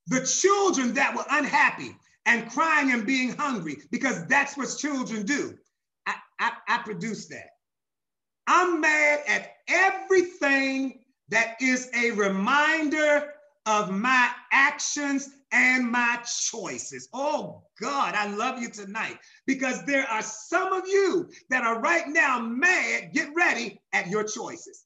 The 0.07 0.25
children 0.25 0.93
that 0.95 1.15
were 1.15 1.25
unhappy 1.29 1.95
and 2.25 2.49
crying 2.51 2.91
and 2.91 3.05
being 3.05 3.35
hungry, 3.35 3.77
because 3.91 4.25
that's 4.27 4.57
what 4.57 4.75
children 4.77 5.25
do. 5.25 5.57
I, 6.05 6.15
I, 6.39 6.51
I 6.67 6.77
produced 6.79 7.29
that. 7.29 7.49
I'm 8.47 8.81
mad 8.81 9.19
at 9.27 9.53
everything 9.67 10.99
that 11.29 11.55
is 11.61 11.89
a 11.95 12.11
reminder 12.11 13.33
of 13.65 13.91
my 13.91 14.29
actions 14.51 15.29
and 15.51 15.89
my 15.89 16.19
choices. 16.51 17.09
Oh 17.13 17.63
God, 17.81 18.15
I 18.15 18.27
love 18.27 18.61
you 18.61 18.69
tonight 18.69 19.17
because 19.45 19.85
there 19.85 20.05
are 20.07 20.21
some 20.21 20.73
of 20.73 20.87
you 20.87 21.29
that 21.49 21.63
are 21.63 21.79
right 21.79 22.07
now 22.07 22.39
mad, 22.39 23.11
get 23.13 23.29
ready 23.35 23.81
at 23.93 24.07
your 24.07 24.23
choices. 24.23 24.85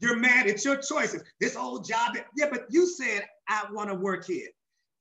You're 0.00 0.16
mad 0.16 0.46
at 0.46 0.64
your 0.64 0.76
choices. 0.76 1.22
This 1.40 1.56
old 1.56 1.86
job, 1.86 2.16
yeah, 2.36 2.46
but 2.50 2.66
you 2.70 2.86
said, 2.86 3.26
I 3.48 3.64
want 3.72 3.90
to 3.90 3.94
work 3.96 4.26
here. 4.26 4.48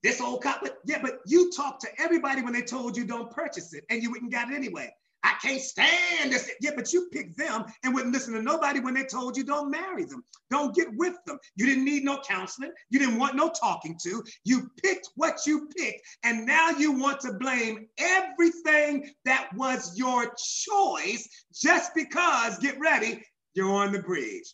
This 0.03 0.21
old 0.21 0.43
cop, 0.43 0.61
but 0.61 0.77
yeah, 0.85 0.99
but 1.01 1.19
you 1.25 1.51
talked 1.51 1.81
to 1.81 1.89
everybody 1.99 2.41
when 2.41 2.53
they 2.53 2.61
told 2.61 2.95
you 2.95 3.05
don't 3.05 3.31
purchase 3.31 3.73
it 3.73 3.83
and 3.89 4.01
you 4.01 4.11
wouldn't 4.11 4.31
got 4.31 4.49
it 4.49 4.55
anyway. 4.55 4.93
I 5.27 5.33
can't 5.41 5.61
stand 5.61 6.31
this. 6.31 6.49
Yeah, 6.61 6.71
but 6.73 6.93
you 6.93 7.09
picked 7.11 7.37
them 7.37 7.65
and 7.83 7.93
wouldn't 7.93 8.13
listen 8.13 8.33
to 8.33 8.41
nobody 8.41 8.79
when 8.79 8.93
they 8.93 9.03
told 9.03 9.35
you 9.35 9.43
don't 9.43 9.69
marry 9.69 10.05
them. 10.05 10.23
Don't 10.49 10.73
get 10.73 10.87
with 10.95 11.15
them. 11.25 11.37
You 11.57 11.65
didn't 11.65 11.83
need 11.83 12.05
no 12.05 12.21
counseling. 12.25 12.71
You 12.89 12.99
didn't 12.99 13.19
want 13.19 13.35
no 13.35 13.49
talking 13.49 13.99
to. 14.03 14.23
You 14.45 14.71
picked 14.81 15.09
what 15.15 15.45
you 15.45 15.67
picked. 15.77 16.01
And 16.23 16.45
now 16.45 16.69
you 16.69 16.93
want 16.93 17.19
to 17.21 17.33
blame 17.33 17.87
everything 17.97 19.11
that 19.25 19.49
was 19.53 19.97
your 19.97 20.33
choice 20.37 21.27
just 21.53 21.93
because, 21.93 22.57
get 22.59 22.79
ready, 22.79 23.21
you're 23.53 23.69
on 23.69 23.91
the 23.91 23.99
bridge. 23.99 24.53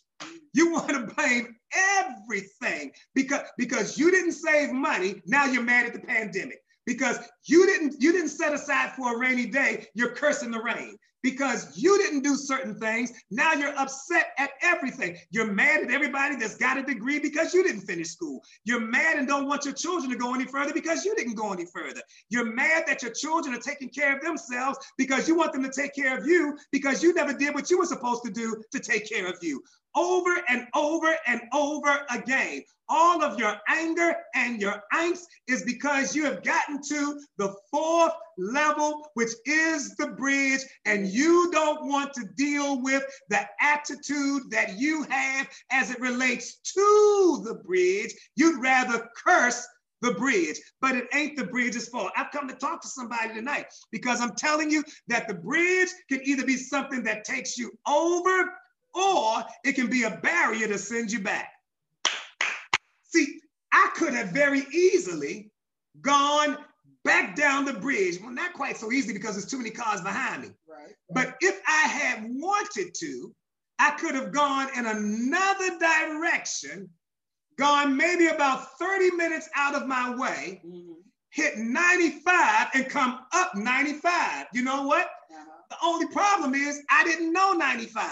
You 0.54 0.72
want 0.72 0.88
to 0.88 1.14
blame 1.14 1.54
everything 1.72 2.90
because, 3.14 3.42
because 3.56 3.96
you 3.96 4.10
didn't 4.10 4.32
save 4.32 4.72
money. 4.72 5.22
Now 5.24 5.44
you're 5.44 5.62
mad 5.62 5.86
at 5.86 5.92
the 5.92 6.00
pandemic 6.00 6.63
because 6.86 7.18
you 7.44 7.66
didn't 7.66 7.96
you 8.00 8.12
didn't 8.12 8.28
set 8.28 8.52
aside 8.52 8.92
for 8.92 9.14
a 9.14 9.18
rainy 9.18 9.46
day 9.46 9.86
you're 9.94 10.14
cursing 10.14 10.50
the 10.50 10.60
rain 10.62 10.96
because 11.24 11.76
you 11.76 11.96
didn't 11.96 12.22
do 12.22 12.36
certain 12.36 12.78
things. 12.78 13.10
Now 13.30 13.54
you're 13.54 13.76
upset 13.78 14.34
at 14.38 14.50
everything. 14.62 15.16
You're 15.30 15.50
mad 15.50 15.82
at 15.82 15.90
everybody 15.90 16.36
that's 16.36 16.56
got 16.56 16.76
a 16.76 16.82
degree 16.82 17.18
because 17.18 17.54
you 17.54 17.64
didn't 17.64 17.80
finish 17.80 18.10
school. 18.10 18.44
You're 18.64 18.80
mad 18.80 19.16
and 19.16 19.26
don't 19.26 19.48
want 19.48 19.64
your 19.64 19.72
children 19.72 20.10
to 20.12 20.18
go 20.18 20.34
any 20.34 20.44
further 20.44 20.74
because 20.74 21.02
you 21.02 21.16
didn't 21.16 21.36
go 21.36 21.50
any 21.50 21.64
further. 21.64 22.02
You're 22.28 22.54
mad 22.54 22.84
that 22.86 23.02
your 23.02 23.12
children 23.12 23.54
are 23.54 23.60
taking 23.60 23.88
care 23.88 24.14
of 24.14 24.22
themselves 24.22 24.78
because 24.98 25.26
you 25.26 25.34
want 25.34 25.54
them 25.54 25.62
to 25.62 25.72
take 25.72 25.94
care 25.94 26.16
of 26.16 26.26
you 26.26 26.58
because 26.70 27.02
you 27.02 27.14
never 27.14 27.32
did 27.32 27.54
what 27.54 27.70
you 27.70 27.78
were 27.78 27.86
supposed 27.86 28.22
to 28.24 28.30
do 28.30 28.62
to 28.72 28.78
take 28.78 29.08
care 29.08 29.26
of 29.26 29.38
you. 29.40 29.62
Over 29.96 30.42
and 30.48 30.66
over 30.74 31.16
and 31.26 31.40
over 31.54 32.04
again. 32.10 32.64
All 32.88 33.22
of 33.22 33.38
your 33.38 33.56
anger 33.66 34.14
and 34.34 34.60
your 34.60 34.82
angst 34.92 35.22
is 35.48 35.62
because 35.62 36.14
you 36.14 36.26
have 36.26 36.42
gotten 36.42 36.82
to 36.82 37.18
the 37.38 37.54
fourth 37.70 38.12
level, 38.38 39.10
which 39.14 39.30
is 39.46 39.94
the 39.96 40.08
bridge, 40.08 40.60
and 40.84 41.08
you 41.08 41.50
don't 41.52 41.86
want 41.86 42.12
to 42.14 42.26
deal 42.36 42.82
with 42.82 43.04
the 43.28 43.40
attitude 43.60 44.50
that 44.50 44.78
you 44.78 45.04
have 45.04 45.48
as 45.70 45.90
it 45.90 46.00
relates 46.00 46.56
to 46.74 47.42
the 47.44 47.54
bridge. 47.54 48.14
You'd 48.36 48.62
rather 48.62 49.08
curse 49.16 49.66
the 50.00 50.12
bridge, 50.12 50.60
but 50.80 50.94
it 50.94 51.06
ain't 51.14 51.36
the 51.36 51.46
bridge's 51.46 51.88
fault. 51.88 52.12
I've 52.16 52.30
come 52.30 52.46
to 52.48 52.54
talk 52.54 52.82
to 52.82 52.88
somebody 52.88 53.34
tonight 53.34 53.66
because 53.90 54.20
I'm 54.20 54.34
telling 54.34 54.70
you 54.70 54.84
that 55.08 55.26
the 55.28 55.34
bridge 55.34 55.88
can 56.10 56.20
either 56.24 56.44
be 56.44 56.56
something 56.56 57.02
that 57.04 57.24
takes 57.24 57.56
you 57.56 57.72
over 57.88 58.52
or 58.94 59.44
it 59.64 59.72
can 59.72 59.88
be 59.88 60.04
a 60.04 60.18
barrier 60.22 60.68
to 60.68 60.78
send 60.78 61.10
you 61.10 61.20
back. 61.20 61.50
See, 63.04 63.40
I 63.72 63.90
could 63.96 64.14
have 64.14 64.28
very 64.28 64.66
easily 64.72 65.50
gone 66.00 66.58
back 67.04 67.36
down 67.36 67.64
the 67.64 67.72
bridge. 67.72 68.18
Well, 68.20 68.32
not 68.32 68.54
quite 68.54 68.76
so 68.76 68.90
easy 68.90 69.12
because 69.12 69.32
there's 69.34 69.46
too 69.46 69.58
many 69.58 69.70
cars 69.70 70.00
behind 70.00 70.42
me. 70.42 70.48
Right. 70.68 70.94
But 71.10 71.36
if 71.40 71.60
I 71.68 71.88
had 71.88 72.24
wanted 72.24 72.94
to, 72.94 73.32
I 73.78 73.90
could 73.92 74.14
have 74.14 74.32
gone 74.32 74.68
in 74.76 74.86
another 74.86 75.78
direction, 75.78 76.88
gone 77.58 77.96
maybe 77.96 78.26
about 78.28 78.78
30 78.78 79.12
minutes 79.16 79.48
out 79.54 79.74
of 79.74 79.86
my 79.86 80.14
way, 80.14 80.62
mm-hmm. 80.66 80.92
hit 81.30 81.58
95 81.58 82.68
and 82.74 82.88
come 82.88 83.20
up 83.32 83.54
95. 83.54 84.46
You 84.52 84.62
know 84.62 84.84
what? 84.84 85.06
Uh-huh. 85.30 85.44
The 85.70 85.76
only 85.82 86.06
problem 86.08 86.54
is 86.54 86.82
I 86.90 87.04
didn't 87.04 87.32
know 87.32 87.52
95 87.52 88.10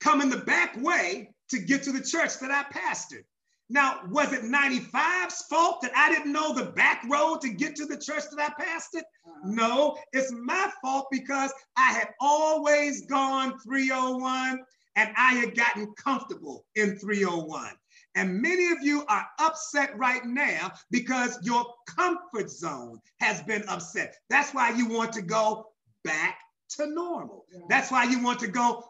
coming 0.00 0.30
the 0.30 0.38
back 0.38 0.76
way 0.82 1.30
to 1.50 1.58
get 1.58 1.84
to 1.84 1.92
the 1.92 2.02
church 2.02 2.38
that 2.40 2.50
I 2.50 2.64
pastored. 2.72 3.24
Now, 3.72 4.00
was 4.10 4.34
it 4.34 4.42
95's 4.42 5.46
fault 5.48 5.80
that 5.80 5.92
I 5.96 6.12
didn't 6.12 6.30
know 6.30 6.52
the 6.52 6.72
back 6.72 7.02
road 7.08 7.40
to 7.40 7.48
get 7.48 7.74
to 7.76 7.86
the 7.86 7.96
church 7.96 8.24
that 8.30 8.54
I 8.58 8.62
pastored? 8.62 9.00
Uh-huh. 9.26 9.40
No, 9.44 9.98
it's 10.12 10.30
my 10.30 10.70
fault 10.82 11.06
because 11.10 11.50
I 11.78 11.90
had 11.92 12.08
always 12.20 13.06
gone 13.06 13.58
301 13.60 14.62
and 14.96 15.14
I 15.16 15.32
had 15.36 15.56
gotten 15.56 15.94
comfortable 15.94 16.66
in 16.74 16.98
301. 16.98 17.70
And 18.14 18.42
many 18.42 18.70
of 18.72 18.82
you 18.82 19.06
are 19.08 19.26
upset 19.40 19.96
right 19.96 20.26
now 20.26 20.72
because 20.90 21.38
your 21.42 21.64
comfort 21.86 22.50
zone 22.50 23.00
has 23.20 23.42
been 23.42 23.64
upset. 23.68 24.16
That's 24.28 24.52
why 24.52 24.76
you 24.76 24.86
want 24.86 25.14
to 25.14 25.22
go 25.22 25.68
back 26.04 26.36
to 26.76 26.86
normal. 26.86 27.46
That's 27.70 27.90
why 27.90 28.04
you 28.04 28.22
want 28.22 28.38
to 28.40 28.48
go 28.48 28.84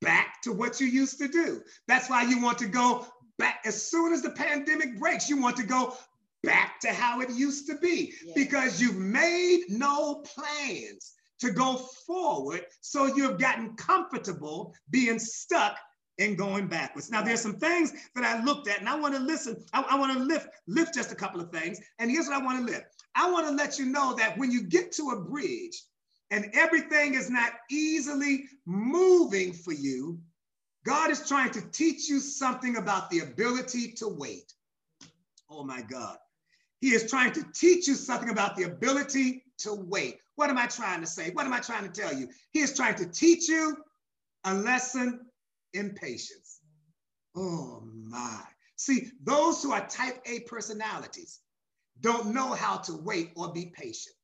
back 0.00 0.40
to 0.42 0.52
what 0.52 0.80
you 0.80 0.86
used 0.86 1.18
to 1.18 1.26
do. 1.26 1.60
That's 1.88 2.08
why 2.08 2.22
you 2.22 2.40
want 2.40 2.58
to 2.58 2.68
go 2.68 3.04
back 3.38 3.60
as 3.64 3.82
soon 3.82 4.12
as 4.12 4.22
the 4.22 4.30
pandemic 4.30 4.98
breaks, 4.98 5.28
you 5.28 5.40
want 5.40 5.56
to 5.56 5.62
go 5.62 5.96
back 6.42 6.80
to 6.80 6.92
how 6.92 7.20
it 7.20 7.30
used 7.30 7.66
to 7.66 7.76
be 7.76 8.12
yes. 8.24 8.34
because 8.34 8.80
you've 8.80 8.96
made 8.96 9.64
no 9.68 10.22
plans 10.22 11.14
to 11.40 11.50
go 11.50 11.76
forward. 12.06 12.64
So 12.80 13.06
you've 13.06 13.38
gotten 13.38 13.74
comfortable 13.76 14.74
being 14.90 15.18
stuck 15.18 15.76
and 16.18 16.36
going 16.36 16.66
backwards. 16.66 17.10
Now, 17.10 17.22
there's 17.22 17.40
some 17.40 17.58
things 17.58 17.92
that 18.14 18.24
I 18.24 18.42
looked 18.42 18.68
at, 18.68 18.80
and 18.80 18.88
I 18.88 18.96
want 18.96 19.14
to 19.14 19.20
listen. 19.20 19.64
I, 19.72 19.84
I 19.90 19.98
want 19.98 20.12
to 20.12 20.18
lift 20.18 20.48
lift 20.66 20.94
just 20.94 21.12
a 21.12 21.14
couple 21.14 21.40
of 21.40 21.50
things. 21.50 21.78
And 21.98 22.10
here's 22.10 22.26
what 22.26 22.40
I 22.40 22.44
want 22.44 22.66
to 22.66 22.72
lift. 22.72 22.86
I 23.14 23.30
want 23.30 23.46
to 23.46 23.54
let 23.54 23.78
you 23.78 23.86
know 23.86 24.14
that 24.16 24.36
when 24.36 24.50
you 24.50 24.62
get 24.62 24.92
to 24.92 25.10
a 25.10 25.20
bridge 25.20 25.82
and 26.30 26.50
everything 26.54 27.14
is 27.14 27.30
not 27.30 27.52
easily 27.70 28.46
moving 28.66 29.52
for 29.52 29.72
you, 29.72 30.18
God 30.84 31.10
is 31.10 31.26
trying 31.28 31.50
to 31.52 31.60
teach 31.70 32.08
you 32.08 32.20
something 32.20 32.76
about 32.76 33.10
the 33.10 33.20
ability 33.20 33.92
to 33.92 34.08
wait. 34.08 34.52
Oh 35.50 35.64
my 35.64 35.82
God. 35.82 36.16
He 36.80 36.90
is 36.90 37.10
trying 37.10 37.32
to 37.32 37.44
teach 37.54 37.88
you 37.88 37.94
something 37.94 38.30
about 38.30 38.56
the 38.56 38.64
ability 38.64 39.44
to 39.58 39.74
wait. 39.74 40.18
What 40.36 40.50
am 40.50 40.58
I 40.58 40.66
trying 40.66 41.00
to 41.00 41.06
say? 41.06 41.30
What 41.30 41.46
am 41.46 41.52
I 41.52 41.58
trying 41.58 41.90
to 41.90 42.00
tell 42.00 42.14
you? 42.14 42.28
He 42.52 42.60
is 42.60 42.76
trying 42.76 42.94
to 42.96 43.06
teach 43.06 43.48
you 43.48 43.76
a 44.44 44.54
lesson 44.54 45.26
in 45.74 45.94
patience. 45.94 46.60
Oh 47.36 47.82
my. 47.84 48.40
See, 48.76 49.10
those 49.24 49.62
who 49.62 49.72
are 49.72 49.86
type 49.88 50.20
A 50.26 50.40
personalities 50.40 51.40
don't 52.00 52.32
know 52.32 52.52
how 52.54 52.76
to 52.78 52.94
wait 52.94 53.32
or 53.34 53.52
be 53.52 53.72
patient. 53.76 54.14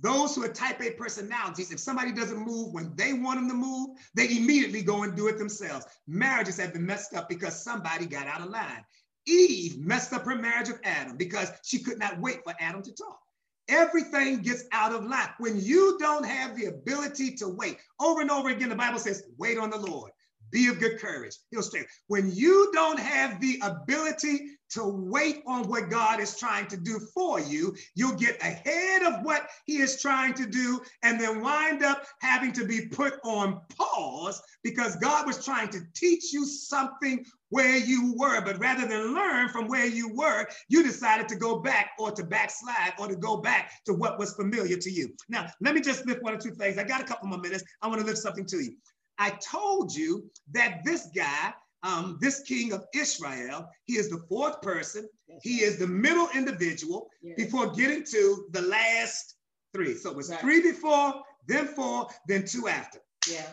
Those 0.00 0.34
who 0.34 0.44
are 0.44 0.48
type 0.48 0.80
A 0.82 0.90
personalities, 0.90 1.70
if 1.70 1.78
somebody 1.78 2.12
doesn't 2.12 2.38
move 2.38 2.72
when 2.72 2.94
they 2.96 3.12
want 3.12 3.38
them 3.38 3.48
to 3.48 3.54
move, 3.54 3.90
they 4.14 4.36
immediately 4.36 4.82
go 4.82 5.02
and 5.02 5.16
do 5.16 5.28
it 5.28 5.38
themselves. 5.38 5.86
Marriages 6.06 6.58
have 6.58 6.72
been 6.72 6.84
messed 6.84 7.14
up 7.14 7.28
because 7.28 7.62
somebody 7.62 8.06
got 8.06 8.26
out 8.26 8.40
of 8.40 8.50
line. 8.50 8.84
Eve 9.26 9.78
messed 9.78 10.12
up 10.12 10.24
her 10.24 10.36
marriage 10.36 10.68
with 10.68 10.80
Adam 10.84 11.16
because 11.16 11.50
she 11.62 11.78
could 11.78 11.98
not 11.98 12.20
wait 12.20 12.42
for 12.44 12.54
Adam 12.60 12.82
to 12.82 12.92
talk. 12.92 13.20
Everything 13.68 14.42
gets 14.42 14.64
out 14.72 14.92
of 14.92 15.06
line. 15.06 15.30
When 15.38 15.58
you 15.58 15.96
don't 15.98 16.26
have 16.26 16.56
the 16.56 16.66
ability 16.66 17.34
to 17.36 17.48
wait, 17.48 17.78
over 18.00 18.20
and 18.20 18.30
over 18.30 18.50
again, 18.50 18.68
the 18.68 18.74
Bible 18.74 18.98
says, 18.98 19.24
wait 19.38 19.56
on 19.56 19.70
the 19.70 19.78
Lord. 19.78 20.10
Be 20.50 20.68
of 20.68 20.78
good 20.78 21.00
courage. 21.00 21.36
He'll 21.50 21.62
stay. 21.62 21.84
When 22.08 22.30
you 22.30 22.70
don't 22.74 22.98
have 22.98 23.40
the 23.40 23.58
ability 23.62 24.50
to 24.74 24.84
wait 24.84 25.42
on 25.46 25.68
what 25.68 25.90
God 25.90 26.20
is 26.20 26.36
trying 26.36 26.66
to 26.68 26.76
do 26.76 26.98
for 27.14 27.40
you, 27.40 27.74
you'll 27.94 28.16
get 28.16 28.42
ahead 28.42 29.02
of 29.02 29.24
what 29.24 29.48
He 29.66 29.78
is 29.78 30.00
trying 30.00 30.34
to 30.34 30.46
do 30.46 30.80
and 31.02 31.20
then 31.20 31.40
wind 31.40 31.82
up 31.82 32.04
having 32.20 32.52
to 32.52 32.66
be 32.66 32.86
put 32.86 33.14
on 33.24 33.60
pause 33.78 34.42
because 34.62 34.96
God 34.96 35.26
was 35.26 35.44
trying 35.44 35.68
to 35.70 35.80
teach 35.94 36.32
you 36.32 36.44
something 36.44 37.24
where 37.50 37.76
you 37.76 38.14
were. 38.16 38.40
But 38.40 38.58
rather 38.58 38.86
than 38.86 39.14
learn 39.14 39.48
from 39.48 39.68
where 39.68 39.86
you 39.86 40.12
were, 40.12 40.46
you 40.68 40.82
decided 40.82 41.28
to 41.28 41.36
go 41.36 41.60
back 41.60 41.90
or 41.98 42.10
to 42.10 42.24
backslide 42.24 42.94
or 42.98 43.06
to 43.06 43.16
go 43.16 43.36
back 43.36 43.70
to 43.86 43.94
what 43.94 44.18
was 44.18 44.34
familiar 44.34 44.76
to 44.76 44.90
you. 44.90 45.14
Now, 45.28 45.46
let 45.60 45.74
me 45.74 45.80
just 45.80 46.04
lift 46.06 46.22
one 46.22 46.34
or 46.34 46.38
two 46.38 46.50
things. 46.50 46.78
I 46.78 46.84
got 46.84 47.00
a 47.00 47.04
couple 47.04 47.28
more 47.28 47.38
minutes. 47.38 47.64
I 47.80 47.86
want 47.86 48.00
to 48.00 48.06
lift 48.06 48.18
something 48.18 48.46
to 48.46 48.56
you. 48.56 48.76
I 49.18 49.30
told 49.30 49.94
you 49.94 50.28
that 50.52 50.80
this 50.84 51.08
guy 51.14 51.54
um, 51.84 52.18
this 52.20 52.40
king 52.40 52.72
of 52.72 52.84
Israel. 52.94 53.68
He 53.84 53.94
is 53.94 54.08
the 54.08 54.24
fourth 54.28 54.60
person. 54.62 55.08
Yes, 55.28 55.40
he 55.42 55.56
is 55.58 55.78
the 55.78 55.86
middle 55.86 56.28
individual 56.34 57.08
yes. 57.22 57.36
before 57.36 57.70
getting 57.70 58.04
to 58.04 58.46
the 58.50 58.62
last 58.62 59.36
three. 59.72 59.94
So 59.94 60.10
it 60.10 60.16
was 60.16 60.30
right. 60.30 60.40
three 60.40 60.62
before, 60.62 61.14
then 61.46 61.66
four, 61.66 62.08
then 62.26 62.44
two 62.44 62.68
after. 62.68 62.98
Yeah. 63.30 63.52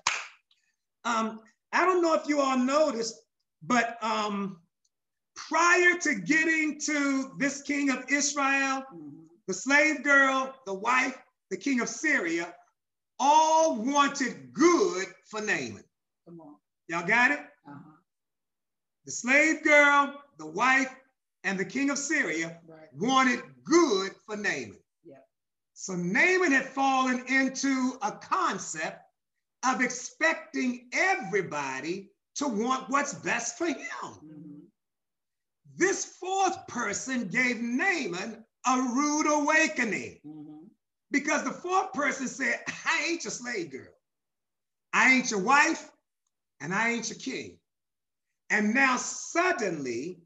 Um, 1.03 1.41
I 1.73 1.85
don't 1.85 2.01
know 2.01 2.13
if 2.13 2.27
you 2.27 2.41
all 2.41 2.57
noticed, 2.57 3.15
but 3.63 3.97
um, 4.01 4.59
prior 5.35 5.97
to 5.99 6.15
getting 6.15 6.79
to 6.81 7.31
this 7.37 7.61
king 7.61 7.89
of 7.89 8.05
Israel, 8.09 8.83
mm-hmm. 8.93 9.09
the 9.47 9.53
slave 9.53 10.03
girl, 10.03 10.53
the 10.65 10.73
wife, 10.73 11.17
the 11.49 11.57
king 11.57 11.81
of 11.81 11.89
Syria, 11.89 12.53
all 13.19 13.75
wanted 13.83 14.53
good 14.53 15.07
for 15.29 15.41
Naaman. 15.41 15.83
Come 16.25 16.39
on. 16.39 16.55
Y'all 16.87 17.07
got 17.07 17.31
it? 17.31 17.39
The 19.05 19.11
slave 19.11 19.63
girl, 19.63 20.21
the 20.37 20.45
wife, 20.45 20.93
and 21.43 21.59
the 21.59 21.65
king 21.65 21.89
of 21.89 21.97
Syria 21.97 22.59
right. 22.67 22.87
wanted 22.93 23.41
good 23.63 24.11
for 24.25 24.35
Naaman. 24.35 24.77
Yep. 25.03 25.27
So 25.73 25.95
Naaman 25.95 26.51
had 26.51 26.65
fallen 26.65 27.25
into 27.27 27.97
a 28.01 28.11
concept 28.11 29.01
of 29.65 29.81
expecting 29.81 30.87
everybody 30.93 32.11
to 32.35 32.47
want 32.47 32.89
what's 32.89 33.13
best 33.13 33.57
for 33.57 33.67
him. 33.67 33.77
Mm-hmm. 34.03 34.59
This 35.75 36.05
fourth 36.19 36.67
person 36.67 37.27
gave 37.27 37.59
Naaman 37.59 38.43
a 38.67 38.77
rude 38.77 39.27
awakening 39.27 40.19
mm-hmm. 40.25 40.65
because 41.11 41.43
the 41.43 41.51
fourth 41.51 41.93
person 41.93 42.27
said, 42.27 42.59
I 42.67 43.07
ain't 43.09 43.23
your 43.23 43.31
slave 43.31 43.71
girl. 43.71 43.93
I 44.93 45.13
ain't 45.13 45.31
your 45.31 45.41
wife, 45.41 45.89
and 46.59 46.73
I 46.73 46.91
ain't 46.91 47.09
your 47.09 47.17
king. 47.17 47.57
And 48.51 48.73
now 48.73 48.97
suddenly, 48.97 50.19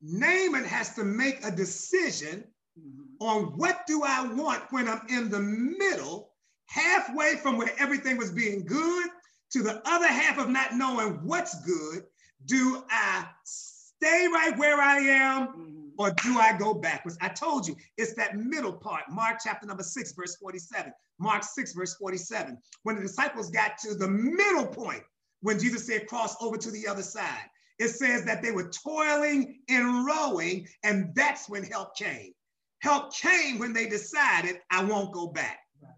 Naaman 0.00 0.64
has 0.64 0.94
to 0.94 1.04
make 1.04 1.44
a 1.44 1.50
decision 1.50 2.44
mm-hmm. 2.78 3.02
on 3.20 3.58
what 3.58 3.80
do 3.88 4.02
I 4.04 4.26
want 4.32 4.62
when 4.70 4.88
I'm 4.88 5.02
in 5.08 5.28
the 5.28 5.40
middle, 5.40 6.30
halfway 6.66 7.36
from 7.36 7.58
where 7.58 7.72
everything 7.78 8.16
was 8.16 8.30
being 8.30 8.64
good 8.64 9.08
to 9.50 9.62
the 9.62 9.82
other 9.84 10.06
half 10.06 10.38
of 10.38 10.48
not 10.48 10.74
knowing 10.74 11.14
what's 11.24 11.60
good. 11.64 12.04
Do 12.46 12.84
I 12.88 13.26
stay 13.44 14.28
right 14.32 14.56
where 14.56 14.80
I 14.80 14.98
am 14.98 15.48
mm-hmm. 15.48 15.88
or 15.98 16.12
do 16.22 16.38
I 16.38 16.56
go 16.56 16.74
backwards? 16.74 17.18
I 17.20 17.30
told 17.30 17.66
you 17.66 17.76
it's 17.98 18.14
that 18.14 18.36
middle 18.36 18.72
part, 18.72 19.02
Mark 19.10 19.38
chapter 19.44 19.66
number 19.66 19.82
six, 19.82 20.12
verse 20.12 20.36
47. 20.36 20.92
Mark 21.18 21.44
6, 21.44 21.72
verse 21.72 21.94
47. 21.94 22.58
When 22.82 22.96
the 22.96 23.02
disciples 23.02 23.50
got 23.50 23.78
to 23.78 23.94
the 23.94 24.08
middle 24.08 24.66
point, 24.66 25.02
when 25.40 25.58
Jesus 25.58 25.86
said, 25.86 26.06
cross 26.06 26.36
over 26.40 26.56
to 26.56 26.70
the 26.70 26.86
other 26.88 27.02
side, 27.02 27.48
it 27.82 27.88
says 27.88 28.24
that 28.24 28.42
they 28.42 28.52
were 28.52 28.70
toiling 28.70 29.58
and 29.68 30.06
rowing, 30.06 30.68
and 30.84 31.12
that's 31.14 31.48
when 31.48 31.64
help 31.64 31.96
came. 31.96 32.32
Help 32.80 33.12
came 33.12 33.58
when 33.58 33.72
they 33.72 33.88
decided, 33.88 34.60
I 34.70 34.84
won't 34.84 35.12
go 35.12 35.26
back. 35.26 35.58
Right. 35.82 35.90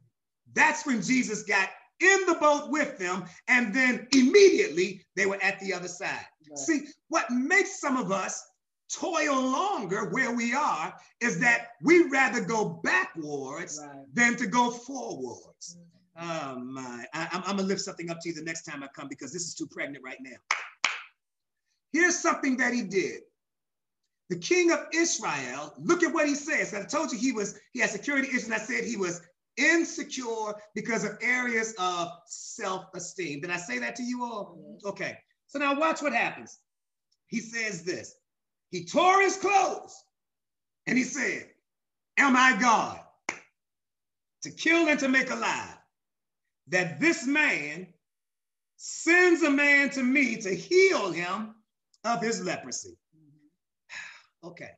That's 0.55 0.87
when 0.87 1.03
Jesus 1.03 1.43
got 1.43 1.69
in 2.01 2.27
the 2.27 2.37
boat 2.41 2.71
with 2.71 2.99
them, 2.99 3.25
and 3.49 3.75
then 3.75 4.09
immediately 4.15 5.05
they 5.15 5.27
were 5.27 5.39
at 5.43 5.61
the 5.61 5.75
other 5.75 5.89
side. 5.89 6.27
Right. 6.49 6.59
See, 6.59 6.87
what 7.09 7.31
makes 7.31 7.81
some 7.81 7.99
of 7.99 8.11
us 8.11 8.43
toil 8.91 9.41
longer 9.41 10.09
where 10.11 10.35
we 10.35 10.55
are 10.55 10.95
is 11.21 11.39
that 11.41 11.69
we 11.83 12.09
rather 12.09 12.41
go 12.41 12.81
backwards 12.83 13.79
right. 13.83 14.05
than 14.15 14.37
to 14.37 14.47
go 14.47 14.71
forwards. 14.71 15.77
Mm-hmm. 15.79 15.91
Oh 16.17 16.61
my, 16.61 17.05
I, 17.13 17.29
am 17.33 17.57
gonna 17.57 17.63
lift 17.63 17.81
something 17.81 18.09
up 18.09 18.21
to 18.21 18.29
you 18.29 18.35
the 18.35 18.43
next 18.43 18.63
time 18.63 18.85
I 18.85 18.89
come 18.95 19.09
because 19.09 19.33
this 19.33 19.43
is 19.43 19.55
too 19.55 19.67
pregnant 19.67 20.05
right 20.05 20.19
now. 20.21 20.37
Here's 21.95 22.19
something 22.19 22.57
that 22.57 22.75
he 22.75 22.83
did. 22.83 23.21
The 24.29 24.37
king 24.37 24.73
of 24.73 24.81
Israel, 24.93 25.73
look 25.79 26.03
at 26.03 26.13
what 26.13 26.27
he 26.27 26.35
says. 26.35 26.75
I 26.75 26.83
told 26.85 27.13
you 27.13 27.19
he 27.19 27.31
was, 27.31 27.57
he 27.73 27.79
had 27.79 27.91
security 27.91 28.27
issues. 28.29 28.51
I 28.51 28.59
said 28.59 28.83
he 28.83 28.97
was 28.97 29.23
insecure 29.57 30.55
because 30.75 31.05
of 31.05 31.13
areas 31.23 31.73
of 31.79 32.09
self-esteem. 32.27 33.43
Did 33.43 33.51
I 33.51 33.59
say 33.59 33.79
that 33.79 33.95
to 33.95 34.03
you 34.03 34.25
all? 34.25 34.59
Mm-hmm. 34.59 34.89
Okay. 34.89 35.19
So 35.47 35.61
now 35.61 35.79
watch 35.79 36.03
what 36.03 36.13
happens. 36.13 36.59
He 37.29 37.39
says 37.39 37.85
this. 37.85 38.17
He 38.71 38.85
tore 38.85 39.23
his 39.23 39.37
clothes 39.37 39.95
and 40.89 40.99
he 40.99 41.05
said, 41.05 41.49
Am 42.19 42.35
I 42.35 42.59
God 42.61 42.99
to 44.43 44.51
kill 44.51 44.89
and 44.89 44.99
to 44.99 45.09
make 45.09 45.31
alive? 45.31 45.79
That 46.69 46.99
this 46.99 47.25
man 47.25 47.87
sends 48.77 49.45
a 49.45 49.51
man 49.51 49.91
to 49.91 50.03
me 50.03 50.39
to 50.39 50.53
heal 50.53 51.13
him 51.13 51.55
of 52.05 52.21
his 52.23 52.45
leprosy. 52.45 52.97
Mm-hmm. 53.17 54.49
Okay. 54.49 54.71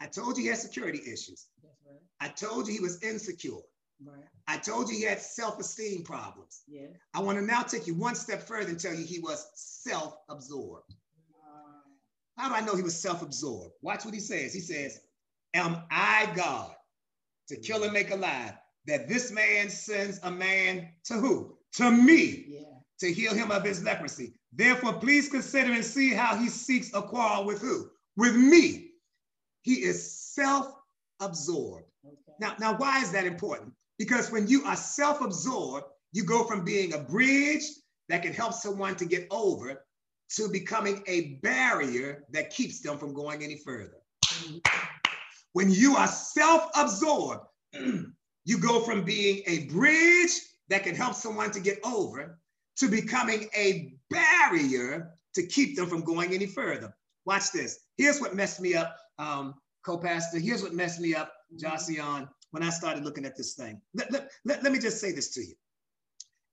I 0.00 0.06
told 0.06 0.36
you 0.36 0.44
he 0.44 0.48
had 0.48 0.58
security 0.58 1.00
issues. 1.00 1.46
Right. 1.62 1.98
I 2.20 2.28
told 2.28 2.66
you 2.68 2.74
he 2.74 2.80
was 2.80 3.02
insecure. 3.02 3.62
Right. 4.04 4.24
I 4.46 4.58
told 4.58 4.88
you 4.88 4.96
he 4.96 5.02
had 5.02 5.20
self-esteem 5.20 6.04
problems. 6.04 6.62
Yeah. 6.68 6.86
I 7.14 7.20
want 7.20 7.38
to 7.38 7.44
now 7.44 7.62
take 7.62 7.86
you 7.86 7.94
one 7.94 8.14
step 8.14 8.42
further 8.42 8.68
and 8.70 8.78
tell 8.78 8.94
you 8.94 9.04
he 9.04 9.18
was 9.18 9.44
self-absorbed. 9.54 10.92
Uh, 11.34 11.80
How 12.36 12.48
do 12.48 12.54
I 12.54 12.60
know 12.60 12.76
he 12.76 12.82
was 12.82 13.00
self-absorbed? 13.00 13.72
Watch 13.82 14.04
what 14.04 14.14
he 14.14 14.20
says. 14.20 14.54
He 14.54 14.60
says, 14.60 15.00
Am 15.54 15.82
I 15.90 16.30
God 16.36 16.70
to 17.48 17.56
kill 17.56 17.82
and 17.82 17.92
make 17.92 18.10
alive? 18.12 18.52
That 18.86 19.08
this 19.08 19.32
man 19.32 19.68
sends 19.68 20.20
a 20.22 20.30
man 20.30 20.88
to 21.06 21.14
who? 21.14 21.56
To 21.74 21.90
me. 21.90 22.44
Yeah. 22.48 22.60
To 23.00 23.12
heal 23.12 23.34
him 23.34 23.50
of 23.50 23.64
his 23.64 23.82
leprosy. 23.82 24.37
Therefore, 24.52 24.94
please 24.94 25.28
consider 25.28 25.72
and 25.72 25.84
see 25.84 26.12
how 26.12 26.36
he 26.36 26.48
seeks 26.48 26.90
a 26.94 27.02
quarrel 27.02 27.44
with 27.44 27.60
who? 27.60 27.90
With 28.16 28.34
me. 28.34 28.92
He 29.62 29.74
is 29.74 30.10
self-absorbed. 30.34 31.84
Okay. 32.06 32.16
Now, 32.40 32.54
now, 32.58 32.76
why 32.76 33.00
is 33.02 33.12
that 33.12 33.26
important? 33.26 33.72
Because 33.98 34.30
when 34.30 34.46
you 34.46 34.64
are 34.64 34.76
self-absorbed, 34.76 35.86
you 36.12 36.24
go 36.24 36.44
from 36.44 36.64
being 36.64 36.94
a 36.94 36.98
bridge 36.98 37.64
that 38.08 38.22
can 38.22 38.32
help 38.32 38.54
someone 38.54 38.96
to 38.96 39.04
get 39.04 39.26
over 39.30 39.84
to 40.36 40.48
becoming 40.48 41.02
a 41.06 41.34
barrier 41.42 42.24
that 42.30 42.50
keeps 42.50 42.80
them 42.80 42.98
from 42.98 43.12
going 43.12 43.42
any 43.42 43.56
further. 43.56 43.98
Mm-hmm. 44.24 44.58
When 45.52 45.70
you 45.70 45.96
are 45.96 46.06
self-absorbed, 46.06 47.40
you 47.72 48.58
go 48.58 48.80
from 48.80 49.04
being 49.04 49.42
a 49.46 49.64
bridge 49.66 50.30
that 50.68 50.84
can 50.84 50.94
help 50.94 51.14
someone 51.14 51.50
to 51.50 51.60
get 51.60 51.78
over 51.84 52.38
to 52.78 52.88
becoming 52.88 53.48
a 53.56 53.94
barrier 54.10 55.10
to 55.34 55.46
keep 55.46 55.76
them 55.76 55.86
from 55.86 56.02
going 56.02 56.32
any 56.32 56.46
further. 56.46 56.94
Watch 57.24 57.52
this. 57.52 57.80
Here's 57.96 58.20
what 58.20 58.34
messed 58.34 58.60
me 58.60 58.74
up, 58.74 58.96
um, 59.18 59.54
co-pastor. 59.84 60.38
Here's 60.38 60.62
what 60.62 60.74
messed 60.74 61.00
me 61.00 61.14
up, 61.14 61.32
Josian, 61.56 62.28
when 62.52 62.62
I 62.62 62.70
started 62.70 63.04
looking 63.04 63.24
at 63.24 63.36
this 63.36 63.54
thing. 63.54 63.80
Let, 63.94 64.10
let, 64.12 64.30
let, 64.44 64.62
let 64.62 64.72
me 64.72 64.78
just 64.78 65.00
say 65.00 65.12
this 65.12 65.34
to 65.34 65.40
you. 65.40 65.54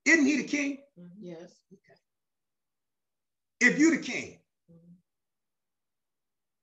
Isn't 0.05 0.25
he 0.25 0.37
the 0.37 0.43
king? 0.43 0.79
Yes. 1.19 1.59
Okay. 1.73 1.99
If 3.61 3.79
you're 3.79 3.95
the 3.95 4.01
king, 4.01 4.39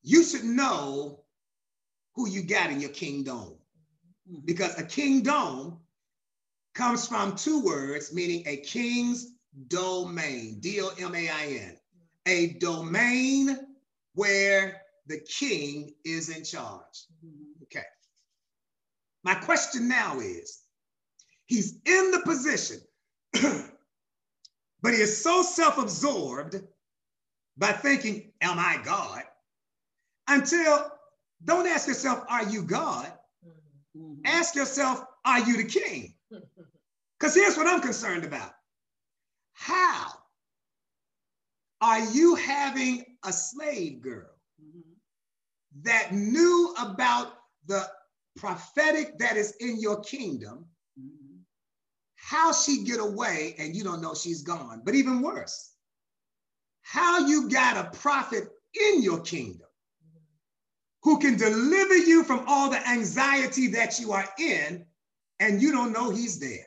you 0.03 0.25
should 0.25 0.45
know 0.45 1.21
who 2.15 2.29
you 2.29 2.43
got 2.43 2.71
in 2.71 2.81
your 2.81 2.91
kingdom. 2.91 3.57
Mhm. 4.31 4.45
Because 4.45 4.79
a 4.79 4.85
kingdom 4.85 5.79
comes 6.75 7.07
from 7.07 7.37
two 7.37 7.63
words, 7.63 8.13
meaning 8.13 8.43
a 8.47 8.59
king's 8.59 9.33
domain, 9.69 10.59
D 10.61 10.81
O 10.81 10.91
M 10.99 11.15
A 11.15 11.29
I 11.29 11.47
N, 11.47 11.79
a 12.27 12.55
domain 12.55 13.59
where 14.15 14.83
the 15.07 15.19
king 15.21 15.95
is 16.05 16.29
in 16.29 16.45
charge. 16.45 17.07
Okay. 17.65 17.85
My 19.25 19.35
question 19.35 19.89
now 19.89 20.21
is 20.21 20.63
he's 21.47 21.75
in 21.85 22.11
the 22.11 22.21
position, 22.25 22.79
but 24.83 24.95
he 24.95 25.01
is 25.01 25.23
so 25.23 25.43
self 25.43 25.79
absorbed 25.79 26.57
by 27.57 27.73
thinking, 27.73 28.33
Am 28.41 28.59
I 28.59 28.81
God? 28.85 29.23
Until 30.29 30.91
don't 31.45 31.67
ask 31.67 31.89
yourself, 31.89 32.25
Are 32.29 32.45
you 32.49 32.63
God? 32.63 33.13
Mhm. 33.97 34.21
Ask 34.25 34.55
yourself, 34.55 35.05
Are 35.25 35.41
you 35.41 35.57
the 35.57 35.65
king? 35.65 36.15
Because 37.19 37.37
here's 37.37 37.57
what 37.57 37.69
I'm 37.69 37.81
concerned 37.81 38.25
about. 38.25 38.53
How 39.63 40.09
are 41.81 42.01
you 42.11 42.35
having 42.35 43.17
a 43.25 43.33
slave 43.33 44.01
girl 44.03 44.35
Mhm. 44.61 44.97
that 45.83 46.13
knew 46.13 46.75
about 46.77 47.39
the 47.67 47.89
prophetic 48.35 49.19
that 49.19 49.37
is 49.37 49.53
in 49.61 49.79
your 49.79 50.01
kingdom? 50.01 50.69
Mhm. 50.99 51.45
How 52.17 52.53
she 52.53 52.83
get 52.83 52.99
away 52.99 53.55
and 53.57 53.77
you 53.77 53.85
don't 53.85 54.01
know 54.03 54.15
she's 54.15 54.43
gone? 54.43 54.83
But 54.85 54.97
even 54.97 55.23
worse, 55.23 55.77
how 56.81 57.19
you 57.19 57.49
got 57.49 57.77
a 57.77 57.97
prophet 57.97 58.51
in 58.75 59.01
your 59.01 59.21
kingdom 59.21 59.69
who 61.05 61.21
can 61.21 61.37
deliver 61.37 61.97
you 61.97 62.25
from 62.25 62.45
all 62.49 62.69
the 62.69 62.85
anxiety 62.89 63.69
that 63.69 64.01
you 64.01 64.11
are 64.11 64.29
in 64.39 64.85
and 65.39 65.63
you 65.63 65.71
don't 65.71 65.93
know 65.93 66.11
he's 66.11 66.41
there. 66.41 66.67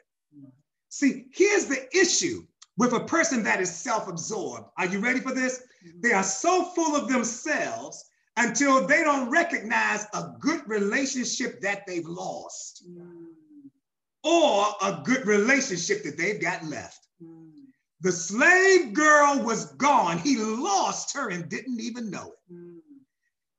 See, 0.87 1.27
here's 1.33 1.65
the 1.65 1.93
issue 1.93 2.47
with 2.77 2.93
a 2.93 2.99
person 3.05 3.43
that 3.43 3.61
is 3.61 3.73
self 3.73 4.07
absorbed. 4.07 4.69
Are 4.77 4.85
you 4.85 4.99
ready 4.99 5.19
for 5.19 5.33
this? 5.33 5.63
They 6.01 6.11
are 6.11 6.23
so 6.23 6.63
full 6.63 6.95
of 6.95 7.07
themselves 7.07 8.03
until 8.37 8.85
they 8.85 9.03
don't 9.03 9.29
recognize 9.29 10.05
a 10.13 10.33
good 10.39 10.61
relationship 10.67 11.61
that 11.61 11.85
they've 11.87 12.05
lost 12.05 12.83
Mhm. 12.89 13.27
or 14.23 14.75
a 14.81 15.01
good 15.05 15.25
relationship 15.25 16.03
that 16.03 16.17
they've 16.17 16.41
got 16.41 16.65
left. 16.65 17.07
Mhm. 17.21 17.67
The 18.01 18.11
slave 18.11 18.93
girl 18.93 19.41
was 19.41 19.71
gone. 19.73 20.17
He 20.17 20.37
lost 20.37 21.13
her 21.13 21.29
and 21.29 21.47
didn't 21.47 21.79
even 21.79 22.09
know 22.09 22.33
it. 22.33 22.53
Mhm. 22.53 22.81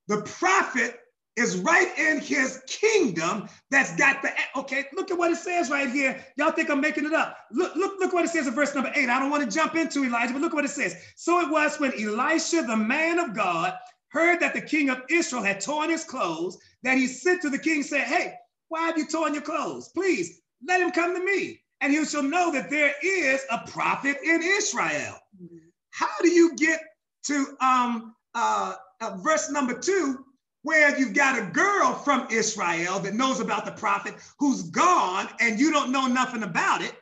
The 0.08 0.22
prophet 0.22 1.00
is 1.36 1.58
right 1.58 1.96
in 1.98 2.20
his 2.20 2.62
kingdom 2.68 3.48
that's 3.70 3.96
got 3.96 4.22
the 4.22 4.30
okay 4.56 4.84
look 4.96 5.10
at 5.10 5.18
what 5.18 5.32
it 5.32 5.38
says 5.38 5.70
right 5.70 5.90
here. 5.90 6.24
Y'all 6.36 6.52
think 6.52 6.70
i'm 6.70 6.80
making 6.80 7.06
it 7.06 7.14
up. 7.14 7.38
Look 7.52 7.76
look 7.76 8.00
look 8.00 8.12
what 8.14 8.24
it 8.24 8.28
says 8.30 8.46
in 8.46 8.54
verse 8.54 8.74
number 8.74 8.92
eight. 8.96 9.08
I 9.10 9.20
don't 9.20 9.30
want 9.30 9.48
to 9.50 9.54
jump 9.56 9.76
into 9.76 10.04
elijah 10.04 10.32
but 10.34 10.42
look 10.42 10.54
what 10.54 10.64
it 10.66 10.70
says. 10.70 10.96
So 11.16 11.40
it 11.40 11.50
was 11.50 11.80
when 11.80 11.92
elisha 11.94 12.62
the 12.62 12.76
man 12.76 13.18
of 13.20 13.34
god 13.34 13.74
heard 14.08 14.40
that 14.40 14.54
the 14.54 14.62
king 14.62 14.90
of 14.90 15.02
israel 15.10 15.42
had 15.42 15.60
torn 15.60 15.90
his 15.90 16.04
clothes 16.04 16.58
that 16.84 16.98
he 16.98 17.06
sent 17.08 17.42
to 17.42 17.50
the 17.50 17.58
king 17.58 17.82
said 17.82 18.02
hey 18.04 18.34
why 18.68 18.82
have 18.88 18.98
you 18.98 19.06
torn 19.08 19.34
your 19.34 19.42
clothes? 19.44 19.90
Please 19.94 20.40
let 20.66 20.80
him 20.82 20.92
come 20.92 21.14
to 21.16 21.24
me 21.24 21.60
and 21.82 21.92
he 21.92 22.04
shall 22.06 22.24
know 22.24 22.52
that 22.52 22.70
there 22.70 22.94
is 23.04 23.44
a 23.50 23.60
prophet 23.68 24.18
in 24.24 24.42
israel. 24.42 25.18
Mhm. 25.42 25.60
how 25.92 26.08
do 26.22 26.30
you 26.30 26.56
get 26.56 26.80
to 27.24 27.56
um, 27.62 28.16
uh, 28.34 28.74
uh, 29.02 29.18
verse 29.18 29.50
number 29.50 29.78
two, 29.78 30.25
where 30.66 30.98
you've 30.98 31.14
got 31.14 31.38
a 31.38 31.46
girl 31.52 31.94
from 31.94 32.26
Israel 32.28 32.98
that 32.98 33.14
knows 33.14 33.38
about 33.38 33.64
the 33.64 33.70
prophet 33.70 34.12
who's 34.40 34.64
gone 34.64 35.28
and 35.38 35.60
you 35.60 35.70
don't 35.70 35.92
know 35.92 36.08
nothing 36.08 36.42
about 36.42 36.82
it? 36.82 36.92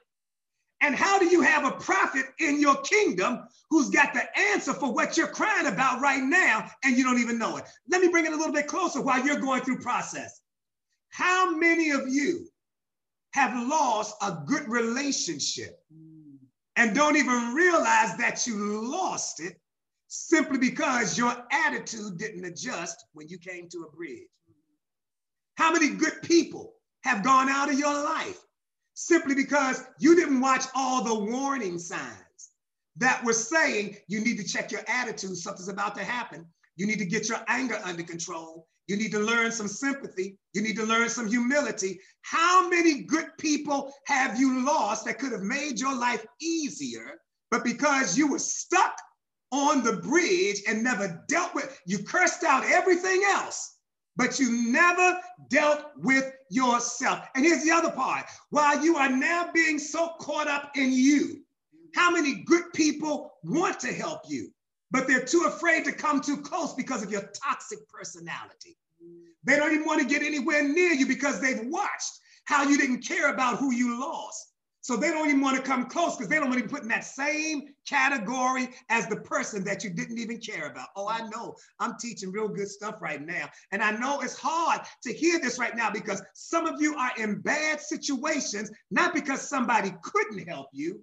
And 0.82 0.94
how 0.94 1.18
do 1.18 1.24
you 1.24 1.40
have 1.40 1.64
a 1.64 1.70
prophet 1.70 2.26
in 2.40 2.60
your 2.60 2.76
kingdom 2.82 3.40
who's 3.70 3.88
got 3.88 4.12
the 4.12 4.22
answer 4.38 4.74
for 4.74 4.92
what 4.92 5.16
you're 5.16 5.28
crying 5.28 5.66
about 5.66 6.02
right 6.02 6.22
now 6.22 6.70
and 6.84 6.94
you 6.94 7.04
don't 7.04 7.18
even 7.18 7.38
know 7.38 7.56
it? 7.56 7.64
Let 7.88 8.02
me 8.02 8.08
bring 8.08 8.26
it 8.26 8.34
a 8.34 8.36
little 8.36 8.52
bit 8.52 8.66
closer 8.66 9.00
while 9.00 9.24
you're 9.24 9.40
going 9.40 9.62
through 9.62 9.78
process. 9.78 10.42
How 11.08 11.56
many 11.56 11.88
of 11.90 12.06
you 12.06 12.46
have 13.32 13.66
lost 13.66 14.14
a 14.20 14.42
good 14.44 14.68
relationship 14.68 15.82
and 16.76 16.94
don't 16.94 17.16
even 17.16 17.54
realize 17.54 18.14
that 18.18 18.46
you 18.46 18.90
lost 18.90 19.40
it 19.40 19.58
simply 20.14 20.58
because 20.58 21.18
your 21.18 21.34
attitude 21.50 22.16
didn't 22.18 22.44
adjust 22.44 23.04
when 23.14 23.28
you 23.28 23.36
came 23.36 23.68
to 23.68 23.82
a 23.82 23.96
bridge. 23.96 24.28
How 25.56 25.72
many 25.72 25.90
good 25.90 26.22
people 26.22 26.74
have 27.02 27.24
gone 27.24 27.48
out 27.48 27.70
of 27.70 27.78
your 27.78 27.92
life 27.92 28.38
simply 28.94 29.34
because 29.34 29.84
you 29.98 30.14
didn't 30.14 30.40
watch 30.40 30.64
all 30.74 31.02
the 31.02 31.32
warning 31.32 31.78
signs 31.78 32.50
that 32.96 33.24
were 33.24 33.32
saying 33.32 33.96
you 34.06 34.20
need 34.20 34.38
to 34.38 34.44
check 34.44 34.70
your 34.70 34.82
attitude, 34.86 35.36
something's 35.36 35.68
about 35.68 35.96
to 35.96 36.04
happen. 36.04 36.46
You 36.76 36.86
need 36.86 36.98
to 36.98 37.04
get 37.04 37.28
your 37.28 37.38
anger 37.48 37.80
under 37.84 38.04
control. 38.04 38.68
You 38.86 38.96
need 38.96 39.12
to 39.12 39.18
learn 39.18 39.50
some 39.50 39.68
sympathy. 39.68 40.38
You 40.52 40.62
need 40.62 40.76
to 40.76 40.84
learn 40.84 41.08
some 41.08 41.26
humility. 41.26 41.98
How 42.22 42.68
many 42.68 43.02
good 43.02 43.30
people 43.38 43.92
have 44.06 44.38
you 44.38 44.64
lost 44.64 45.06
that 45.06 45.18
could 45.18 45.32
have 45.32 45.42
made 45.42 45.80
your 45.80 45.94
life 45.94 46.24
easier, 46.40 47.20
but 47.50 47.64
because 47.64 48.16
you 48.16 48.30
were 48.30 48.38
stuck 48.38 48.96
on 49.54 49.84
the 49.84 49.92
bridge 49.92 50.62
and 50.66 50.82
never 50.82 51.24
dealt 51.28 51.54
with, 51.54 51.80
you 51.86 51.98
cursed 52.02 52.42
out 52.42 52.64
everything 52.64 53.22
else, 53.28 53.76
but 54.16 54.40
you 54.40 54.70
never 54.72 55.20
dealt 55.48 55.92
with 55.98 56.32
yourself. 56.50 57.20
And 57.36 57.44
here's 57.44 57.62
the 57.62 57.70
other 57.70 57.92
part 57.92 58.24
while 58.50 58.84
you 58.84 58.96
are 58.96 59.08
now 59.08 59.50
being 59.54 59.78
so 59.78 60.08
caught 60.18 60.48
up 60.48 60.72
in 60.74 60.90
you, 60.92 61.44
how 61.94 62.10
many 62.10 62.42
good 62.46 62.64
people 62.74 63.32
want 63.44 63.78
to 63.80 63.92
help 63.92 64.22
you, 64.28 64.50
but 64.90 65.06
they're 65.06 65.24
too 65.24 65.44
afraid 65.46 65.84
to 65.84 65.92
come 65.92 66.20
too 66.20 66.38
close 66.38 66.74
because 66.74 67.04
of 67.04 67.12
your 67.12 67.30
toxic 67.40 67.78
personality? 67.88 68.76
They 69.44 69.56
don't 69.56 69.72
even 69.72 69.86
want 69.86 70.00
to 70.00 70.08
get 70.08 70.22
anywhere 70.22 70.66
near 70.66 70.92
you 70.92 71.06
because 71.06 71.40
they've 71.40 71.66
watched 71.66 72.18
how 72.46 72.64
you 72.64 72.76
didn't 72.76 73.06
care 73.06 73.32
about 73.32 73.58
who 73.58 73.72
you 73.72 74.00
lost. 74.00 74.53
So 74.84 74.96
they 74.96 75.08
don't 75.08 75.30
even 75.30 75.40
want 75.40 75.56
to 75.56 75.62
come 75.62 75.86
close 75.86 76.14
because 76.14 76.28
they 76.28 76.36
don't 76.36 76.50
want 76.50 76.60
to 76.60 76.68
be 76.68 76.70
put 76.70 76.82
in 76.82 76.88
that 76.88 77.06
same 77.06 77.72
category 77.88 78.68
as 78.90 79.06
the 79.06 79.16
person 79.16 79.64
that 79.64 79.82
you 79.82 79.88
didn't 79.88 80.18
even 80.18 80.38
care 80.38 80.66
about. 80.66 80.88
Oh, 80.94 81.08
I 81.08 81.26
know 81.30 81.54
I'm 81.80 81.94
teaching 81.98 82.30
real 82.30 82.48
good 82.48 82.68
stuff 82.68 83.00
right 83.00 83.24
now. 83.24 83.48
And 83.72 83.82
I 83.82 83.92
know 83.92 84.20
it's 84.20 84.36
hard 84.38 84.82
to 85.04 85.10
hear 85.10 85.40
this 85.40 85.58
right 85.58 85.74
now 85.74 85.90
because 85.90 86.22
some 86.34 86.66
of 86.66 86.82
you 86.82 86.94
are 86.96 87.12
in 87.16 87.40
bad 87.40 87.80
situations, 87.80 88.70
not 88.90 89.14
because 89.14 89.48
somebody 89.48 89.90
couldn't 90.02 90.46
help 90.46 90.66
you, 90.74 91.00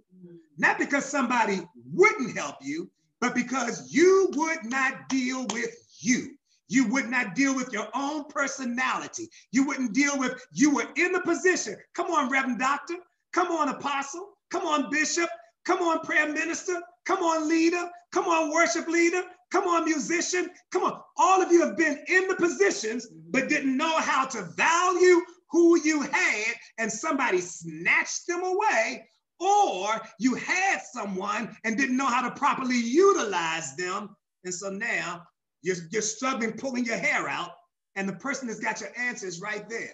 not 0.60 0.78
because 0.78 1.04
somebody 1.04 1.62
wouldn't 1.92 2.38
help 2.38 2.58
you, 2.62 2.88
but 3.20 3.34
because 3.34 3.92
you 3.92 4.30
would 4.36 4.64
not 4.64 5.10
deal 5.10 5.48
with 5.54 5.76
you. 5.98 6.38
You 6.68 6.86
would 6.90 7.10
not 7.10 7.34
deal 7.34 7.56
with 7.56 7.74
your 7.74 7.88
own 7.96 8.26
personality. 8.26 9.28
You 9.52 9.66
wouldn't 9.66 9.94
deal 9.94 10.20
with, 10.20 10.40
you 10.54 10.70
were 10.74 10.88
in 10.98 11.14
the 11.14 11.22
position. 11.22 11.78
Come 11.96 12.12
on, 12.12 12.30
Reverend 12.30 12.60
Doctor. 12.60 12.98
Come 13.34 13.52
on, 13.52 13.70
Apostle. 13.70 14.30
Come 14.52 14.66
on, 14.66 14.90
Bishop. 14.90 15.30
Come 15.66 15.82
on, 15.82 16.00
Prayer 16.02 16.32
Minister. 16.32 16.82
Come 17.06 17.24
on, 17.24 17.48
Leader. 17.48 17.90
Come 18.12 18.26
on, 18.26 18.52
Worship 18.52 18.88
Leader. 18.88 19.24
Come 19.52 19.68
on, 19.68 19.86
Musician. 19.86 20.50
Come 20.72 20.84
on. 20.84 21.00
All 21.18 21.42
of 21.42 21.52
you 21.52 21.66
have 21.66 21.78
been 21.78 22.04
in 22.08 22.28
the 22.28 22.36
positions, 22.36 23.08
but 23.30 23.50
didn't 23.50 23.76
know 23.76 23.98
how 24.00 24.26
to 24.26 24.44
value 24.58 25.22
who 25.50 25.80
you 25.82 26.02
had, 26.02 26.56
and 26.78 26.92
somebody 26.92 27.42
snatched 27.42 28.28
them 28.28 28.44
away 28.44 29.06
or 29.42 30.00
you 30.20 30.36
had 30.36 30.82
someone 30.94 31.56
and 31.64 31.76
didn't 31.76 31.98
know 31.98 32.06
how 32.06 32.22
to 32.22 32.36
properly 32.36 32.78
utilize 32.78 33.76
them. 33.76 34.16
And 34.46 34.54
so 34.54 34.70
now 34.70 35.24
you're, 35.64 35.78
you're 35.90 36.02
struggling 36.04 36.54
pulling 36.54 36.86
your 36.86 36.98
hair 36.98 37.28
out, 37.28 37.52
and 37.96 38.08
the 38.08 38.14
person 38.14 38.48
that's 38.48 38.60
got 38.60 38.80
your 38.80 38.92
answers 38.98 39.42
right 39.42 39.68
there. 39.68 39.94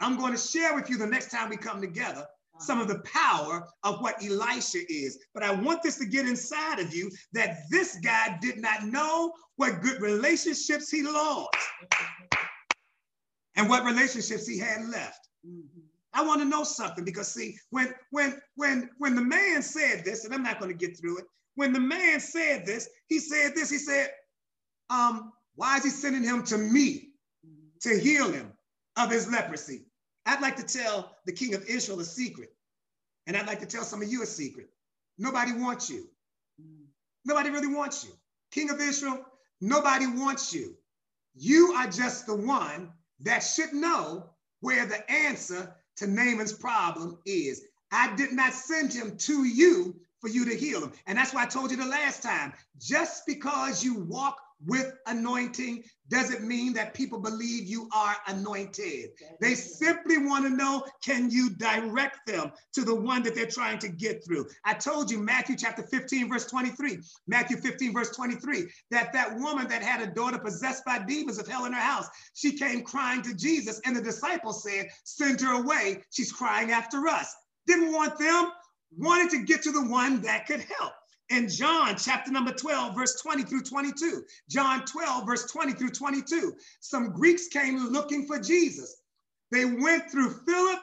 I'm 0.00 0.18
going 0.18 0.32
to 0.32 0.38
share 0.38 0.74
with 0.74 0.90
you 0.90 0.96
the 0.96 1.06
next 1.06 1.30
time 1.30 1.50
we 1.50 1.56
come 1.56 1.80
together 1.80 2.26
some 2.60 2.80
of 2.80 2.88
the 2.88 3.00
power 3.00 3.66
of 3.84 4.00
what 4.00 4.22
Elisha 4.22 4.78
is. 4.88 5.18
But 5.34 5.42
I 5.42 5.52
want 5.52 5.82
this 5.82 5.98
to 5.98 6.06
get 6.06 6.26
inside 6.26 6.78
of 6.78 6.94
you 6.94 7.10
that 7.32 7.58
this 7.70 7.98
guy 8.02 8.38
did 8.40 8.58
not 8.58 8.84
know 8.84 9.32
what 9.56 9.82
good 9.82 10.00
relationships 10.00 10.90
he 10.90 11.02
lost 11.02 11.56
and 13.56 13.68
what 13.68 13.84
relationships 13.84 14.46
he 14.46 14.58
had 14.58 14.88
left. 14.88 15.28
I 16.14 16.24
want 16.24 16.40
to 16.40 16.48
know 16.48 16.64
something 16.64 17.04
because 17.04 17.32
see, 17.32 17.56
when 17.70 17.92
when 18.10 18.40
when 18.56 18.90
when 18.98 19.14
the 19.14 19.22
man 19.22 19.62
said 19.62 20.04
this, 20.04 20.24
and 20.24 20.34
I'm 20.34 20.42
not 20.42 20.58
going 20.58 20.76
to 20.76 20.86
get 20.86 20.98
through 20.98 21.18
it, 21.18 21.24
when 21.54 21.72
the 21.72 21.80
man 21.80 22.20
said 22.20 22.64
this, 22.64 22.88
he 23.08 23.18
said 23.18 23.54
this, 23.54 23.70
he 23.70 23.78
said, 23.78 24.10
um, 24.90 25.32
why 25.56 25.76
is 25.76 25.84
he 25.84 25.90
sending 25.90 26.22
him 26.22 26.44
to 26.44 26.56
me 26.56 27.10
to 27.80 27.98
heal 27.98 28.30
him 28.30 28.52
of 28.96 29.10
his 29.10 29.28
leprosy? 29.28 29.87
I'd 30.28 30.42
like 30.42 30.56
to 30.56 30.62
tell 30.62 31.16
the 31.24 31.32
king 31.32 31.54
of 31.54 31.64
Israel 31.64 32.00
a 32.00 32.04
secret. 32.04 32.52
And 33.26 33.36
I'd 33.36 33.46
like 33.46 33.60
to 33.60 33.66
tell 33.66 33.82
some 33.82 34.02
of 34.02 34.08
you 34.08 34.22
a 34.22 34.26
secret. 34.26 34.68
Nobody 35.16 35.52
wants 35.52 35.88
you. 35.88 36.06
Nobody 37.24 37.50
really 37.50 37.74
wants 37.74 38.04
you. 38.04 38.10
King 38.52 38.70
of 38.70 38.80
Israel, 38.80 39.24
nobody 39.60 40.06
wants 40.06 40.52
you. 40.52 40.74
You 41.34 41.72
are 41.76 41.88
just 41.88 42.26
the 42.26 42.34
one 42.34 42.92
that 43.20 43.40
should 43.40 43.72
know 43.72 44.30
where 44.60 44.86
the 44.86 45.10
answer 45.10 45.74
to 45.96 46.06
Naaman's 46.06 46.52
problem 46.52 47.18
is. 47.24 47.64
I 47.90 48.14
did 48.16 48.32
not 48.32 48.52
send 48.52 48.92
him 48.92 49.16
to 49.18 49.44
you 49.44 49.98
for 50.20 50.28
you 50.28 50.44
to 50.44 50.54
heal 50.54 50.82
him. 50.82 50.92
And 51.06 51.16
that's 51.16 51.32
why 51.32 51.44
I 51.44 51.46
told 51.46 51.70
you 51.70 51.76
the 51.76 51.86
last 51.86 52.22
time 52.22 52.52
just 52.78 53.24
because 53.26 53.82
you 53.82 53.94
walk 53.94 54.38
with 54.66 54.92
anointing 55.06 55.84
doesn't 56.08 56.46
mean 56.46 56.72
that 56.72 56.94
people 56.94 57.20
believe 57.20 57.68
you 57.68 57.88
are 57.94 58.16
anointed. 58.26 59.10
They 59.40 59.54
simply 59.54 60.18
want 60.18 60.44
to 60.46 60.50
know 60.50 60.84
can 61.04 61.30
you 61.30 61.50
direct 61.50 62.26
them 62.26 62.52
to 62.72 62.84
the 62.84 62.94
one 62.94 63.22
that 63.22 63.34
they're 63.34 63.46
trying 63.46 63.78
to 63.80 63.88
get 63.88 64.24
through? 64.24 64.46
I 64.64 64.74
told 64.74 65.10
you, 65.10 65.18
Matthew 65.18 65.56
chapter 65.56 65.82
15, 65.82 66.28
verse 66.28 66.46
23, 66.46 66.98
Matthew 67.26 67.58
15, 67.58 67.92
verse 67.92 68.10
23, 68.10 68.66
that 68.90 69.12
that 69.12 69.38
woman 69.38 69.68
that 69.68 69.82
had 69.82 70.00
a 70.00 70.12
daughter 70.12 70.38
possessed 70.38 70.84
by 70.84 70.98
demons 70.98 71.38
of 71.38 71.46
hell 71.46 71.66
in 71.66 71.72
her 71.72 71.80
house, 71.80 72.08
she 72.34 72.56
came 72.56 72.82
crying 72.82 73.22
to 73.22 73.34
Jesus, 73.34 73.80
and 73.84 73.94
the 73.94 74.02
disciples 74.02 74.62
said, 74.62 74.88
Send 75.04 75.40
her 75.40 75.62
away. 75.62 76.02
She's 76.10 76.32
crying 76.32 76.72
after 76.72 77.06
us. 77.06 77.34
Didn't 77.66 77.92
want 77.92 78.18
them, 78.18 78.50
wanted 78.96 79.30
to 79.30 79.44
get 79.44 79.62
to 79.62 79.72
the 79.72 79.86
one 79.86 80.22
that 80.22 80.46
could 80.46 80.60
help 80.60 80.92
in 81.30 81.48
John 81.48 81.96
chapter 81.96 82.30
number 82.30 82.52
12, 82.52 82.94
verse 82.94 83.20
20 83.20 83.42
through 83.44 83.62
22. 83.62 84.24
John 84.48 84.84
12, 84.84 85.26
verse 85.26 85.50
20 85.50 85.72
through 85.72 85.90
22. 85.90 86.54
Some 86.80 87.12
Greeks 87.12 87.48
came 87.48 87.76
looking 87.88 88.26
for 88.26 88.38
Jesus. 88.38 89.02
They 89.50 89.64
went 89.64 90.10
through 90.10 90.30
Philip. 90.30 90.80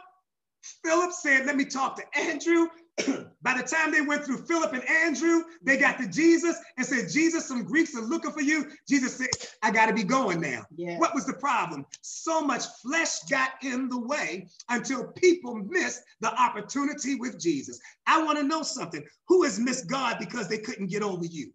Philip 0.83 1.11
said, 1.11 1.45
Let 1.45 1.55
me 1.55 1.65
talk 1.65 1.95
to 1.97 2.19
Andrew. 2.19 2.67
By 3.41 3.53
the 3.57 3.63
time 3.63 3.91
they 3.91 4.01
went 4.01 4.23
through 4.23 4.45
Philip 4.45 4.73
and 4.73 4.89
Andrew, 4.89 5.43
they 5.61 5.77
got 5.77 5.97
to 5.99 6.07
Jesus 6.07 6.57
and 6.77 6.85
said, 6.85 7.09
Jesus, 7.11 7.45
some 7.47 7.63
Greeks 7.63 7.95
are 7.95 8.01
looking 8.01 8.31
for 8.31 8.41
you. 8.41 8.71
Jesus 8.87 9.17
said, 9.17 9.29
I 9.61 9.71
got 9.71 9.87
to 9.87 9.93
be 9.93 10.03
going 10.03 10.39
now. 10.39 10.65
Yeah. 10.75 10.97
What 10.97 11.13
was 11.13 11.25
the 11.25 11.33
problem? 11.33 11.85
So 12.01 12.41
much 12.41 12.63
flesh 12.81 13.19
got 13.29 13.51
in 13.61 13.89
the 13.89 13.99
way 13.99 14.47
until 14.69 15.07
people 15.09 15.55
missed 15.55 16.01
the 16.21 16.33
opportunity 16.41 17.15
with 17.15 17.39
Jesus. 17.39 17.79
I 18.07 18.23
want 18.23 18.37
to 18.37 18.43
know 18.43 18.63
something. 18.63 19.03
Who 19.27 19.43
has 19.43 19.59
missed 19.59 19.89
God 19.89 20.17
because 20.19 20.47
they 20.47 20.59
couldn't 20.59 20.87
get 20.87 21.03
over 21.03 21.25
you? 21.25 21.51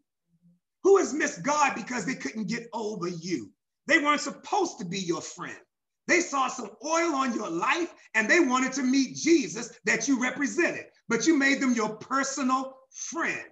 Who 0.82 0.98
has 0.98 1.12
missed 1.12 1.42
God 1.42 1.74
because 1.74 2.04
they 2.04 2.14
couldn't 2.14 2.48
get 2.48 2.68
over 2.72 3.08
you? 3.08 3.50
They 3.86 3.98
weren't 3.98 4.20
supposed 4.20 4.78
to 4.78 4.84
be 4.84 4.98
your 4.98 5.20
friend. 5.20 5.56
They 6.06 6.20
saw 6.20 6.48
some 6.48 6.70
oil 6.84 7.14
on 7.14 7.34
your 7.34 7.50
life 7.50 7.94
and 8.14 8.28
they 8.28 8.40
wanted 8.40 8.72
to 8.72 8.82
meet 8.82 9.16
Jesus 9.16 9.78
that 9.84 10.08
you 10.08 10.20
represented 10.20 10.86
but 11.10 11.26
you 11.26 11.36
made 11.36 11.60
them 11.60 11.74
your 11.74 11.96
personal 11.96 12.76
friend. 12.92 13.44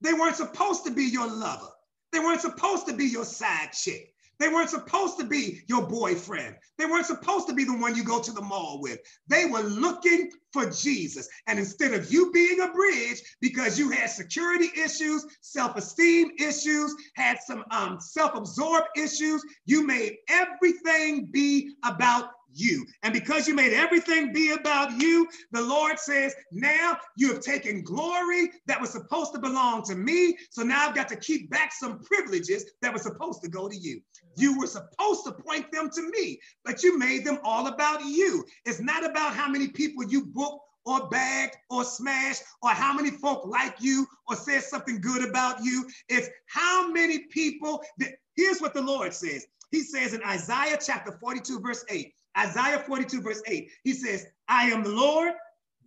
They 0.00 0.12
weren't 0.12 0.36
supposed 0.36 0.84
to 0.84 0.90
be 0.90 1.04
your 1.04 1.28
lover. 1.28 1.70
They 2.12 2.18
weren't 2.18 2.40
supposed 2.40 2.86
to 2.88 2.92
be 2.92 3.06
your 3.06 3.24
side 3.24 3.70
chick. 3.72 4.12
They 4.38 4.48
weren't 4.48 4.68
supposed 4.68 5.18
to 5.18 5.24
be 5.24 5.60
your 5.66 5.86
boyfriend. 5.86 6.56
They 6.76 6.84
weren't 6.84 7.06
supposed 7.06 7.48
to 7.48 7.54
be 7.54 7.64
the 7.64 7.76
one 7.76 7.94
you 7.94 8.04
go 8.04 8.20
to 8.20 8.32
the 8.32 8.42
mall 8.42 8.80
with. 8.82 8.98
They 9.28 9.46
were 9.46 9.62
looking 9.62 10.30
for 10.52 10.68
Jesus. 10.68 11.28
And 11.46 11.58
instead 11.58 11.94
of 11.94 12.12
you 12.12 12.32
being 12.32 12.60
a 12.60 12.72
bridge 12.72 13.22
because 13.40 13.78
you 13.78 13.90
had 13.90 14.10
security 14.10 14.68
issues, 14.78 15.24
self 15.40 15.76
esteem 15.76 16.32
issues, 16.38 16.94
had 17.14 17.38
some 17.46 17.64
um, 17.70 17.98
self 18.00 18.34
absorbed 18.34 18.88
issues, 18.96 19.42
you 19.64 19.86
made 19.86 20.16
everything 20.28 21.26
be 21.26 21.76
about 21.84 22.30
you. 22.58 22.86
And 23.02 23.12
because 23.12 23.46
you 23.46 23.54
made 23.54 23.72
everything 23.72 24.32
be 24.32 24.52
about 24.52 25.00
you, 25.00 25.28
the 25.52 25.62
Lord 25.62 25.98
says, 25.98 26.34
now 26.52 26.98
you 27.16 27.32
have 27.32 27.40
taken 27.40 27.82
glory 27.82 28.50
that 28.66 28.80
was 28.80 28.90
supposed 28.90 29.32
to 29.34 29.38
belong 29.38 29.82
to 29.84 29.94
me. 29.94 30.36
So 30.50 30.62
now 30.62 30.88
I've 30.88 30.94
got 30.94 31.08
to 31.08 31.16
keep 31.16 31.50
back 31.50 31.72
some 31.72 32.00
privileges 32.00 32.64
that 32.82 32.92
were 32.92 32.98
supposed 32.98 33.42
to 33.42 33.48
go 33.48 33.68
to 33.68 33.76
you. 33.76 34.00
You 34.36 34.58
were 34.58 34.66
supposed 34.66 35.24
to 35.24 35.32
point 35.32 35.70
them 35.72 35.90
to 35.90 36.10
me, 36.10 36.38
but 36.64 36.82
you 36.82 36.98
made 36.98 37.24
them 37.24 37.38
all 37.42 37.68
about 37.68 38.04
you. 38.04 38.44
It's 38.64 38.80
not 38.80 39.04
about 39.04 39.34
how 39.34 39.48
many 39.48 39.68
people 39.68 40.04
you 40.04 40.26
booked 40.26 40.60
or 40.86 41.08
bagged 41.08 41.56
or 41.68 41.84
smashed 41.84 42.42
or 42.62 42.70
how 42.70 42.92
many 42.94 43.10
folk 43.10 43.44
like 43.46 43.76
you 43.80 44.06
or 44.28 44.36
said 44.36 44.62
something 44.62 45.00
good 45.00 45.28
about 45.28 45.62
you. 45.62 45.86
It's 46.08 46.28
how 46.46 46.90
many 46.90 47.20
people 47.30 47.82
that 47.98 48.12
here's 48.36 48.60
what 48.60 48.72
the 48.72 48.80
Lord 48.80 49.12
says. 49.12 49.46
He 49.72 49.82
says 49.82 50.14
in 50.14 50.22
Isaiah 50.22 50.78
chapter 50.80 51.18
42, 51.20 51.60
verse 51.60 51.84
8, 51.90 52.12
Isaiah 52.38 52.78
42, 52.78 53.20
verse 53.20 53.42
8, 53.46 53.70
he 53.84 53.92
says, 53.92 54.26
I 54.48 54.70
am 54.70 54.82
the 54.82 54.90
Lord, 54.90 55.32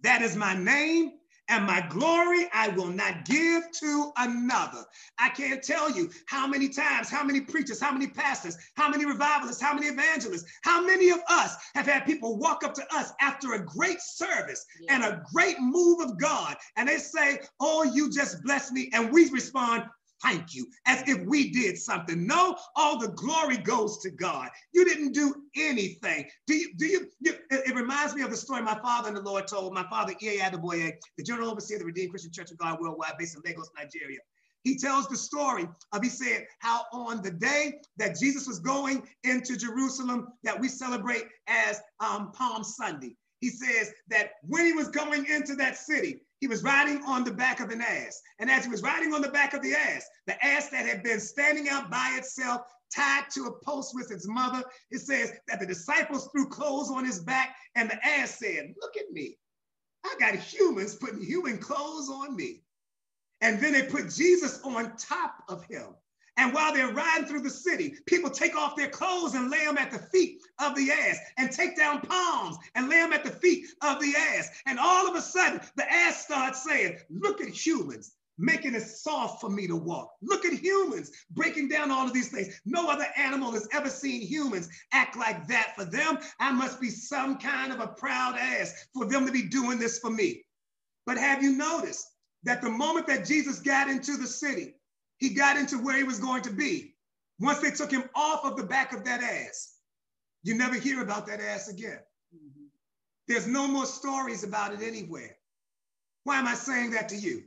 that 0.01 0.21
is 0.21 0.35
my 0.35 0.55
name, 0.55 1.13
and 1.49 1.65
my 1.65 1.85
glory 1.89 2.47
I 2.53 2.69
will 2.69 2.87
not 2.87 3.25
give 3.25 3.63
to 3.71 4.11
another. 4.17 4.85
I 5.17 5.29
can't 5.29 5.63
tell 5.63 5.91
you 5.91 6.11
how 6.27 6.47
many 6.47 6.69
times, 6.69 7.09
how 7.09 7.23
many 7.23 7.41
preachers, 7.41 7.81
how 7.81 7.91
many 7.91 8.07
pastors, 8.07 8.55
how 8.75 8.87
many 8.87 9.05
revivalists, 9.05 9.61
how 9.61 9.73
many 9.73 9.87
evangelists, 9.87 10.45
how 10.63 10.81
many 10.85 11.09
of 11.09 11.19
us 11.27 11.55
have 11.73 11.87
had 11.87 12.05
people 12.05 12.37
walk 12.37 12.63
up 12.63 12.75
to 12.75 12.95
us 12.95 13.11
after 13.19 13.53
a 13.53 13.65
great 13.65 13.99
service 13.99 14.63
yeah. 14.79 14.95
and 14.95 15.03
a 15.03 15.23
great 15.33 15.59
move 15.59 16.01
of 16.01 16.19
God, 16.19 16.55
and 16.77 16.87
they 16.87 16.97
say, 16.97 17.39
Oh, 17.59 17.83
you 17.83 18.11
just 18.11 18.43
blessed 18.43 18.71
me. 18.71 18.89
And 18.93 19.11
we 19.11 19.29
respond, 19.31 19.83
thank 20.23 20.53
you, 20.53 20.67
as 20.85 21.03
if 21.07 21.25
we 21.25 21.51
did 21.51 21.77
something. 21.77 22.25
No, 22.25 22.55
all 22.75 22.99
the 22.99 23.09
glory 23.09 23.57
goes 23.57 23.99
to 23.99 24.11
God. 24.11 24.49
You 24.73 24.85
didn't 24.85 25.13
do 25.13 25.35
anything. 25.55 26.27
Do 26.47 26.55
you? 26.55 26.69
Do 26.77 26.85
you? 26.85 27.07
you 27.19 27.33
it, 27.49 27.67
it, 27.67 27.75
reminds 27.75 28.15
me 28.15 28.21
of 28.21 28.29
the 28.29 28.37
story 28.37 28.61
my 28.61 28.79
father 28.81 29.09
and 29.09 29.17
the 29.17 29.21
Lord 29.21 29.47
told. 29.47 29.73
My 29.73 29.85
father, 29.89 30.13
E.A. 30.21 30.39
Adeboye, 30.39 30.91
the 31.17 31.23
General 31.23 31.51
Overseer 31.51 31.77
of 31.77 31.81
the 31.81 31.85
Redeemed 31.85 32.11
Christian 32.11 32.31
Church 32.31 32.51
of 32.51 32.57
God 32.57 32.79
Worldwide, 32.79 33.13
based 33.17 33.35
in 33.35 33.41
Lagos, 33.45 33.69
Nigeria. 33.77 34.19
He 34.63 34.77
tells 34.77 35.07
the 35.07 35.15
story 35.15 35.67
of, 35.93 36.03
he 36.03 36.09
said, 36.09 36.45
how 36.59 36.81
on 36.91 37.21
the 37.21 37.31
day 37.31 37.79
that 37.97 38.19
Jesus 38.19 38.45
was 38.45 38.59
going 38.59 39.07
into 39.23 39.55
Jerusalem, 39.55 40.27
that 40.43 40.59
we 40.59 40.67
celebrate 40.67 41.23
as 41.47 41.79
um, 42.01 42.31
Palm 42.33 42.63
Sunday, 42.63 43.15
he 43.39 43.49
says 43.49 43.91
that 44.09 44.31
when 44.43 44.65
he 44.65 44.73
was 44.73 44.89
going 44.89 45.25
into 45.25 45.55
that 45.55 45.77
city, 45.77 46.21
he 46.39 46.47
was 46.47 46.63
riding 46.63 47.03
on 47.03 47.23
the 47.23 47.31
back 47.31 47.59
of 47.59 47.69
an 47.69 47.81
ass. 47.81 48.21
And 48.39 48.49
as 48.49 48.63
he 48.63 48.71
was 48.71 48.83
riding 48.83 49.13
on 49.13 49.21
the 49.21 49.29
back 49.29 49.53
of 49.53 49.61
the 49.61 49.73
ass, 49.73 50.05
the 50.27 50.43
ass 50.45 50.69
that 50.69 50.85
had 50.85 51.03
been 51.03 51.19
standing 51.19 51.69
out 51.69 51.89
by 51.89 52.15
itself, 52.17 52.61
tied 52.93 53.25
to 53.31 53.45
a 53.45 53.65
post 53.65 53.93
with 53.93 54.11
its 54.11 54.27
mother, 54.27 54.63
it 54.91 54.99
says 54.99 55.33
that 55.47 55.59
the 55.59 55.65
disciples 55.65 56.29
threw 56.31 56.47
clothes 56.47 56.89
on 56.89 57.05
his 57.05 57.19
back, 57.19 57.55
and 57.75 57.89
the 57.89 58.05
ass 58.05 58.39
said, 58.39 58.73
Look 58.81 58.97
at 58.97 59.11
me. 59.11 59.37
I 60.05 60.15
got 60.19 60.35
humans 60.35 60.95
putting 60.95 61.21
human 61.21 61.57
clothes 61.57 62.09
on 62.09 62.35
me. 62.35 62.63
And 63.41 63.61
then 63.61 63.73
they 63.73 63.83
put 63.83 64.09
Jesus 64.09 64.61
on 64.63 64.95
top 64.97 65.43
of 65.47 65.63
him. 65.65 65.95
And 66.39 66.53
while 66.53 66.73
they're 66.73 66.93
riding 66.93 67.27
through 67.27 67.41
the 67.41 67.49
city, 67.49 67.97
people 68.05 68.29
take 68.29 68.55
off 68.55 68.77
their 68.77 68.89
clothes 68.89 69.35
and 69.35 69.51
lay 69.51 69.65
them 69.65 69.77
at 69.77 69.91
the 69.91 69.99
feet 69.99 70.41
of 70.59 70.73
the 70.73 70.89
ass 70.89 71.19
and 71.37 71.51
take 71.51 71.75
down 71.75 71.99
palms 71.99 72.55
and 72.75 72.87
lay 72.87 72.95
them 72.95 73.11
at 73.11 73.25
the 73.25 73.29
feet 73.29 73.65
of 73.81 73.99
the 73.99 74.15
ass. 74.15 74.49
And 74.65 74.79
all 74.79 75.05
of 75.05 75.15
a 75.15 75.21
sudden, 75.21 75.59
the 75.75 75.91
ass 75.91 76.23
starts 76.23 76.63
saying, 76.63 76.97
Look 77.09 77.41
at 77.41 77.49
humans 77.49 78.15
making 78.37 78.73
it 78.73 78.83
soft 78.83 79.41
for 79.41 79.49
me 79.49 79.67
to 79.67 79.75
walk. 79.75 80.13
Look 80.21 80.45
at 80.45 80.53
humans 80.53 81.11
breaking 81.31 81.67
down 81.67 81.91
all 81.91 82.07
of 82.07 82.13
these 82.13 82.29
things. 82.29 82.61
No 82.65 82.87
other 82.89 83.07
animal 83.17 83.51
has 83.51 83.67
ever 83.73 83.89
seen 83.89 84.21
humans 84.21 84.69
act 84.93 85.17
like 85.17 85.45
that. 85.49 85.73
For 85.75 85.83
them, 85.83 86.19
I 86.39 86.53
must 86.53 86.79
be 86.79 86.89
some 86.89 87.37
kind 87.37 87.73
of 87.73 87.81
a 87.81 87.87
proud 87.87 88.37
ass 88.37 88.87
for 88.93 89.05
them 89.05 89.25
to 89.25 89.31
be 89.33 89.43
doing 89.43 89.77
this 89.77 89.99
for 89.99 90.09
me. 90.09 90.45
But 91.05 91.17
have 91.17 91.43
you 91.43 91.57
noticed 91.57 92.07
that 92.43 92.61
the 92.61 92.69
moment 92.69 93.07
that 93.07 93.25
Jesus 93.25 93.59
got 93.59 93.89
into 93.89 94.15
the 94.15 94.27
city, 94.27 94.75
he 95.19 95.29
got 95.29 95.57
into 95.57 95.77
where 95.77 95.97
he 95.97 96.03
was 96.03 96.19
going 96.19 96.41
to 96.43 96.51
be. 96.51 96.95
Once 97.39 97.59
they 97.59 97.71
took 97.71 97.91
him 97.91 98.03
off 98.15 98.43
of 98.43 98.57
the 98.57 98.63
back 98.63 98.93
of 98.93 99.03
that 99.05 99.21
ass, 99.21 99.75
you 100.43 100.55
never 100.55 100.75
hear 100.75 101.01
about 101.01 101.27
that 101.27 101.41
ass 101.41 101.69
again. 101.69 101.99
Mm-hmm. 102.35 102.65
There's 103.27 103.47
no 103.47 103.67
more 103.67 103.85
stories 103.85 104.43
about 104.43 104.73
it 104.73 104.81
anywhere. 104.81 105.35
Why 106.23 106.37
am 106.37 106.47
I 106.47 106.55
saying 106.55 106.91
that 106.91 107.09
to 107.09 107.15
you? 107.15 107.43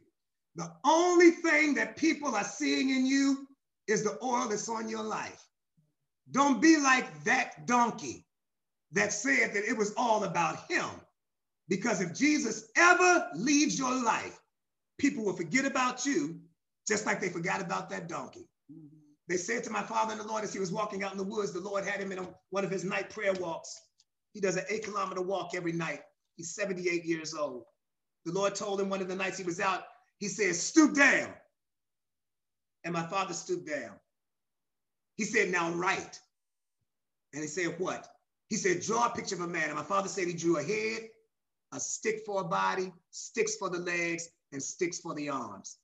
The 0.55 0.71
only 0.85 1.31
thing 1.31 1.75
that 1.75 1.97
people 1.97 2.35
are 2.35 2.45
seeing 2.45 2.91
in 2.91 3.07
you 3.07 3.49
is 3.87 4.05
the 4.05 4.19
oil 4.23 4.49
that's 4.49 4.69
on 4.69 4.89
your 4.89 5.03
life. 5.03 5.43
Don't 6.31 6.61
be 6.61 6.79
like 6.79 7.25
that 7.25 7.67
donkey 7.67 8.27
that 8.93 9.13
said 9.13 9.55
that 9.55 9.65
it 9.65 9.77
was 9.77 9.95
all 9.97 10.25
about 10.25 10.71
him. 10.71 10.89
Because 11.69 12.01
if 12.03 12.15
Jesus 12.15 12.69
ever 12.77 13.29
leaves 13.35 13.79
your 13.79 13.95
life, 14.05 14.39
people 14.99 15.25
will 15.25 15.33
forget 15.33 15.65
about 15.65 16.05
you 16.05 16.39
just 16.87 17.07
like 17.07 17.21
they 17.21 17.29
forgot 17.29 17.61
about 17.61 17.91
that 17.91 18.09
donkey. 18.09 18.49
Mm-hmm. 18.73 18.97
They 19.29 19.37
said 19.37 19.65
to 19.65 19.71
my 19.71 19.83
father 19.83 20.13
in 20.13 20.19
the 20.19 20.27
Lord 20.27 20.45
as 20.45 20.53
he 20.53 20.61
was 20.61 20.73
walking 20.73 21.05
out 21.05 21.13
in 21.13 21.19
the 21.19 21.25
woods, 21.25 21.53
the 21.53 21.61
Lord 21.61 21.85
had 21.85 22.01
him 22.01 22.13
in 22.13 22.19
a, 22.19 22.29
one 22.51 22.65
of 22.65 22.71
his 22.71 22.85
night 22.85 23.11
prayer 23.11 23.33
walks. 23.35 23.81
He 24.33 24.41
does 24.41 24.57
an 24.57 24.65
eight 24.69 24.85
kilometer 24.85 25.23
walk 25.23 25.53
every 25.55 25.73
night. 25.73 26.01
He's 26.37 26.55
78 26.55 27.05
years 27.05 27.35
old. 27.35 27.65
The 28.25 28.33
Lord 28.33 28.55
told 28.55 28.81
him 28.81 28.89
one 28.89 29.01
of 29.01 29.09
the 29.09 29.17
nights 29.17 29.39
he 29.39 29.45
was 29.45 29.61
out, 29.61 29.85
he 30.19 30.29
said, 30.29 30.55
stoop 30.55 30.95
down 30.95 31.35
And 32.85 32.95
my 32.95 33.05
father 33.07 33.35
stooped 33.35 33.69
down. 33.69 33.93
He 35.17 35.25
said, 35.25 35.51
Now 35.51 35.71
write. 35.73 36.19
And 37.33 37.43
he 37.43 37.49
said, 37.49 37.75
What? 37.79 38.09
He 38.49 38.57
said, 38.57 38.81
Draw 38.81 39.07
a 39.07 39.11
picture 39.11 39.35
of 39.35 39.43
a 39.43 39.47
man. 39.47 39.67
And 39.67 39.77
my 39.77 39.85
father 39.85 40.09
said 40.09 40.27
he 40.27 40.35
drew 40.35 40.59
a 40.59 40.63
head, 40.63 41.09
a 41.73 41.81
stick 41.81 42.21
for 42.27 42.41
a 42.41 42.45
body, 42.45 42.93
sticks 43.11 43.57
for 43.57 43.71
the 43.71 43.79
legs, 43.79 44.29
and 44.53 44.63
sticks 44.63 45.01
for 45.01 45.15
the 45.15 45.29
arms. 45.29 45.79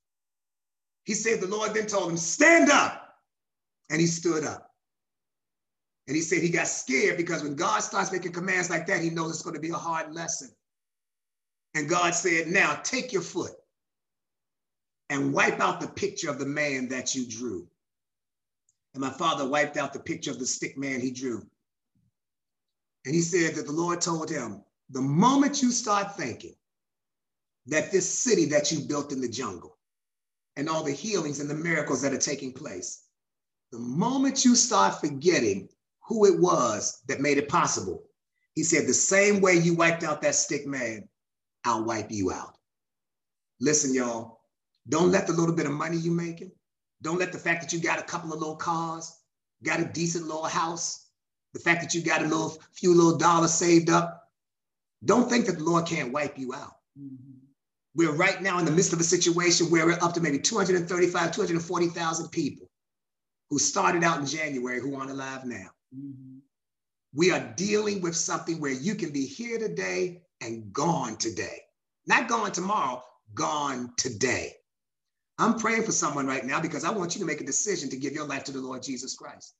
He 1.09 1.14
said, 1.14 1.40
The 1.40 1.46
Lord 1.46 1.72
then 1.72 1.86
told 1.86 2.11
him, 2.11 2.18
Stand 2.18 2.70
up. 2.70 3.14
And 3.88 3.98
he 3.98 4.06
stood 4.06 4.44
up. 4.44 4.70
And 6.06 6.14
he 6.14 6.20
said 6.20 6.42
he 6.42 6.50
got 6.50 6.68
scared 6.68 7.16
because 7.16 7.42
when 7.42 7.56
God 7.56 7.80
starts 7.80 8.12
making 8.12 8.32
commands 8.32 8.68
like 8.68 8.86
that, 8.88 9.00
he 9.00 9.09
knows 9.09 9.30
it's 9.30 9.42
going 9.42 9.54
to 9.54 9.61
be 9.61 9.70
a 9.70 9.74
hard 9.74 10.14
lesson. 10.14 10.50
And 11.74 11.88
God 11.88 12.14
said, 12.14 12.48
Now 12.48 12.78
take 12.84 13.11
your 13.11 13.22
foot 13.22 13.52
and 15.09 15.32
wipe 15.32 15.61
out 15.61 15.80
the 15.80 15.88
picture 15.88 16.28
of 16.28 16.38
the 16.38 16.44
man 16.44 16.88
that 16.88 17.14
you 17.14 17.26
drew. 17.26 17.66
And 18.92 19.00
my 19.00 19.11
father 19.11 19.48
wiped 19.48 19.78
out 19.78 19.94
the 19.94 20.00
picture 20.00 20.30
of 20.30 20.38
the 20.38 20.44
stick 20.44 20.76
man 20.76 21.00
he 21.00 21.11
drew. 21.11 21.40
And 23.06 23.14
he 23.14 23.22
said 23.22 23.54
that 23.54 23.64
the 23.64 23.72
Lord 23.72 24.02
told 24.02 24.28
him, 24.28 24.62
the 24.90 25.00
moment 25.00 25.62
you 25.62 25.70
start 25.70 26.18
thinking 26.18 26.56
that 27.64 27.92
this 27.92 28.06
city 28.06 28.44
that 28.44 28.70
you 28.70 28.80
built 28.80 29.11
in 29.11 29.22
the 29.22 29.28
jungle 29.28 29.78
and 30.59 30.68
all 30.68 30.82
the 30.82 30.92
healings 30.92 31.38
and 31.38 31.48
the 31.48 31.54
miracles 31.54 32.02
that 32.02 32.12
are 32.12 32.18
taking 32.18 32.52
place, 32.52 33.04
the 33.70 33.78
moment 33.78 34.44
you 34.44 34.56
start 34.56 35.00
forgetting 35.00 35.68
who 36.06 36.26
it 36.26 36.38
was 36.38 37.02
that 37.06 37.20
made 37.20 37.38
it 37.38 37.48
possible, 37.48 38.02
he 38.56 38.64
said, 38.64 38.86
the 38.86 38.92
same 38.92 39.40
way 39.40 39.54
you 39.54 39.74
wiped 39.74 40.02
out 40.02 40.20
that 40.20 40.34
stick 40.34 40.66
man, 40.66 41.09
I'll 41.64 41.84
wipe 41.84 42.11
you 42.11 42.32
out. 42.32 42.56
Listen, 43.61 43.94
y'all, 43.94 44.40
don't 44.88 45.12
let 45.12 45.28
the 45.28 45.32
little 45.32 45.54
bit 45.54 45.66
of 45.66 45.72
money 45.72 45.96
you're 45.96 46.12
making, 46.12 46.50
don't 47.02 47.20
let 47.20 47.32
the 47.32 47.38
fact 47.38 47.62
that 47.62 47.72
you 47.72 47.80
got 47.80 48.00
a 48.00 48.04
couple 48.04 48.32
of 48.32 48.40
little 48.40 48.56
cars, 48.56 49.16
got 49.62 49.78
a 49.78 49.84
decent 49.84 50.26
little 50.26 50.44
house, 50.44 51.06
the 51.54 51.61
fact 51.61 51.82
that 51.82 51.94
you 51.94 52.02
got 52.02 52.22
a 52.22 52.26
little 52.26 52.59
few 52.72 52.92
little 52.94 53.16
dollars 53.16 53.54
saved 53.54 53.90
up, 53.90 54.28
don't 55.04 55.30
think 55.30 55.46
that 55.46 55.59
the 55.59 55.64
Lord 55.64 55.86
can't 55.86 56.12
wipe 56.12 56.36
you 56.36 56.52
out. 56.52 56.78
Mm-hmm. 57.00 57.28
We're 57.99 58.12
right 58.12 58.40
now 58.40 58.61
in 58.61 58.64
the 58.64 58.70
midst 58.70 58.92
of 58.92 59.01
a 59.01 59.05
situation 59.05 59.72
where 59.72 59.84
we're 59.84 59.99
up 60.01 60.14
to 60.14 60.20
maybe 60.20 60.38
235, 60.38 61.32
240,000 61.32 62.28
people 62.28 62.70
who 63.51 63.59
started 63.59 64.05
out 64.05 64.20
in 64.20 64.26
January 64.26 64.80
who 64.80 64.94
aren't 64.94 65.11
alive 65.11 65.44
now. 65.44 65.66
Mm-hmm. 65.92 66.38
We 67.12 67.32
are 67.32 67.53
dealing 67.57 68.01
with 68.01 68.14
something 68.14 68.61
where 68.61 68.70
you 68.70 68.94
can 68.94 69.11
be 69.11 69.26
here 69.26 69.59
today 69.59 70.22
and 70.40 70.72
gone 70.72 71.16
today. 71.16 71.62
Not 72.07 72.28
gone 72.28 72.53
tomorrow, 72.53 73.03
gone 73.34 73.92
today. 73.96 74.53
I'm 75.38 75.59
praying 75.59 75.82
for 75.82 75.90
someone 75.90 76.28
right 76.28 76.44
now 76.44 76.61
because 76.61 76.84
I 76.84 76.92
want 76.92 77.16
you 77.16 77.20
to 77.22 77.26
make 77.26 77.40
a 77.40 77.44
decision 77.44 77.90
to 77.90 77.96
give 77.96 78.12
your 78.12 78.28
life 78.28 78.44
to 78.44 78.53
the 78.53 78.61
Lord 78.61 78.80
Jesus 78.80 79.16
Christ. 79.16 79.55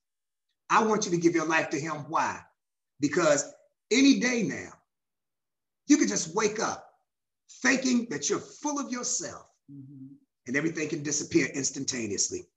I 0.69 0.81
want 0.85 1.03
you 1.03 1.11
to 1.11 1.17
give 1.17 1.35
your 1.35 1.45
life 1.45 1.71
to 1.71 1.79
Him. 1.79 2.05
Why? 2.07 2.39
Because 3.01 3.51
any 3.91 4.21
day 4.21 4.43
now, 4.43 4.71
you 5.87 5.97
could 5.97 6.07
just 6.07 6.33
wake 6.33 6.61
up 6.61 6.88
thinking 7.61 8.07
that 8.09 8.29
you're 8.29 8.39
full 8.39 8.79
of 8.79 8.91
yourself 8.91 9.45
mm-hmm. 9.71 10.07
and 10.47 10.55
everything 10.55 10.89
can 10.89 11.03
disappear 11.03 11.47
instantaneously. 11.47 12.47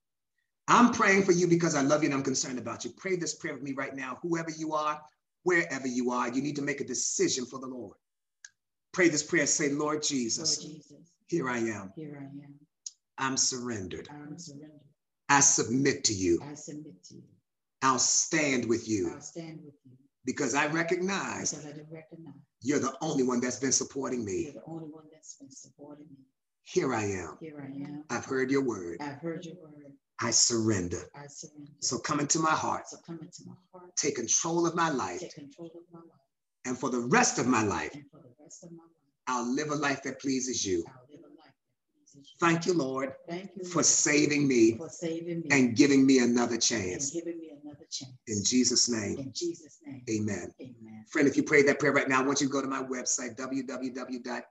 I'm 0.68 0.93
praying 0.93 1.24
for 1.24 1.32
you 1.32 1.49
because 1.49 1.74
I 1.74 1.82
love 1.82 2.03
you 2.03 2.09
and 2.09 2.14
I'm 2.14 2.22
concerned 2.22 2.59
about 2.59 2.84
you. 2.84 2.93
Pray 2.97 3.16
this 3.16 3.34
prayer 3.34 3.55
with 3.55 3.62
me 3.62 3.72
right 3.72 3.95
now. 3.95 4.18
Whoever 4.22 4.51
you 4.51 4.74
are, 4.74 5.01
wherever 5.43 5.86
you 5.86 6.12
are, 6.12 6.28
you 6.28 6.40
need 6.40 6.57
to 6.57 6.62
make 6.62 6.80
a 6.80 6.84
decision 6.84 7.45
for 7.45 7.59
the 7.59 7.66
Lord. 7.66 7.97
Pray 8.93 9.09
this 9.09 9.22
prayer. 9.22 9.43
And 9.43 9.49
say, 9.49 9.70
Lord 9.70 10.03
Jesus, 10.03 10.62
Lord 10.62 10.72
Jesus 10.74 11.12
here 11.32 11.49
I 11.49 11.59
am. 11.59 11.93
Here 11.97 12.18
I 12.20 12.24
am. 12.24 12.55
I'm 13.16 13.36
surrendered. 13.38 14.07
I'm 14.11 14.38
surrendered. 14.38 14.80
I 15.30 15.40
submit 15.40 16.05
to 16.05 16.12
you. 16.12 16.38
I 16.45 16.53
submit 16.53 17.03
to 17.05 17.14
you. 17.14 17.22
I'll 17.80 17.99
stand 17.99 18.68
with 18.68 18.86
you. 18.86 19.11
I'll 19.14 19.20
stand 19.22 19.61
with 19.64 19.74
you. 19.84 19.93
Because 20.25 20.55
I 20.55 20.66
recognize, 20.68 21.53
because 21.53 21.66
I 21.66 21.81
recognize 21.91 22.35
you're 22.61 22.79
the 22.79 22.95
only 23.01 23.25
one 23.25 23.41
that's 23.41 23.59
been 23.59 23.73
supporting 23.73 24.25
me. 24.25 24.45
You're 24.45 24.53
the 24.53 24.62
only 24.66 24.87
one 24.87 25.05
that's 25.12 25.35
been 25.37 25.51
supporting 25.51 26.07
me. 26.11 26.25
Here 26.62 26.95
I 26.95 27.05
am. 27.05 27.37
Here 27.41 27.61
I 27.61 27.66
am. 27.66 28.05
I've 28.09 28.25
heard 28.25 28.51
your 28.51 28.62
word. 28.62 28.99
I've 29.01 29.20
heard 29.20 29.45
your 29.45 29.57
word. 29.57 29.93
I 30.20 30.31
surrender. 30.31 31.03
I 31.14 31.27
surrender. 31.27 31.73
So 31.81 31.99
come 31.99 32.20
into 32.20 32.39
my 32.39 32.53
heart. 32.53 32.89
So 32.89 32.99
come 33.05 33.18
into 33.20 33.43
my 33.47 33.55
heart. 33.73 33.97
Take 33.97 34.14
control 34.16 34.66
of 34.66 34.77
my 34.77 34.91
life. 34.91 35.20
Take 35.20 35.35
control 35.35 35.73
of 35.75 35.93
my 35.93 35.99
life. 35.99 36.09
And 36.64 36.79
for 36.79 36.91
the 36.91 37.01
rest 37.01 37.41
of 37.41 37.49
my 37.49 37.64
life, 37.64 37.93
and 37.93 38.09
for 38.11 38.18
the 38.18 38.31
rest 38.41 38.62
of 38.62 38.70
my 38.70 38.85
life, 38.85 38.93
I'll 39.27 39.53
live 39.53 39.70
a 39.70 39.75
life 39.75 40.05
that 40.05 40.20
pleases 40.20 40.64
you. 40.64 40.85
I'll 40.87 41.03
live 41.11 41.20
a 41.20 41.29
life 41.35 41.51
that 41.51 41.83
pleases 41.93 41.97
you. 41.97 42.02
Thank 42.41 42.67
you, 42.67 42.75
Lord, 42.75 43.15
Thank 43.29 43.51
you, 43.57 43.65
for 43.65 43.83
saving 43.83 44.47
me, 44.47 44.77
for 44.77 44.89
saving 44.89 45.41
me 45.41 45.49
and 45.51 45.77
giving 45.77 46.07
me 46.07 46.19
another 46.19 46.57
chance. 46.57 47.15
And 47.15 47.25
giving 47.25 47.39
me 47.39 47.53
another 47.63 47.87
chance. 47.91 48.13
In 48.27 48.45
Jesus' 48.45 48.89
name. 48.91 49.19
In 49.19 49.33
Jesus' 49.33 49.79
name. 49.87 50.03
Amen. 50.11 50.53
Amen. 50.61 51.05
Friend, 51.11 51.29
if 51.29 51.37
you 51.37 51.43
prayed 51.43 51.67
that 51.69 51.79
prayer 51.79 51.93
right 51.93 52.09
now, 52.09 52.23
I 52.23 52.27
want 52.27 52.41
you 52.41 52.47
to 52.49 52.53
go 52.53 52.61
to 52.63 52.69
my 52.69 52.83
website, 52.83 53.37
www.fummd.com 53.37 54.47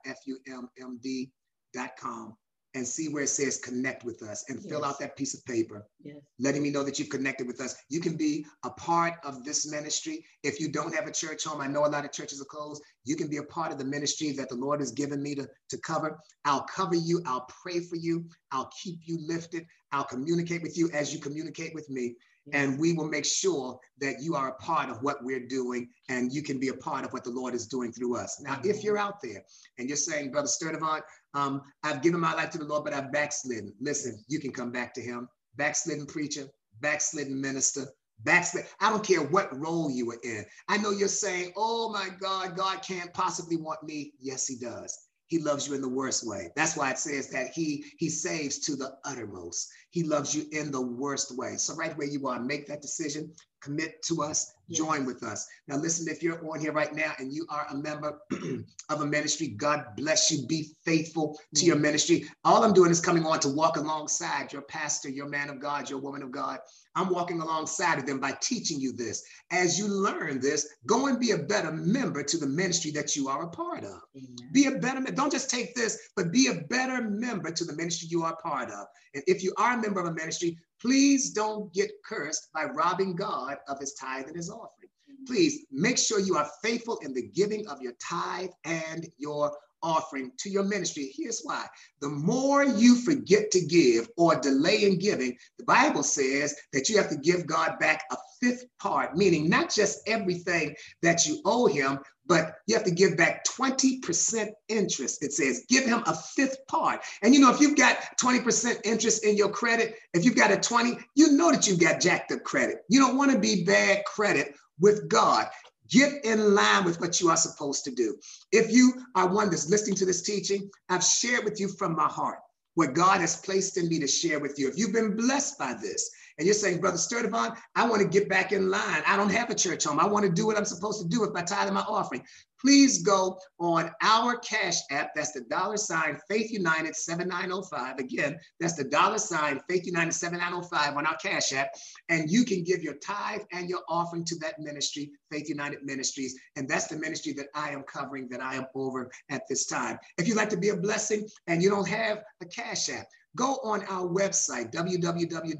and 2.74 2.86
see 2.86 3.08
where 3.08 3.24
it 3.24 3.28
says 3.28 3.58
connect 3.58 4.04
with 4.04 4.22
us 4.22 4.44
and 4.48 4.58
yes. 4.60 4.70
fill 4.70 4.84
out 4.84 4.98
that 4.98 5.16
piece 5.16 5.34
of 5.34 5.44
paper, 5.44 5.86
yes. 6.02 6.16
letting 6.38 6.62
me 6.62 6.70
know 6.70 6.82
that 6.82 6.98
you've 6.98 7.10
connected 7.10 7.46
with 7.46 7.60
us. 7.60 7.74
You 7.88 8.00
can 8.00 8.16
be 8.16 8.46
a 8.64 8.70
part 8.70 9.14
of 9.24 9.44
this 9.44 9.70
ministry. 9.70 10.24
If 10.42 10.58
you 10.60 10.68
don't 10.70 10.94
have 10.94 11.06
a 11.06 11.12
church 11.12 11.44
home, 11.44 11.60
I 11.60 11.66
know 11.66 11.84
a 11.84 11.88
lot 11.88 12.04
of 12.04 12.12
churches 12.12 12.40
are 12.40 12.46
closed. 12.46 12.82
You 13.04 13.16
can 13.16 13.28
be 13.28 13.36
a 13.38 13.42
part 13.42 13.72
of 13.72 13.78
the 13.78 13.84
ministry 13.84 14.32
that 14.32 14.48
the 14.48 14.54
Lord 14.54 14.80
has 14.80 14.92
given 14.92 15.22
me 15.22 15.34
to, 15.34 15.48
to 15.70 15.78
cover. 15.78 16.18
I'll 16.44 16.64
cover 16.64 16.94
you. 16.94 17.22
I'll 17.26 17.46
pray 17.62 17.80
for 17.80 17.96
you. 17.96 18.24
I'll 18.50 18.70
keep 18.82 19.00
you 19.04 19.18
lifted. 19.20 19.66
I'll 19.92 20.04
communicate 20.04 20.62
with 20.62 20.78
you 20.78 20.90
as 20.92 21.12
you 21.12 21.20
communicate 21.20 21.74
with 21.74 21.88
me. 21.90 22.14
And 22.52 22.78
we 22.78 22.92
will 22.92 23.08
make 23.08 23.24
sure 23.24 23.78
that 23.98 24.20
you 24.20 24.34
are 24.34 24.48
a 24.48 24.54
part 24.54 24.90
of 24.90 25.02
what 25.02 25.22
we're 25.22 25.46
doing 25.46 25.88
and 26.08 26.32
you 26.32 26.42
can 26.42 26.58
be 26.58 26.68
a 26.68 26.74
part 26.74 27.04
of 27.04 27.12
what 27.12 27.22
the 27.22 27.30
Lord 27.30 27.54
is 27.54 27.66
doing 27.66 27.92
through 27.92 28.16
us. 28.16 28.40
Now, 28.40 28.60
if 28.64 28.82
you're 28.82 28.98
out 28.98 29.20
there 29.22 29.44
and 29.78 29.88
you're 29.88 29.96
saying, 29.96 30.32
Brother 30.32 30.48
Sturdivant, 30.48 31.02
um, 31.34 31.62
I've 31.84 32.02
given 32.02 32.20
my 32.20 32.34
life 32.34 32.50
to 32.50 32.58
the 32.58 32.64
Lord, 32.64 32.84
but 32.84 32.94
I've 32.94 33.12
backslidden. 33.12 33.72
Listen, 33.80 34.24
you 34.26 34.40
can 34.40 34.50
come 34.50 34.72
back 34.72 34.92
to 34.94 35.00
him. 35.00 35.28
Backslidden 35.56 36.06
preacher, 36.06 36.46
backslidden 36.80 37.40
minister, 37.40 37.86
backslid. 38.24 38.66
I 38.80 38.90
don't 38.90 39.06
care 39.06 39.22
what 39.22 39.56
role 39.56 39.90
you 39.90 40.06
were 40.06 40.20
in. 40.24 40.44
I 40.68 40.78
know 40.78 40.90
you're 40.90 41.08
saying, 41.08 41.52
oh 41.56 41.90
my 41.92 42.08
God, 42.20 42.56
God 42.56 42.82
can't 42.82 43.12
possibly 43.14 43.56
want 43.56 43.82
me. 43.82 44.14
Yes, 44.18 44.46
he 44.46 44.56
does. 44.56 45.08
He 45.32 45.38
loves 45.38 45.66
you 45.66 45.74
in 45.74 45.80
the 45.80 45.88
worst 45.88 46.26
way. 46.26 46.50
That's 46.56 46.76
why 46.76 46.90
it 46.90 46.98
says 46.98 47.30
that 47.30 47.52
he, 47.54 47.86
he 47.96 48.10
saves 48.10 48.58
to 48.66 48.76
the 48.76 48.98
uttermost. 49.02 49.70
He 49.88 50.02
loves 50.02 50.34
you 50.34 50.44
in 50.52 50.70
the 50.70 50.82
worst 50.82 51.34
way. 51.38 51.56
So 51.56 51.74
right 51.74 51.96
where 51.96 52.06
you 52.06 52.28
are, 52.28 52.38
make 52.38 52.66
that 52.66 52.82
decision, 52.82 53.32
commit 53.62 54.02
to 54.02 54.22
us, 54.22 54.54
join 54.70 55.04
with 55.04 55.22
us. 55.22 55.46
Now 55.68 55.76
listen, 55.76 56.08
if 56.08 56.22
you're 56.22 56.44
on 56.50 56.60
here 56.60 56.72
right 56.72 56.94
now 56.94 57.12
and 57.18 57.32
you 57.32 57.46
are 57.48 57.66
a 57.70 57.76
member 57.76 58.18
of 58.88 59.00
a 59.00 59.06
ministry, 59.06 59.48
God 59.48 59.84
bless 59.96 60.30
you. 60.30 60.46
Be 60.46 60.70
faithful 60.84 61.38
to 61.54 61.64
your 61.64 61.76
ministry. 61.76 62.24
All 62.44 62.64
I'm 62.64 62.72
doing 62.72 62.90
is 62.90 63.00
coming 63.00 63.24
on 63.24 63.40
to 63.40 63.48
walk 63.48 63.76
alongside 63.76 64.52
your 64.52 64.62
pastor, 64.62 65.08
your 65.08 65.28
man 65.28 65.48
of 65.48 65.60
God, 65.60 65.88
your 65.88 66.00
woman 66.00 66.22
of 66.22 66.30
God. 66.30 66.58
I'm 66.94 67.08
walking 67.08 67.40
alongside 67.40 67.98
of 67.98 68.06
them 68.06 68.20
by 68.20 68.32
teaching 68.42 68.78
you 68.78 68.92
this. 68.92 69.22
As 69.50 69.78
you 69.78 69.88
learn 69.88 70.40
this, 70.40 70.68
go 70.86 71.06
and 71.06 71.18
be 71.18 71.30
a 71.30 71.38
better 71.38 71.72
member 71.72 72.22
to 72.22 72.36
the 72.36 72.46
ministry 72.46 72.90
that 72.92 73.16
you 73.16 73.28
are 73.28 73.44
a 73.44 73.48
part 73.48 73.84
of. 73.84 74.00
Amen. 74.14 74.50
Be 74.52 74.66
a 74.66 74.72
better, 74.72 75.00
don't 75.00 75.32
just 75.32 75.48
take 75.48 75.74
this, 75.74 76.10
but 76.16 76.32
be 76.32 76.48
a 76.48 76.66
better 76.68 77.02
member 77.02 77.50
to 77.50 77.64
the 77.64 77.74
ministry 77.74 78.08
you 78.10 78.24
are 78.24 78.32
a 78.32 78.36
part 78.36 78.70
of. 78.70 78.86
And 79.14 79.22
if 79.26 79.42
you 79.42 79.54
are 79.56 79.72
a 79.72 79.80
member 79.80 80.00
of 80.00 80.06
a 80.06 80.12
ministry, 80.12 80.58
please 80.82 81.30
don't 81.30 81.72
get 81.72 81.90
cursed 82.04 82.48
by 82.52 82.64
robbing 82.64 83.14
God 83.14 83.56
of 83.68 83.78
his 83.78 83.94
tithe 83.94 84.26
and 84.26 84.36
his 84.36 84.50
offering. 84.50 84.90
Mm-hmm. 85.10 85.32
Please 85.32 85.64
make 85.70 85.96
sure 85.96 86.18
you 86.18 86.36
are 86.36 86.50
faithful 86.62 86.98
in 87.02 87.14
the 87.14 87.28
giving 87.28 87.66
of 87.68 87.80
your 87.80 87.92
tithe 88.02 88.50
and 88.64 89.06
your 89.16 89.52
offering 89.82 90.32
to 90.38 90.50
your 90.50 90.64
ministry. 90.64 91.12
Here's 91.16 91.42
why. 91.42 91.66
The 92.00 92.08
more 92.08 92.64
you 92.64 92.96
forget 92.96 93.50
to 93.52 93.60
give 93.60 94.08
or 94.16 94.40
delay 94.40 94.84
in 94.84 94.98
giving, 94.98 95.36
the 95.58 95.64
Bible 95.64 96.02
says 96.02 96.54
that 96.72 96.88
you 96.88 96.96
have 96.96 97.10
to 97.10 97.16
give 97.16 97.46
God 97.46 97.78
back 97.78 98.04
a 98.10 98.16
fifth 98.40 98.64
part, 98.80 99.16
meaning 99.16 99.48
not 99.48 99.72
just 99.72 100.00
everything 100.06 100.74
that 101.02 101.26
you 101.26 101.40
owe 101.44 101.66
him, 101.66 101.98
but 102.26 102.54
you 102.66 102.74
have 102.74 102.84
to 102.84 102.90
give 102.90 103.16
back 103.16 103.44
20% 103.44 104.48
interest. 104.68 105.22
It 105.22 105.32
says 105.32 105.64
give 105.68 105.84
him 105.84 106.02
a 106.06 106.14
fifth 106.14 106.58
part. 106.68 107.00
And 107.22 107.34
you 107.34 107.40
know, 107.40 107.52
if 107.52 107.60
you've 107.60 107.76
got 107.76 107.98
20% 108.20 108.80
interest 108.84 109.24
in 109.24 109.36
your 109.36 109.50
credit, 109.50 109.96
if 110.14 110.24
you've 110.24 110.36
got 110.36 110.52
a 110.52 110.56
20, 110.56 110.98
you 111.14 111.32
know 111.32 111.50
that 111.50 111.66
you've 111.66 111.80
got 111.80 112.00
jacked 112.00 112.32
up 112.32 112.42
credit. 112.44 112.78
You 112.88 113.00
don't 113.00 113.16
want 113.16 113.32
to 113.32 113.38
be 113.38 113.64
bad 113.64 114.04
credit 114.04 114.54
with 114.80 115.08
God. 115.08 115.48
Get 115.92 116.24
in 116.24 116.54
line 116.54 116.84
with 116.84 117.00
what 117.00 117.20
you 117.20 117.28
are 117.28 117.36
supposed 117.36 117.84
to 117.84 117.90
do. 117.90 118.16
If 118.50 118.72
you 118.72 118.94
are 119.14 119.28
one 119.28 119.50
that's 119.50 119.68
listening 119.68 119.96
to 119.96 120.06
this 120.06 120.22
teaching, 120.22 120.70
I've 120.88 121.04
shared 121.04 121.44
with 121.44 121.60
you 121.60 121.68
from 121.68 121.94
my 121.94 122.08
heart 122.08 122.38
what 122.74 122.94
God 122.94 123.20
has 123.20 123.36
placed 123.36 123.76
in 123.76 123.88
me 123.88 123.98
to 123.98 124.06
share 124.06 124.40
with 124.40 124.58
you. 124.58 124.68
If 124.68 124.78
you've 124.78 124.94
been 124.94 125.14
blessed 125.14 125.58
by 125.58 125.74
this 125.74 126.10
and 126.38 126.46
you're 126.46 126.54
saying, 126.54 126.80
Brother 126.80 126.96
Sturdivant, 126.96 127.58
I 127.76 127.86
want 127.86 128.00
to 128.00 128.08
get 128.08 128.30
back 128.30 128.52
in 128.52 128.70
line. 128.70 129.02
I 129.06 129.18
don't 129.18 129.30
have 129.30 129.50
a 129.50 129.54
church 129.54 129.84
home. 129.84 130.00
I 130.00 130.06
want 130.06 130.24
to 130.24 130.32
do 130.32 130.46
what 130.46 130.56
I'm 130.56 130.64
supposed 130.64 131.02
to 131.02 131.08
do 131.08 131.20
with 131.20 131.34
my 131.34 131.42
tithe 131.42 131.66
and 131.66 131.74
my 131.74 131.82
offering. 131.82 132.24
Please 132.62 133.02
go 133.02 133.38
on 133.58 133.90
our 134.02 134.38
Cash 134.38 134.76
App. 134.90 135.10
That's 135.14 135.32
the 135.32 135.42
dollar 135.42 135.76
sign 135.76 136.18
Faith 136.28 136.50
United 136.50 136.94
7905. 136.94 137.98
Again, 137.98 138.38
that's 138.60 138.74
the 138.74 138.84
dollar 138.84 139.18
sign 139.18 139.60
Faith 139.68 139.84
United 139.84 140.12
7905 140.12 140.96
on 140.96 141.06
our 141.06 141.16
Cash 141.16 141.52
App. 141.52 141.70
And 142.08 142.30
you 142.30 142.44
can 142.44 142.62
give 142.62 142.82
your 142.82 142.94
tithe 142.94 143.42
and 143.52 143.68
your 143.68 143.80
offering 143.88 144.24
to 144.26 144.36
that 144.36 144.60
ministry, 144.60 145.10
Faith 145.30 145.48
United 145.48 145.80
Ministries. 145.82 146.38
And 146.56 146.68
that's 146.68 146.86
the 146.86 146.96
ministry 146.96 147.32
that 147.34 147.48
I 147.54 147.70
am 147.70 147.82
covering, 147.82 148.28
that 148.28 148.40
I 148.40 148.54
am 148.54 148.66
over 148.74 149.10
at 149.28 149.42
this 149.48 149.66
time. 149.66 149.98
If 150.18 150.28
you'd 150.28 150.36
like 150.36 150.50
to 150.50 150.56
be 150.56 150.68
a 150.68 150.76
blessing 150.76 151.26
and 151.48 151.62
you 151.62 151.70
don't 151.70 151.88
have 151.88 152.22
a 152.40 152.46
Cash 152.46 152.88
App, 152.90 153.06
go 153.36 153.58
on 153.64 153.82
our 153.88 154.06
website, 154.06 154.72
www.fummd.com, 154.72 155.58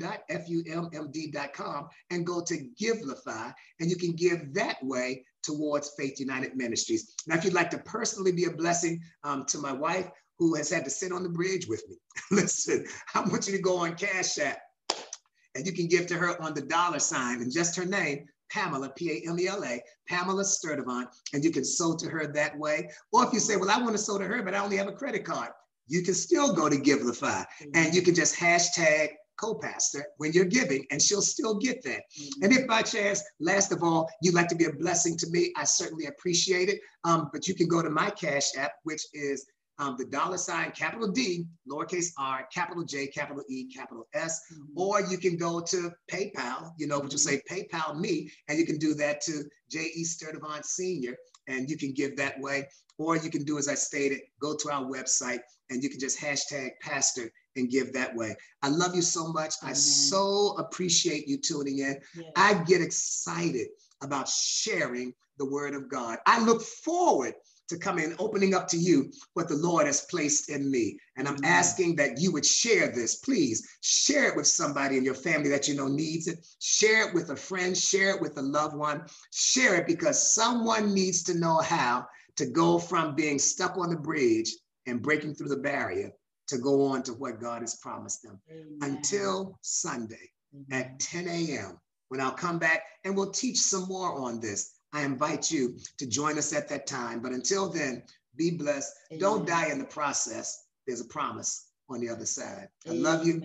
and 2.10 2.26
go 2.26 2.42
to 2.42 2.68
Givelify, 2.80 3.52
and 3.80 3.90
you 3.90 3.96
can 3.96 4.12
give 4.12 4.52
that 4.54 4.76
way 4.82 5.24
towards 5.42 5.92
Faith 5.98 6.20
United 6.20 6.56
Ministries. 6.56 7.14
Now, 7.26 7.36
if 7.36 7.44
you'd 7.44 7.54
like 7.54 7.70
to 7.70 7.78
personally 7.78 8.32
be 8.32 8.44
a 8.44 8.50
blessing 8.50 9.00
um, 9.24 9.44
to 9.46 9.58
my 9.58 9.72
wife, 9.72 10.08
who 10.38 10.54
has 10.54 10.70
had 10.70 10.84
to 10.84 10.90
sit 10.90 11.12
on 11.12 11.22
the 11.22 11.28
bridge 11.28 11.68
with 11.68 11.84
me, 11.88 11.96
listen, 12.30 12.84
I 13.14 13.20
want 13.20 13.46
you 13.46 13.56
to 13.56 13.62
go 13.62 13.76
on 13.78 13.94
Cash 13.94 14.38
App, 14.38 14.58
and 15.54 15.66
you 15.66 15.72
can 15.72 15.86
give 15.86 16.06
to 16.08 16.14
her 16.14 16.40
on 16.42 16.54
the 16.54 16.62
dollar 16.62 16.98
sign 16.98 17.42
and 17.42 17.52
just 17.52 17.76
her 17.76 17.84
name, 17.84 18.26
Pamela, 18.50 18.90
P-A-M-E-L-A, 18.96 19.82
Pamela 20.08 20.42
Sturdivant, 20.42 21.06
and 21.32 21.42
you 21.42 21.50
can 21.50 21.64
sow 21.64 21.96
to 21.96 22.08
her 22.08 22.26
that 22.26 22.58
way. 22.58 22.90
Or 23.12 23.24
if 23.26 23.32
you 23.32 23.40
say, 23.40 23.56
well, 23.56 23.70
I 23.70 23.80
want 23.80 23.92
to 23.92 23.98
sow 23.98 24.18
to 24.18 24.24
her, 24.24 24.42
but 24.42 24.54
I 24.54 24.58
only 24.58 24.76
have 24.76 24.88
a 24.88 24.92
credit 24.92 25.24
card, 25.24 25.50
you 25.86 26.02
can 26.02 26.14
still 26.14 26.54
go 26.54 26.68
to 26.68 26.76
Givelify 26.76 27.44
and 27.74 27.94
you 27.94 28.02
can 28.02 28.14
just 28.14 28.36
hashtag 28.36 29.10
co-pastor 29.36 30.04
when 30.18 30.32
you're 30.32 30.44
giving 30.44 30.86
and 30.90 31.00
she'll 31.00 31.22
still 31.22 31.58
get 31.58 31.82
that. 31.84 32.02
Mm-hmm. 32.20 32.44
And 32.44 32.52
if 32.52 32.66
by 32.66 32.82
chance, 32.82 33.22
last 33.40 33.72
of 33.72 33.82
all, 33.82 34.08
you'd 34.22 34.34
like 34.34 34.48
to 34.48 34.54
be 34.54 34.64
a 34.64 34.72
blessing 34.72 35.16
to 35.18 35.30
me, 35.30 35.52
I 35.56 35.64
certainly 35.64 36.06
appreciate 36.06 36.68
it. 36.68 36.80
Um, 37.04 37.30
but 37.32 37.48
you 37.48 37.54
can 37.54 37.68
go 37.68 37.82
to 37.82 37.90
my 37.90 38.10
cash 38.10 38.56
app, 38.56 38.72
which 38.84 39.02
is 39.12 39.46
um, 39.78 39.96
the 39.98 40.04
dollar 40.04 40.38
sign 40.38 40.70
capital 40.72 41.08
D, 41.08 41.46
lowercase 41.68 42.10
r, 42.18 42.46
capital 42.52 42.84
J, 42.84 43.06
capital 43.06 43.42
E, 43.48 43.66
capital 43.72 44.06
S, 44.14 44.40
mm-hmm. 44.52 44.78
or 44.78 45.00
you 45.00 45.18
can 45.18 45.36
go 45.36 45.60
to 45.60 45.90
PayPal, 46.10 46.72
you 46.78 46.86
know, 46.86 47.00
but 47.00 47.10
you 47.10 47.18
say 47.18 47.40
PayPal 47.50 47.98
me, 47.98 48.30
and 48.48 48.58
you 48.58 48.66
can 48.66 48.78
do 48.78 48.94
that 48.94 49.20
to 49.22 49.44
J.E. 49.70 50.04
Sturdivant 50.04 50.64
Sr., 50.64 51.16
and 51.48 51.68
you 51.68 51.76
can 51.76 51.92
give 51.92 52.16
that 52.16 52.38
way. 52.40 52.68
Or 52.98 53.16
you 53.16 53.30
can 53.30 53.42
do 53.42 53.58
as 53.58 53.68
I 53.68 53.74
stated, 53.74 54.20
go 54.40 54.54
to 54.54 54.70
our 54.70 54.84
website 54.84 55.40
and 55.70 55.82
you 55.82 55.88
can 55.88 55.98
just 55.98 56.20
hashtag 56.20 56.70
pastor 56.82 57.30
and 57.56 57.70
give 57.70 57.92
that 57.92 58.14
way. 58.14 58.36
I 58.62 58.68
love 58.68 58.94
you 58.94 59.02
so 59.02 59.32
much. 59.32 59.54
Amen. 59.62 59.72
I 59.72 59.74
so 59.74 60.56
appreciate 60.58 61.28
you 61.28 61.38
tuning 61.38 61.78
in. 61.78 61.98
I 62.36 62.62
get 62.64 62.80
excited 62.80 63.68
about 64.02 64.28
sharing 64.28 65.14
the 65.38 65.46
word 65.46 65.74
of 65.74 65.88
God. 65.88 66.18
I 66.26 66.42
look 66.44 66.62
forward 66.62 67.34
to 67.68 67.78
coming 67.78 68.04
and 68.04 68.16
opening 68.18 68.54
up 68.54 68.68
to 68.68 68.76
you 68.76 69.10
what 69.34 69.48
the 69.48 69.56
Lord 69.56 69.86
has 69.86 70.02
placed 70.02 70.50
in 70.50 70.70
me. 70.70 70.98
And 71.16 71.26
I'm 71.26 71.42
asking 71.44 71.96
that 71.96 72.20
you 72.20 72.32
would 72.32 72.44
share 72.44 72.88
this. 72.88 73.16
Please 73.16 73.66
share 73.80 74.28
it 74.28 74.36
with 74.36 74.46
somebody 74.46 74.98
in 74.98 75.04
your 75.04 75.14
family 75.14 75.48
that 75.50 75.68
you 75.68 75.74
know 75.74 75.88
needs 75.88 76.28
it. 76.28 76.46
Share 76.60 77.08
it 77.08 77.14
with 77.14 77.30
a 77.30 77.36
friend, 77.36 77.76
share 77.76 78.14
it 78.14 78.20
with 78.20 78.36
a 78.36 78.42
loved 78.42 78.76
one. 78.76 79.06
Share 79.32 79.76
it 79.76 79.86
because 79.86 80.34
someone 80.34 80.92
needs 80.92 81.22
to 81.24 81.34
know 81.34 81.58
how 81.58 82.06
to 82.36 82.46
go 82.46 82.78
from 82.78 83.14
being 83.14 83.38
stuck 83.38 83.78
on 83.78 83.90
the 83.90 83.96
bridge 83.96 84.54
and 84.86 85.02
breaking 85.02 85.34
through 85.34 85.48
the 85.48 85.56
barrier 85.56 86.12
to 86.52 86.58
go 86.58 86.86
on 86.86 87.02
to 87.04 87.12
what 87.12 87.40
God 87.40 87.62
has 87.62 87.76
promised 87.76 88.22
them. 88.22 88.40
Amen. 88.50 88.78
Until 88.82 89.58
Sunday 89.62 90.30
Amen. 90.54 90.82
at 90.82 91.00
10 91.00 91.28
a.m., 91.28 91.78
when 92.08 92.20
I'll 92.20 92.30
come 92.30 92.58
back 92.58 92.82
and 93.04 93.16
we'll 93.16 93.30
teach 93.30 93.56
some 93.56 93.88
more 93.88 94.20
on 94.20 94.38
this. 94.38 94.74
I 94.92 95.02
invite 95.02 95.50
you 95.50 95.78
to 95.96 96.06
join 96.06 96.36
us 96.36 96.52
at 96.52 96.68
that 96.68 96.86
time. 96.86 97.20
But 97.20 97.32
until 97.32 97.70
then, 97.70 98.02
be 98.36 98.50
blessed. 98.50 98.92
Amen. 99.10 99.20
Don't 99.20 99.46
die 99.46 99.70
in 99.70 99.78
the 99.78 99.86
process. 99.86 100.66
There's 100.86 101.00
a 101.00 101.06
promise 101.06 101.70
on 101.88 102.00
the 102.00 102.10
other 102.10 102.26
side. 102.26 102.68
I 102.86 102.90
love 102.92 103.26
you. 103.26 103.40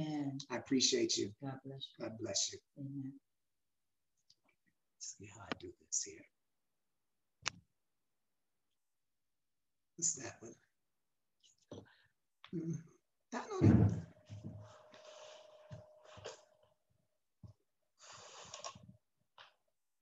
I 0.52 0.58
appreciate 0.58 1.16
you. 1.16 1.32
God 1.42 1.60
bless 1.64 1.88
you. 1.98 2.06
God 2.06 2.18
bless 2.20 2.52
you. 2.52 2.60
Amen. 2.78 3.14
See 5.00 5.30
how 5.34 5.44
I 5.44 5.50
do 5.62 5.70
this 5.86 6.04
here. 6.04 6.26
What's 9.96 10.16
that 10.16 10.36
one? 10.42 10.54
Mm. 12.54 12.78
Tá, 13.30 13.46
Nuno? 13.50 13.86
Né? 13.86 14.07